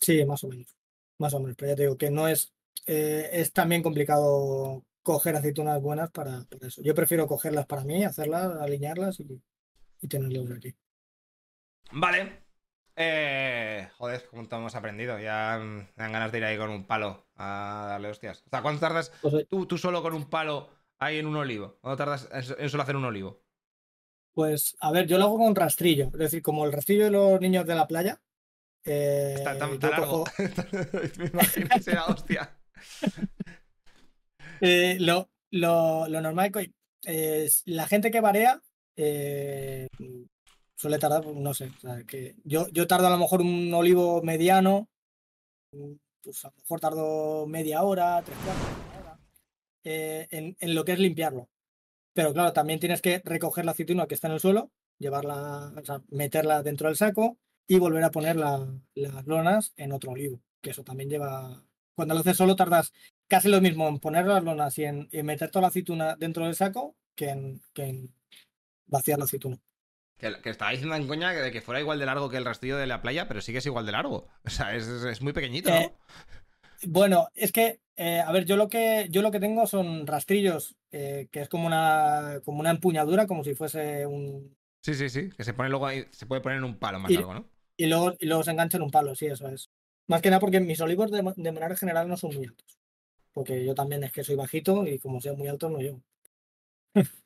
Sí, 0.00 0.24
más 0.24 0.44
o 0.44 0.48
menos. 0.48 0.74
Más 1.18 1.34
o 1.34 1.40
menos, 1.40 1.56
pero 1.58 1.72
ya 1.72 1.76
te 1.76 1.82
digo 1.82 1.98
que 1.98 2.10
no 2.10 2.26
es. 2.26 2.54
Eh, 2.86 3.28
es 3.34 3.52
también 3.52 3.82
complicado 3.82 4.82
coger 5.02 5.36
aceitunas 5.36 5.78
buenas 5.82 6.10
para, 6.10 6.46
eso. 6.62 6.80
Yo 6.82 6.94
prefiero 6.94 7.26
cogerlas 7.26 7.66
para 7.66 7.84
mí, 7.84 8.02
hacerlas, 8.02 8.58
alinearlas 8.58 9.20
y, 9.20 9.42
y 10.00 10.08
tenerlas 10.08 10.50
aquí. 10.56 10.74
Vale. 11.92 12.44
Eh, 12.96 13.90
joder, 13.98 14.26
como 14.30 14.48
hemos 14.50 14.74
aprendido. 14.74 15.18
Ya 15.18 15.58
me 15.62 15.86
dan 15.96 16.12
ganas 16.12 16.32
de 16.32 16.38
ir 16.38 16.44
ahí 16.44 16.56
con 16.56 16.70
un 16.70 16.86
palo 16.86 17.26
a 17.36 17.88
darle 17.90 18.08
hostias. 18.08 18.42
O 18.46 18.48
sea, 18.48 18.62
¿cuánto 18.62 18.80
tardas 18.80 19.12
pues 19.20 19.46
tú, 19.50 19.66
tú 19.66 19.76
solo 19.76 20.00
con 20.00 20.14
un 20.14 20.30
palo? 20.30 20.79
Ahí 21.00 21.18
en 21.18 21.26
un 21.26 21.36
olivo? 21.36 21.78
¿Cuánto 21.80 21.96
tardas 21.96 22.28
en 22.32 22.70
solo 22.70 22.82
hacer 22.82 22.96
un 22.96 23.04
olivo? 23.04 23.42
Pues, 24.32 24.76
a 24.80 24.92
ver, 24.92 25.06
yo 25.06 25.18
lo 25.18 25.24
hago 25.24 25.38
con 25.38 25.56
rastrillo. 25.56 26.06
Es 26.12 26.18
decir, 26.18 26.42
como 26.42 26.64
el 26.64 26.72
rastrillo 26.72 27.04
de 27.04 27.10
los 27.10 27.40
niños 27.40 27.66
de 27.66 27.74
la 27.74 27.88
playa. 27.88 28.20
Eh, 28.84 29.34
está 29.36 29.58
tan, 29.58 29.78
largo. 29.78 30.24
Me 31.18 31.26
imagino 31.26 31.68
que 31.68 31.82
será 31.82 32.06
hostia. 32.06 32.56
Eh, 34.62 34.98
lo, 35.00 35.30
lo, 35.52 36.06
lo, 36.06 36.20
normal 36.20 36.52
es 37.04 37.62
la 37.64 37.86
gente 37.86 38.10
que 38.10 38.20
varea 38.20 38.60
eh, 38.94 39.88
suele 40.76 40.98
tardar, 40.98 41.22
pues, 41.22 41.34
no 41.36 41.54
sé, 41.54 41.72
o 41.78 41.80
sea, 41.80 42.04
que 42.04 42.36
yo, 42.44 42.68
yo 42.68 42.86
tardo 42.86 43.06
a 43.06 43.10
lo 43.10 43.16
mejor 43.16 43.40
un 43.40 43.72
olivo 43.72 44.22
mediano, 44.22 44.90
pues 46.22 46.44
a 46.44 46.48
lo 46.48 46.56
mejor 46.58 46.80
tardo 46.80 47.46
media 47.46 47.82
hora, 47.84 48.20
tres 48.22 48.36
cuartos 48.44 48.89
eh, 49.84 50.26
en, 50.30 50.74
lo 50.74 50.84
que 50.84 50.92
es 50.92 50.98
limpiarlo. 50.98 51.48
Pero 52.12 52.32
claro, 52.32 52.52
también 52.52 52.80
tienes 52.80 53.00
que 53.02 53.20
recoger 53.24 53.64
la 53.64 53.72
aceituna 53.72 54.06
que 54.06 54.14
está 54.14 54.26
en 54.28 54.34
el 54.34 54.40
suelo, 54.40 54.70
llevarla, 54.98 55.72
o 55.80 55.84
sea, 55.84 56.02
meterla 56.10 56.62
dentro 56.62 56.88
del 56.88 56.96
saco 56.96 57.38
y 57.66 57.78
volver 57.78 58.02
a 58.04 58.10
poner 58.10 58.36
las 58.36 59.26
lonas 59.26 59.72
en 59.76 59.92
otro 59.92 60.12
olivo. 60.12 60.40
Que 60.60 60.70
eso 60.70 60.82
también 60.84 61.08
lleva. 61.08 61.62
Cuando 61.94 62.14
lo 62.14 62.20
haces 62.20 62.36
solo, 62.36 62.56
tardas 62.56 62.92
casi 63.28 63.48
lo 63.48 63.60
mismo 63.60 63.88
en 63.88 64.00
poner 64.00 64.26
las 64.26 64.42
lonas 64.42 64.76
y 64.78 64.84
en, 64.84 65.08
meter 65.24 65.50
toda 65.50 65.62
la 65.62 65.68
aceituna 65.68 66.16
dentro 66.16 66.44
del 66.44 66.54
saco 66.56 66.96
que 67.14 67.28
en, 67.30 67.62
que 67.72 67.84
en 67.84 68.14
vaciar 68.86 69.18
la 69.18 69.24
aceituna. 69.26 69.58
Que, 70.18 70.34
que 70.42 70.50
estaba 70.50 70.72
diciendo 70.72 70.96
en 70.96 71.06
coña 71.06 71.30
de 71.30 71.50
que 71.50 71.62
fuera 71.62 71.80
igual 71.80 71.98
de 71.98 72.06
largo 72.06 72.28
que 72.28 72.36
el 72.36 72.44
rastrillo 72.44 72.76
de 72.76 72.86
la 72.86 73.00
playa, 73.00 73.26
pero 73.28 73.40
sí 73.40 73.52
que 73.52 73.58
es 73.58 73.66
igual 73.66 73.86
de 73.86 73.92
largo. 73.92 74.26
O 74.44 74.50
sea, 74.50 74.74
es, 74.74 74.86
es- 74.88 75.04
es 75.04 75.22
muy 75.22 75.32
pequeñito, 75.32 75.70
¿no? 75.70 75.76
Eh, 75.76 75.92
Bueno, 76.86 77.28
es 77.34 77.52
que, 77.52 77.80
eh, 77.96 78.20
a 78.20 78.32
ver, 78.32 78.44
yo 78.44 78.56
lo 78.56 78.68
que, 78.68 79.06
yo 79.10 79.22
lo 79.22 79.30
que 79.30 79.40
tengo 79.40 79.66
son 79.66 80.06
rastrillos, 80.06 80.76
eh, 80.90 81.28
que 81.30 81.42
es 81.42 81.48
como 81.48 81.66
una, 81.66 82.40
como 82.44 82.60
una 82.60 82.70
empuñadura, 82.70 83.26
como 83.26 83.44
si 83.44 83.54
fuese 83.54 84.06
un... 84.06 84.56
Sí, 84.82 84.94
sí, 84.94 85.08
sí. 85.10 85.30
Que 85.36 85.44
se 85.44 85.52
pone 85.52 85.68
luego 85.68 85.86
ahí, 85.86 86.06
se 86.10 86.26
puede 86.26 86.40
poner 86.40 86.58
en 86.58 86.64
un 86.64 86.78
palo 86.78 86.98
más 86.98 87.10
Y- 87.10 87.16
largo, 87.16 87.34
¿no? 87.34 87.44
Y 87.76 87.86
luego, 87.86 88.14
y 88.18 88.26
luego 88.26 88.42
se 88.42 88.50
engancha 88.50 88.76
en 88.76 88.82
un 88.82 88.90
palo, 88.90 89.14
sí, 89.14 89.26
eso 89.26 89.48
es. 89.48 89.70
Más 90.06 90.20
que 90.20 90.28
nada 90.28 90.40
porque 90.40 90.60
mis 90.60 90.80
olivos 90.82 91.10
de, 91.10 91.22
de 91.36 91.52
manera 91.52 91.74
general 91.76 92.08
no 92.08 92.16
son 92.18 92.34
muy 92.34 92.44
altos. 92.46 92.78
Porque 93.32 93.64
yo 93.64 93.74
también 93.74 94.04
es 94.04 94.12
que 94.12 94.24
soy 94.24 94.36
bajito 94.36 94.86
y 94.86 94.98
como 94.98 95.20
sea 95.20 95.32
muy 95.32 95.48
alto 95.48 95.70
no 95.70 95.78
llevo. 95.78 96.02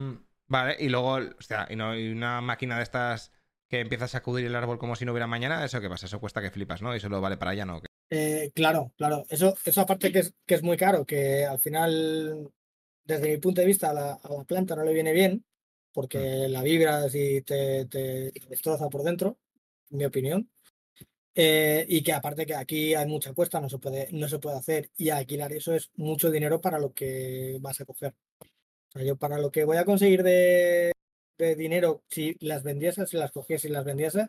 Mm, 0.00 0.14
Vale, 0.46 0.76
y 0.78 0.88
luego, 0.88 1.14
o 1.16 1.42
sea, 1.42 1.66
y, 1.68 1.76
no, 1.76 1.94
y 1.96 2.08
una 2.10 2.40
máquina 2.40 2.76
de 2.78 2.82
estas 2.82 3.32
que 3.68 3.80
empieza 3.80 4.06
a 4.06 4.08
sacudir 4.08 4.46
el 4.46 4.56
árbol 4.56 4.78
como 4.78 4.96
si 4.96 5.04
no 5.04 5.12
hubiera 5.12 5.26
mañana, 5.26 5.64
¿eso 5.64 5.80
qué 5.80 5.88
pasa? 5.88 6.06
Eso 6.06 6.20
cuesta 6.20 6.40
que 6.40 6.50
flipas, 6.50 6.82
¿no? 6.82 6.96
Y 6.96 7.00
solo 7.00 7.20
vale 7.20 7.36
para 7.36 7.50
allá, 7.50 7.66
¿no? 7.66 7.80
Eh, 8.10 8.50
claro, 8.54 8.92
claro. 8.96 9.24
Eso, 9.28 9.54
eso 9.64 9.80
aparte 9.82 10.10
que 10.10 10.20
es, 10.20 10.34
que 10.46 10.54
es 10.54 10.62
muy 10.62 10.76
caro, 10.76 11.04
que 11.04 11.44
al 11.44 11.60
final, 11.60 12.50
desde 13.04 13.28
mi 13.28 13.36
punto 13.36 13.60
de 13.60 13.66
vista, 13.66 13.90
a 13.90 13.94
la, 13.94 14.12
a 14.14 14.32
la 14.32 14.44
planta 14.44 14.74
no 14.74 14.84
le 14.84 14.94
viene 14.94 15.12
bien, 15.12 15.44
porque 15.92 16.48
la 16.48 16.62
vibras 16.62 17.14
y 17.14 17.42
te, 17.42 17.84
te 17.86 18.32
destroza 18.48 18.88
por 18.88 19.02
dentro, 19.02 19.38
en 19.90 19.98
mi 19.98 20.04
opinión. 20.06 20.50
Eh, 21.34 21.86
y 21.88 22.02
que 22.02 22.12
aparte 22.12 22.46
que 22.46 22.54
aquí 22.54 22.94
hay 22.94 23.06
mucha 23.06 23.32
cuesta, 23.32 23.60
no 23.60 23.68
se 23.68 23.78
puede, 23.78 24.08
no 24.12 24.28
se 24.28 24.38
puede 24.38 24.56
hacer. 24.56 24.90
Y 24.96 25.10
alquilar 25.10 25.52
eso 25.52 25.74
es 25.74 25.90
mucho 25.96 26.30
dinero 26.30 26.60
para 26.60 26.78
lo 26.78 26.92
que 26.92 27.58
vas 27.60 27.80
a 27.80 27.84
coger. 27.84 28.14
O 28.40 28.92
sea, 28.92 29.04
yo 29.04 29.16
para 29.16 29.38
lo 29.38 29.52
que 29.52 29.64
voy 29.64 29.76
a 29.76 29.84
conseguir 29.84 30.22
de, 30.22 30.92
de 31.38 31.54
dinero, 31.54 32.02
si 32.08 32.36
las 32.40 32.62
vendiese, 32.62 33.06
si 33.06 33.16
las 33.16 33.30
cogiese 33.32 33.68
y 33.68 33.70
las 33.70 33.84
vendiese, 33.84 34.28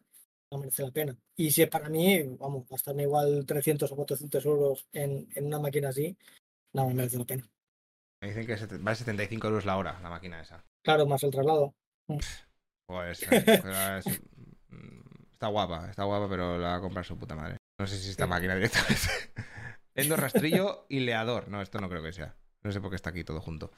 no 0.51 0.59
merece 0.59 0.83
la 0.83 0.91
pena. 0.91 1.17
Y 1.35 1.51
si 1.51 1.63
es 1.63 1.69
para 1.69 1.89
mí, 1.89 2.23
vamos, 2.39 2.67
gastarme 2.69 3.03
igual 3.03 3.45
300 3.45 3.91
o 3.91 3.95
400 3.95 4.45
euros 4.45 4.87
en, 4.93 5.27
en 5.35 5.45
una 5.45 5.59
máquina 5.59 5.89
así, 5.89 6.15
no 6.73 6.87
me 6.87 6.93
merece 6.93 7.17
la 7.17 7.25
pena. 7.25 7.49
Me 8.21 8.29
dicen 8.29 8.45
que 8.45 8.77
vale 8.77 8.95
75 8.95 9.47
euros 9.47 9.65
la 9.65 9.77
hora 9.77 9.99
la 10.01 10.09
máquina 10.09 10.41
esa. 10.41 10.63
Claro, 10.83 11.05
más 11.05 11.23
el 11.23 11.31
traslado. 11.31 11.73
Pues 12.87 13.23
eh, 13.31 14.01
mm, 14.69 15.31
está 15.31 15.47
guapa, 15.47 15.89
está 15.89 16.03
guapa, 16.03 16.29
pero 16.29 16.57
la 16.57 16.69
va 16.69 16.75
a 16.75 16.81
comprar 16.81 17.05
su 17.05 17.17
puta 17.17 17.35
madre. 17.35 17.57
No 17.79 17.87
sé 17.87 17.97
si 17.97 18.09
esta 18.09 18.25
Sí. 18.25 18.29
máquina 18.29 18.55
directamente. 18.55 19.07
Endo, 19.95 20.15
rastrillo 20.15 20.85
y 20.89 21.01
leador. 21.01 21.47
No, 21.49 21.61
esto 21.61 21.79
no 21.79 21.89
creo 21.89 22.03
que 22.03 22.13
sea. 22.13 22.35
No 22.63 22.71
sé 22.71 22.81
por 22.81 22.89
qué 22.89 22.95
está 22.97 23.09
aquí 23.11 23.23
todo 23.23 23.39
junto. 23.41 23.71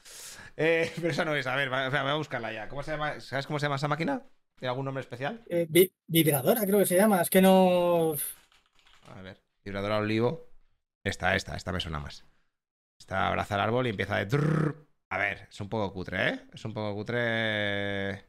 Eh, 0.56 0.90
pero 0.96 1.08
esa 1.10 1.24
no 1.24 1.34
es. 1.34 1.46
A 1.46 1.56
ver, 1.56 1.72
va- 1.72 1.88
voy 1.88 1.98
a 2.10 2.14
buscarla 2.14 2.52
ya. 2.52 2.68
¿Cómo 2.68 2.82
se 2.82 2.90
llama? 2.92 3.20
¿Sabes 3.20 3.46
cómo 3.46 3.58
se 3.58 3.66
llama 3.66 3.76
esa 3.76 3.88
máquina? 3.88 4.22
¿Tiene 4.56 4.70
algún 4.70 4.84
nombre 4.84 5.00
especial? 5.02 5.42
Eh, 5.48 5.66
vi- 5.68 5.92
vibradora 6.06 6.62
creo 6.66 6.78
que 6.78 6.86
se 6.86 6.96
llama, 6.96 7.20
es 7.22 7.30
que 7.30 7.40
no... 7.42 8.14
A 9.08 9.22
ver. 9.22 9.40
Vibradora 9.64 9.98
olivo. 9.98 10.48
Esta, 11.04 11.34
esta, 11.36 11.56
esta 11.56 11.72
me 11.72 11.80
suena 11.80 12.00
más. 12.00 12.24
Esta 12.98 13.26
abraza 13.28 13.56
el 13.56 13.60
árbol 13.60 13.86
y 13.86 13.90
empieza 13.90 14.16
de. 14.24 14.74
A 15.10 15.18
ver, 15.18 15.48
es 15.50 15.60
un 15.60 15.68
poco 15.68 15.92
cutre, 15.92 16.28
¿eh? 16.28 16.40
Es 16.52 16.64
un 16.64 16.72
poco 16.72 16.94
cutre. 16.94 18.24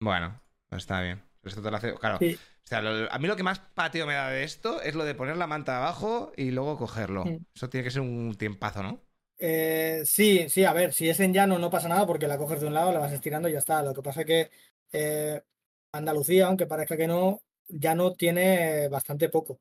Bueno, 0.00 0.40
está 0.70 1.00
bien. 1.00 1.22
Esto 1.42 1.62
te 1.62 1.70
lo 1.70 1.76
hace. 1.76 1.94
Claro. 1.94 2.18
Sí. 2.18 2.34
O 2.34 2.66
sea, 2.66 2.80
lo- 2.82 3.10
a 3.12 3.18
mí 3.18 3.28
lo 3.28 3.36
que 3.36 3.42
más 3.42 3.60
patio 3.60 4.06
me 4.06 4.14
da 4.14 4.28
de 4.30 4.42
esto 4.44 4.80
es 4.82 4.94
lo 4.94 5.04
de 5.04 5.14
poner 5.14 5.36
la 5.36 5.46
manta 5.46 5.76
abajo 5.78 6.32
y 6.36 6.50
luego 6.50 6.76
cogerlo. 6.78 7.24
Eso 7.54 7.68
tiene 7.68 7.84
que 7.84 7.90
ser 7.90 8.02
un 8.02 8.34
tiempazo, 8.36 8.82
¿no? 8.82 9.00
Eh, 9.46 10.04
sí, 10.06 10.48
sí, 10.48 10.64
a 10.64 10.72
ver, 10.72 10.94
si 10.94 11.06
es 11.10 11.20
en 11.20 11.34
llano 11.34 11.58
no 11.58 11.68
pasa 11.68 11.86
nada 11.86 12.06
porque 12.06 12.26
la 12.26 12.38
coges 12.38 12.62
de 12.62 12.66
un 12.66 12.72
lado, 12.72 12.92
la 12.92 12.98
vas 13.00 13.12
estirando 13.12 13.46
y 13.46 13.52
ya 13.52 13.58
está. 13.58 13.82
Lo 13.82 13.92
que 13.92 14.00
pasa 14.00 14.22
es 14.22 14.26
que 14.26 14.50
eh, 14.90 15.42
Andalucía, 15.92 16.46
aunque 16.46 16.66
parezca 16.66 16.96
que 16.96 17.06
no, 17.06 17.42
llano 17.68 18.14
tiene 18.14 18.88
bastante 18.88 19.28
poco. 19.28 19.60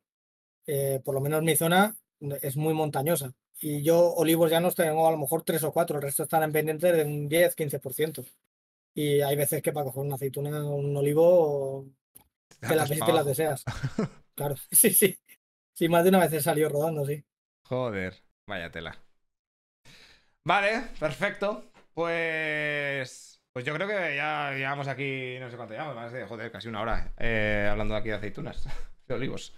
Eh, 0.65 1.01
por 1.03 1.13
lo 1.13 1.19
menos 1.19 1.43
mi 1.43 1.57
zona 1.57 1.97
es 2.41 2.55
muy 2.55 2.73
montañosa. 2.73 3.33
Y 3.59 3.83
yo 3.83 4.13
olivos 4.13 4.49
llanos 4.49 4.73
tengo 4.73 5.05
a 5.05 5.11
lo 5.11 5.17
mejor 5.17 5.43
tres 5.43 5.65
o 5.65 5.73
cuatro, 5.73 5.97
el 5.97 6.03
resto 6.03 6.23
están 6.23 6.43
en 6.43 6.53
pendientes 6.53 6.95
de 6.95 7.03
un 7.03 7.29
10-15%. 7.29 8.25
Y 8.93 9.19
hay 9.19 9.35
veces 9.35 9.61
que 9.61 9.73
para 9.73 9.87
coger 9.87 10.05
una 10.05 10.15
aceituna, 10.15 10.63
un 10.63 10.95
olivo, 10.95 11.87
que 12.61 12.73
las 12.73 12.89
te 12.89 13.11
las 13.11 13.25
deseas. 13.25 13.65
Claro, 14.35 14.55
sí, 14.71 14.91
sí. 14.91 15.19
Sí, 15.73 15.89
más 15.89 16.03
de 16.03 16.09
una 16.09 16.19
vez 16.19 16.31
he 16.31 16.41
salido 16.41 16.69
rodando, 16.69 17.05
sí. 17.05 17.23
Joder, 17.63 18.23
vaya 18.47 18.71
tela. 18.71 19.03
Vale, 20.45 20.83
perfecto. 20.99 21.63
Pues. 21.93 23.29
Pues 23.53 23.65
yo 23.65 23.73
creo 23.75 23.87
que 23.87 24.15
ya 24.15 24.51
llevamos 24.53 24.87
aquí, 24.87 25.37
no 25.39 25.47
sé 25.49 25.55
cuánto 25.57 25.75
llevamos, 25.75 25.95
más 25.95 26.11
de, 26.11 26.25
joder, 26.25 26.51
casi 26.51 26.69
una 26.69 26.81
hora 26.81 27.13
eh, 27.19 27.67
hablando 27.69 27.95
aquí 27.95 28.09
de 28.09 28.15
aceitunas, 28.15 28.67
de 29.07 29.13
olivos. 29.13 29.53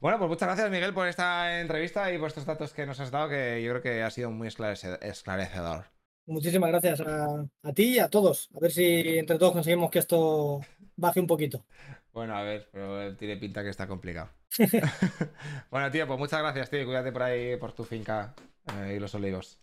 Bueno, 0.00 0.18
pues 0.18 0.28
muchas 0.28 0.48
gracias, 0.48 0.70
Miguel, 0.70 0.92
por 0.92 1.08
esta 1.08 1.58
entrevista 1.62 2.12
y 2.12 2.18
por 2.18 2.28
estos 2.28 2.44
datos 2.44 2.74
que 2.74 2.84
nos 2.84 3.00
has 3.00 3.10
dado, 3.10 3.30
que 3.30 3.62
yo 3.62 3.70
creo 3.70 3.82
que 3.82 4.02
ha 4.02 4.10
sido 4.10 4.30
muy 4.30 4.48
esclarece- 4.48 4.98
esclarecedor. 5.00 5.86
Muchísimas 6.26 6.68
gracias 6.68 7.00
a, 7.00 7.26
a 7.62 7.72
ti 7.72 7.94
y 7.94 7.98
a 8.00 8.10
todos. 8.10 8.50
A 8.54 8.60
ver 8.60 8.70
si 8.72 9.18
entre 9.18 9.38
todos 9.38 9.54
conseguimos 9.54 9.90
que 9.90 10.00
esto 10.00 10.60
baje 10.96 11.20
un 11.20 11.26
poquito. 11.26 11.64
Bueno, 12.12 12.36
a 12.36 12.42
ver, 12.42 12.68
pero 12.70 13.16
tiene 13.16 13.38
pinta 13.38 13.62
que 13.62 13.70
está 13.70 13.86
complicado. 13.86 14.28
bueno, 15.70 15.90
tío, 15.90 16.06
pues 16.06 16.18
muchas 16.18 16.40
gracias, 16.40 16.68
tío. 16.68 16.84
Cuídate 16.84 17.12
por 17.12 17.22
ahí, 17.22 17.56
por 17.56 17.72
tu 17.72 17.84
finca 17.84 18.34
eh, 18.74 18.94
y 18.96 18.98
los 18.98 19.14
olivos. 19.14 19.58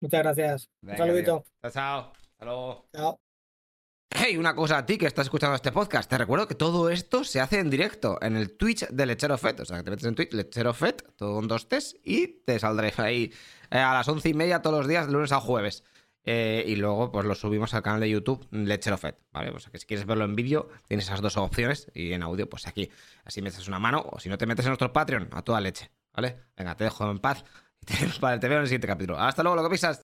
Muchas 0.00 0.22
gracias. 0.22 0.70
Un 0.82 0.96
saludito. 0.96 1.44
Chao, 1.62 1.70
chao. 1.70 2.12
Hasta 2.32 2.44
luego. 2.44 2.88
Chao. 2.92 3.20
Hey, 4.16 4.36
una 4.36 4.54
cosa 4.54 4.78
a 4.78 4.86
ti 4.86 4.96
que 4.96 5.06
estás 5.06 5.26
escuchando 5.26 5.56
este 5.56 5.72
podcast. 5.72 6.08
Te 6.08 6.16
recuerdo 6.16 6.46
que 6.46 6.54
todo 6.54 6.88
esto 6.88 7.24
se 7.24 7.40
hace 7.40 7.58
en 7.58 7.68
directo 7.68 8.16
en 8.22 8.36
el 8.36 8.56
Twitch 8.56 8.86
de 8.88 9.06
Lechero 9.06 9.36
Fet. 9.36 9.58
O 9.58 9.64
sea, 9.64 9.78
que 9.78 9.82
te 9.82 9.90
metes 9.90 10.06
en 10.06 10.14
Twitch, 10.14 10.32
Lechero 10.32 10.72
Fet, 10.72 11.16
todo 11.16 11.34
con 11.34 11.48
dos 11.48 11.68
T's, 11.68 11.96
y 12.04 12.28
te 12.28 12.60
saldré 12.60 12.92
ahí 12.98 13.32
eh, 13.72 13.78
a 13.78 13.92
las 13.92 14.06
once 14.06 14.28
y 14.28 14.34
media 14.34 14.62
todos 14.62 14.78
los 14.78 14.88
días, 14.88 15.08
de 15.08 15.12
lunes 15.12 15.32
a 15.32 15.40
jueves. 15.40 15.82
Eh, 16.26 16.64
y 16.66 16.76
luego, 16.76 17.10
pues 17.10 17.26
lo 17.26 17.34
subimos 17.34 17.74
al 17.74 17.82
canal 17.82 18.00
de 18.00 18.08
YouTube 18.08 18.46
Lechero 18.52 18.96
Fet, 18.98 19.18
¿vale? 19.32 19.50
O 19.50 19.58
sea, 19.58 19.72
que 19.72 19.78
si 19.78 19.86
quieres 19.86 20.06
verlo 20.06 20.24
en 20.24 20.36
vídeo, 20.36 20.68
tienes 20.86 21.06
esas 21.06 21.20
dos 21.20 21.36
opciones. 21.36 21.90
Y 21.92 22.12
en 22.12 22.22
audio, 22.22 22.48
pues 22.48 22.68
aquí. 22.68 22.90
Así 23.24 23.42
me 23.42 23.48
echas 23.48 23.66
una 23.66 23.80
mano. 23.80 24.04
O 24.12 24.20
si 24.20 24.28
no 24.28 24.38
te 24.38 24.46
metes 24.46 24.64
en 24.64 24.70
nuestro 24.70 24.92
Patreon, 24.92 25.28
a 25.32 25.42
toda 25.42 25.60
leche, 25.60 25.90
¿vale? 26.12 26.38
Venga, 26.56 26.76
te 26.76 26.84
dejo 26.84 27.10
en 27.10 27.18
paz. 27.18 27.44
Vale, 28.20 28.38
te 28.38 28.48
veo 28.48 28.58
en 28.58 28.62
el 28.62 28.68
siguiente 28.68 28.86
capítulo. 28.86 29.18
Hasta 29.18 29.42
luego, 29.42 29.56
lo 29.56 29.62
que 29.62 29.70
pisas. 29.70 29.92